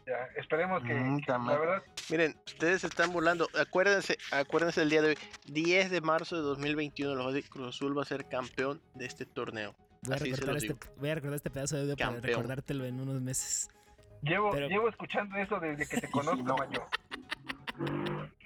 Ya, 0.06 0.28
esperemos 0.36 0.84
que, 0.84 0.94
Mm, 0.94 1.22
que 1.22 1.32
la 1.32 1.38
verdad, 1.58 1.84
Miren, 2.10 2.36
ustedes 2.46 2.82
se 2.82 2.88
están 2.88 3.14
burlando. 3.14 3.48
Acuérdense, 3.58 4.18
acuérdense 4.32 4.82
el 4.82 4.90
día 4.90 5.02
de 5.02 5.10
hoy, 5.10 5.18
10 5.46 5.90
de 5.92 6.02
marzo 6.02 6.36
de 6.36 6.42
2021, 6.42 7.30
el 7.30 7.50
Cruz 7.50 7.70
Azul 7.76 7.98
va 7.98 8.02
a 8.02 8.06
ser 8.06 8.26
campeón 8.28 8.82
de 8.96 9.06
este 9.06 9.26
torneo. 9.26 9.74
Voy 10.02 10.16
a, 10.16 10.20
los 10.20 10.64
este, 10.64 10.76
voy 10.98 11.10
a 11.10 11.16
recordar 11.16 11.38
este 11.38 11.50
pedazo 11.50 11.76
de 11.78 11.84
audio 11.84 11.96
para 11.96 12.12
Campeón. 12.12 12.24
recordártelo 12.34 12.86
en 12.86 13.00
unos 13.00 13.22
meses. 13.22 13.70
llevo, 14.22 14.52
Pero- 14.52 14.68
llevo 14.68 14.90
escuchando 14.90 15.38
eso 15.38 15.58
desde 15.62 15.88
que 15.88 16.02
te 16.02 16.12
conozco, 16.12 16.44
no. 16.44 16.56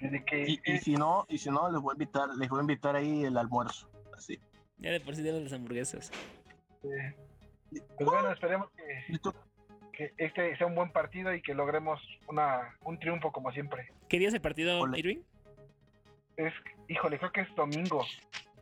Desde 0.00 0.24
que... 0.24 0.44
Y, 0.48 0.60
y 0.64 0.78
si 0.78 0.94
no, 0.94 1.26
y 1.28 1.38
si 1.38 1.50
no, 1.50 1.70
les 1.70 1.80
voy 1.80 1.92
a 1.92 1.94
invitar, 1.94 2.28
les 2.36 2.48
voy 2.48 2.58
a 2.58 2.62
invitar 2.62 2.94
ahí 2.96 3.24
el 3.24 3.36
almuerzo. 3.36 3.90
Así. 4.16 4.38
Ya 4.78 4.90
de 4.92 5.00
por 5.00 5.16
sí 5.16 5.22
dieron 5.22 5.42
las 5.44 5.52
hamburguesas. 5.52 6.10
eh, 6.84 7.14
pues 7.70 8.08
bueno, 8.08 8.30
esperemos 8.30 8.70
que. 8.70 9.18
Que 9.98 10.12
este 10.16 10.56
sea 10.56 10.68
un 10.68 10.76
buen 10.76 10.92
partido 10.92 11.34
y 11.34 11.42
que 11.42 11.54
logremos 11.54 12.00
una, 12.28 12.72
un 12.82 13.00
triunfo 13.00 13.32
como 13.32 13.50
siempre. 13.50 13.90
¿Qué 14.08 14.20
día 14.20 14.28
es 14.28 14.34
el 14.34 14.40
partido, 14.40 14.80
Ole. 14.80 14.96
Irving? 15.00 15.18
Es, 16.36 16.54
híjole, 16.86 17.18
creo 17.18 17.32
que 17.32 17.40
es 17.40 17.52
domingo. 17.56 18.06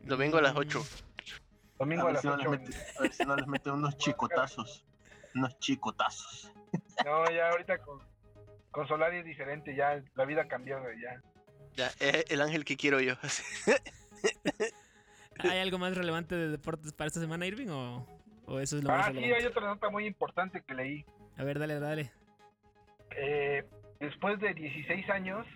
Domingo 0.01 0.39
a 0.39 0.43
las 0.43 0.55
Mm, 0.55 0.59
8. 0.59 0.81
A 0.81 1.79
Domingo 1.81 2.07
a 2.09 2.13
las 2.13 2.23
si 2.23 2.27
no 2.27 2.37
les 2.39 2.47
8. 2.47 2.51
mete, 2.59 2.77
a 2.99 3.03
ver 3.03 3.13
si 3.13 3.25
no 3.27 3.37
les 3.37 3.47
meten 3.47 3.73
unos 3.75 3.99
chicotazos. 3.99 4.87
Unos 5.35 5.59
chicotazos. 5.59 6.51
No, 7.05 7.31
ya 7.31 7.51
ahorita 7.51 7.79
con, 7.83 8.01
con 8.71 8.89
Solari 8.89 9.19
es 9.19 9.27
diferente, 9.27 9.77
ya 9.77 10.03
la 10.15 10.25
vida 10.25 10.49
cambió, 10.49 10.81
güey, 10.81 10.99
ya. 11.03 11.21
Ya, 11.75 11.89
es 12.01 12.25
el 12.31 12.41
ángel 12.41 12.65
que 12.65 12.79
quiero 12.79 12.99
yo. 13.01 13.13
¿Hay 15.41 15.59
algo 15.59 15.77
más 15.79 15.95
relevante 15.95 16.35
de 16.35 16.49
deportes 16.49 16.95
para 16.95 17.09
esta 17.09 17.21
semana, 17.21 17.45
Irving? 17.47 17.69
¿O, 17.69 18.07
o 18.47 18.59
eso 18.59 18.79
es 18.79 18.85
lo 18.85 18.89
más 18.89 19.09
Ah, 19.09 19.11
sí, 19.11 19.17
relevante? 19.19 19.43
hay 19.45 19.51
otra 19.51 19.67
nota 19.67 19.91
muy 19.91 20.07
importante 20.07 20.63
que 20.63 20.73
leí. 20.75 21.05
A 21.37 21.45
ver, 21.45 21.59
dale, 21.59 21.79
dale. 21.81 22.11
Eh, 23.17 23.65
después 24.01 24.39
de 24.41 24.55
16 24.55 25.09
años, 25.11 25.47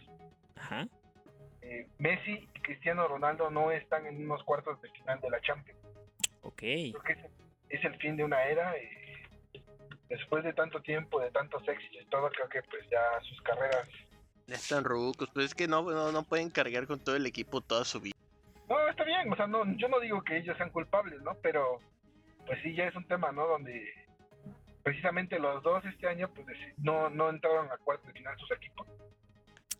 Ajá. 0.56 0.86
eh, 1.62 1.86
Messi 1.98 2.32
y 2.54 2.60
Cristiano 2.60 3.06
Ronaldo 3.08 3.50
no 3.50 3.70
están 3.70 4.06
en 4.06 4.24
unos 4.24 4.42
cuartos 4.44 4.80
de 4.82 4.90
final 4.90 5.20
de 5.20 5.30
la 5.30 5.40
Champions. 5.40 5.78
Ok. 6.42 6.58
Creo 6.58 7.02
que 7.04 7.12
es, 7.12 7.18
es 7.70 7.84
el 7.84 7.96
fin 7.96 8.16
de 8.16 8.24
una 8.24 8.42
era. 8.44 8.76
eh, 8.76 8.88
después 10.08 10.42
de 10.42 10.52
tanto 10.52 10.82
tiempo, 10.82 11.20
de 11.20 11.30
tantos 11.30 11.66
éxitos 11.68 12.02
y 12.02 12.06
todo, 12.06 12.28
creo 12.30 12.48
que 12.48 12.62
pues 12.64 12.82
ya 12.90 13.00
sus 13.22 13.40
carreras... 13.42 13.88
Ya 14.48 14.56
están 14.56 14.82
rucos, 14.82 15.30
pues 15.32 15.46
es 15.46 15.54
que 15.54 15.68
no, 15.68 15.82
no, 15.82 16.10
no 16.10 16.22
pueden 16.24 16.50
cargar 16.50 16.86
con 16.88 16.98
todo 16.98 17.14
el 17.14 17.26
equipo 17.26 17.60
toda 17.60 17.84
su 17.84 18.00
vida. 18.00 18.16
No, 18.68 18.88
está 18.88 19.04
bien, 19.04 19.32
o 19.32 19.36
sea, 19.36 19.46
no, 19.46 19.64
yo 19.76 19.88
no 19.88 20.00
digo 20.00 20.22
que 20.22 20.36
ellos 20.38 20.56
sean 20.56 20.70
culpables, 20.70 21.20
¿no? 21.22 21.34
Pero 21.42 21.78
pues 22.46 22.60
sí, 22.62 22.74
ya 22.74 22.86
es 22.88 22.96
un 22.96 23.06
tema, 23.06 23.30
¿no? 23.30 23.46
Donde 23.46 23.88
precisamente 24.82 25.38
los 25.38 25.62
dos 25.62 25.84
este 25.84 26.06
año 26.08 26.28
pues 26.34 26.46
no, 26.78 27.10
no 27.10 27.30
entraron 27.30 27.70
a 27.70 27.76
cuartos 27.78 28.06
de 28.08 28.12
final 28.14 28.38
sus 28.38 28.50
equipos. 28.52 28.86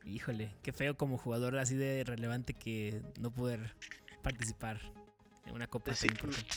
Híjole, 0.04 0.50
qué 0.62 0.72
feo 0.72 0.96
como 0.96 1.18
jugador 1.18 1.58
así 1.58 1.76
de 1.76 2.04
relevante 2.04 2.54
que 2.54 3.00
no 3.20 3.30
poder 3.30 3.74
participar 4.22 4.80
en 5.46 5.54
una 5.54 5.66
copa 5.66 5.86
Pues 5.86 6.00
tan 6.00 6.08
sí. 6.08 6.14
importante. 6.14 6.56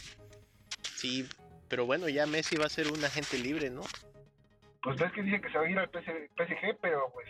Sí, 0.95 1.29
pero 1.67 1.85
bueno, 1.85 2.07
ya 2.09 2.25
Messi 2.25 2.55
va 2.55 2.65
a 2.65 2.69
ser 2.69 2.87
un 2.91 3.03
agente 3.03 3.37
libre, 3.37 3.69
¿no? 3.69 3.81
Pues 4.81 4.97
ves 4.97 5.11
que 5.13 5.21
dicen 5.23 5.41
que 5.41 5.49
se 5.51 5.57
va 5.57 5.65
a 5.65 5.69
ir 5.69 5.77
al 5.79 5.89
PS 5.89 6.05
PSG, 6.37 6.77
pero 6.81 7.09
pues 7.13 7.27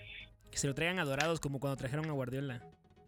Que 0.51 0.57
se 0.57 0.67
lo 0.67 0.73
traigan 0.75 0.99
a 0.99 1.05
Dorados 1.05 1.39
como 1.39 1.59
cuando 1.59 1.77
trajeron 1.77 2.05
a 2.09 2.13
Guardiola. 2.13 2.61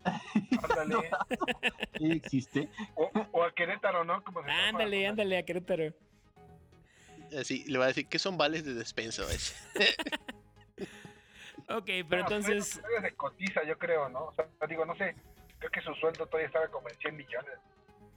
ándale. 0.04 1.10
Sí, 1.98 2.12
existe. 2.12 2.70
o, 2.96 3.10
o 3.32 3.44
a 3.44 3.54
Querétaro, 3.54 4.04
¿no? 4.04 4.22
Como 4.24 4.42
Ándale, 4.42 5.08
ándale 5.08 5.38
a 5.38 5.44
Querétaro. 5.46 5.94
Así, 7.40 7.64
le 7.68 7.78
va 7.78 7.86
a 7.86 7.88
decir 7.90 8.08
que 8.08 8.20
son 8.20 8.38
vales 8.38 8.64
de 8.66 8.74
despensa, 8.74 9.24
ese. 9.32 9.56
Ok, 11.68 11.86
pero 12.10 12.22
No, 12.24 12.28
entonces... 12.36 12.80
todavía 12.80 13.02
se 13.10 13.16
cotiza, 13.16 13.64
yo 13.64 13.78
creo, 13.80 14.08
¿no? 14.10 14.26
O 14.26 14.34
sea, 14.36 14.46
digo, 14.70 14.86
no 14.86 14.96
sé, 14.98 15.16
creo 15.58 15.72
que 15.72 15.82
su 15.82 15.94
sueldo 15.96 16.28
todavía 16.28 16.48
estaba 16.48 16.68
como 16.68 16.88
en 16.90 16.96
100 16.98 17.16
millones. 17.18 17.54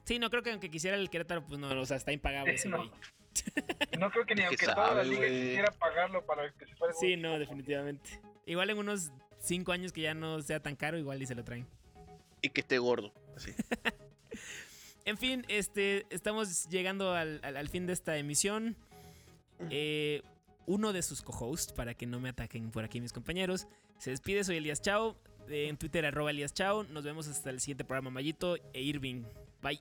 Sí, 0.05 0.19
no 0.19 0.29
creo 0.29 0.43
que 0.43 0.51
aunque 0.51 0.71
quisiera 0.71 0.97
el 0.99 1.09
Querétaro, 1.09 1.45
pues 1.47 1.59
no, 1.59 1.69
o 1.81 1.87
sea, 1.87 1.97
está 1.97 2.13
impagable 2.13 2.55
ese 2.55 2.65
Sí, 2.65 2.69
no. 2.69 2.79
güey. 2.79 2.91
No 3.99 4.11
creo 4.11 4.27
que 4.27 4.35
ni 4.35 4.41
¿Qué 4.43 4.47
aunque 4.49 4.67
toda 4.67 4.77
la 4.77 5.03
sabe, 5.03 5.05
liga 5.07 5.19
güey? 5.21 5.41
quisiera 5.49 5.73
pagarlo 5.73 6.27
para 6.27 6.51
que 6.53 6.67
se 6.67 6.75
fuera. 6.77 6.93
Sí, 6.95 7.17
no, 7.17 7.39
definitivamente. 7.39 8.21
Igual 8.45 8.71
en 8.71 8.79
unos 8.79 9.11
cinco 9.41 9.73
años 9.73 9.93
que 9.93 10.01
ya 10.03 10.13
no 10.15 10.43
sea 10.43 10.61
tan 10.61 10.77
caro, 10.77 10.99
igual 10.99 11.23
y 11.23 11.27
se 11.27 11.35
lo 11.35 11.45
traen. 11.45 11.67
Y 12.43 12.51
que 12.51 12.61
esté 12.61 12.79
gordo. 12.79 13.13
Así. 13.37 13.53
En 15.05 15.17
fin, 15.17 15.43
este, 15.49 16.05
estamos 16.11 16.69
llegando 16.69 17.15
al, 17.15 17.41
al- 17.43 17.57
al 17.57 17.69
fin 17.71 17.87
de 17.87 17.95
esta 17.95 18.19
emisión. 18.19 18.77
Eh, 19.71 20.23
uno 20.67 20.93
de 20.93 21.03
sus 21.03 21.23
co-hosts, 21.23 21.73
para 21.73 21.95
que 21.95 22.07
no 22.07 22.21
me 22.21 22.29
ataquen 22.29 22.71
por 22.71 22.85
aquí 22.85 23.01
mis 23.01 23.13
compañeros, 23.13 23.67
se 23.99 24.11
despide. 24.11 24.45
Soy 24.45 24.57
Elías 24.59 24.81
Chao. 24.83 25.17
eh, 25.49 25.69
En 25.69 25.77
Twitter, 25.77 26.05
arroba 26.07 26.31
Elías 26.31 26.53
Chao. 26.55 26.85
Nos 26.85 27.05
vemos 27.05 27.27
hasta 27.29 27.51
el 27.51 27.61
siguiente 27.61 27.85
programa, 27.85 28.11
Mayito 28.11 28.57
e 28.73 28.83
Irving. 28.83 29.25
Bye. 29.63 29.81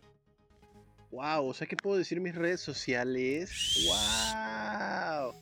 Wow, 1.12 1.48
o 1.48 1.54
sea 1.54 1.68
que 1.68 1.76
puedo 1.78 1.98
decir 1.98 2.20
mis 2.20 2.36
redes 2.36 2.60
sociales. 2.62 3.86
Wow. 3.88 5.34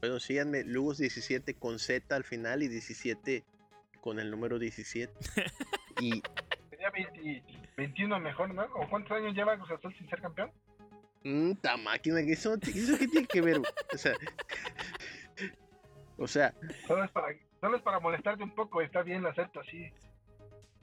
Bueno, 0.00 0.20
síganme, 0.20 0.64
Lugos17 0.64 1.58
con 1.58 1.78
Z 1.78 2.14
al 2.14 2.24
final 2.24 2.62
y 2.62 2.68
17 2.68 3.44
con 4.00 4.18
el 4.20 4.30
número 4.30 4.58
17. 4.58 5.12
Y 6.00 6.20
Tenía 6.68 6.90
20 6.90 7.42
21 7.78 8.20
mejor, 8.20 8.52
¿no? 8.52 8.64
¿O 8.74 8.86
cuántos 8.90 9.12
años 9.12 9.34
lleva 9.34 9.56
Cruz 9.56 9.70
Azul 9.70 9.94
sin 9.96 10.06
ser 10.10 10.20
campeón? 10.20 10.50
¡Mmm, 11.26 11.54
máquina! 11.82 12.22
que 12.22 12.34
¿Eso, 12.34 12.54
¿Eso 12.54 12.96
qué 12.96 13.08
tiene 13.08 13.26
que 13.26 13.40
ver? 13.40 13.60
O 13.92 13.98
sea, 13.98 14.14
o 16.18 16.28
sea, 16.28 16.54
Solo 16.86 17.02
es 17.02 17.10
para, 17.10 17.36
solo 17.60 17.76
es 17.76 17.82
para 17.82 17.98
molestarte 17.98 18.44
un 18.44 18.54
poco, 18.54 18.80
está 18.80 19.02
bien, 19.02 19.22
lo 19.22 19.30
acepto, 19.30 19.60
sí. 19.64 19.90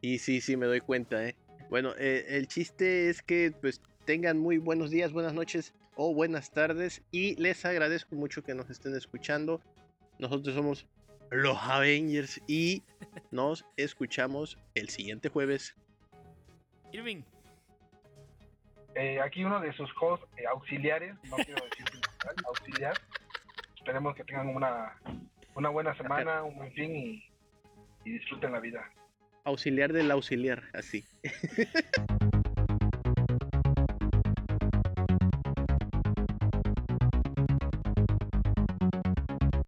y 0.01 0.19
sí, 0.19 0.41
sí, 0.41 0.57
me 0.57 0.65
doy 0.65 0.81
cuenta, 0.81 1.25
¿eh? 1.25 1.37
Bueno, 1.69 1.93
eh, 1.97 2.25
el 2.27 2.49
chiste 2.49 3.09
es 3.09 3.21
que 3.21 3.53
pues 3.61 3.81
tengan 4.03 4.37
muy 4.37 4.57
buenos 4.57 4.91
días, 4.91 5.13
buenas 5.13 5.33
noches 5.33 5.73
o 5.95 6.13
buenas 6.13 6.51
tardes 6.51 7.01
y 7.09 7.37
les 7.37 7.63
agradezco 7.63 8.15
mucho 8.15 8.43
que 8.43 8.53
nos 8.53 8.69
estén 8.69 8.97
escuchando. 8.97 9.61
Nosotros 10.19 10.55
somos 10.55 10.85
los 11.31 11.57
Avengers 11.57 12.41
y 12.47 12.83
nos 13.31 13.65
escuchamos 13.77 14.57
el 14.75 14.89
siguiente 14.89 15.29
jueves. 15.29 15.73
Irving. 16.91 17.23
Eh, 18.95 19.19
aquí 19.19 19.43
uno 19.43 19.59
de 19.59 19.73
sus 19.73 19.89
hosts 19.99 20.25
eh, 20.37 20.45
auxiliares, 20.45 21.15
no 21.29 21.35
quiero 21.37 21.63
decir 21.65 21.85
principal, 21.85 22.35
auxiliar. 22.47 22.93
Esperemos 23.75 24.15
que 24.15 24.23
tengan 24.23 24.49
una, 24.49 24.95
una 25.55 25.69
buena 25.69 25.95
semana, 25.95 26.43
un 26.43 26.55
buen 26.55 26.71
fin 26.73 26.95
y, 26.95 27.23
y 28.05 28.11
disfruten 28.11 28.51
la 28.51 28.59
vida. 28.59 28.89
Auxiliar 29.43 29.91
del 29.91 30.11
auxiliar, 30.11 30.63
así. 30.73 31.03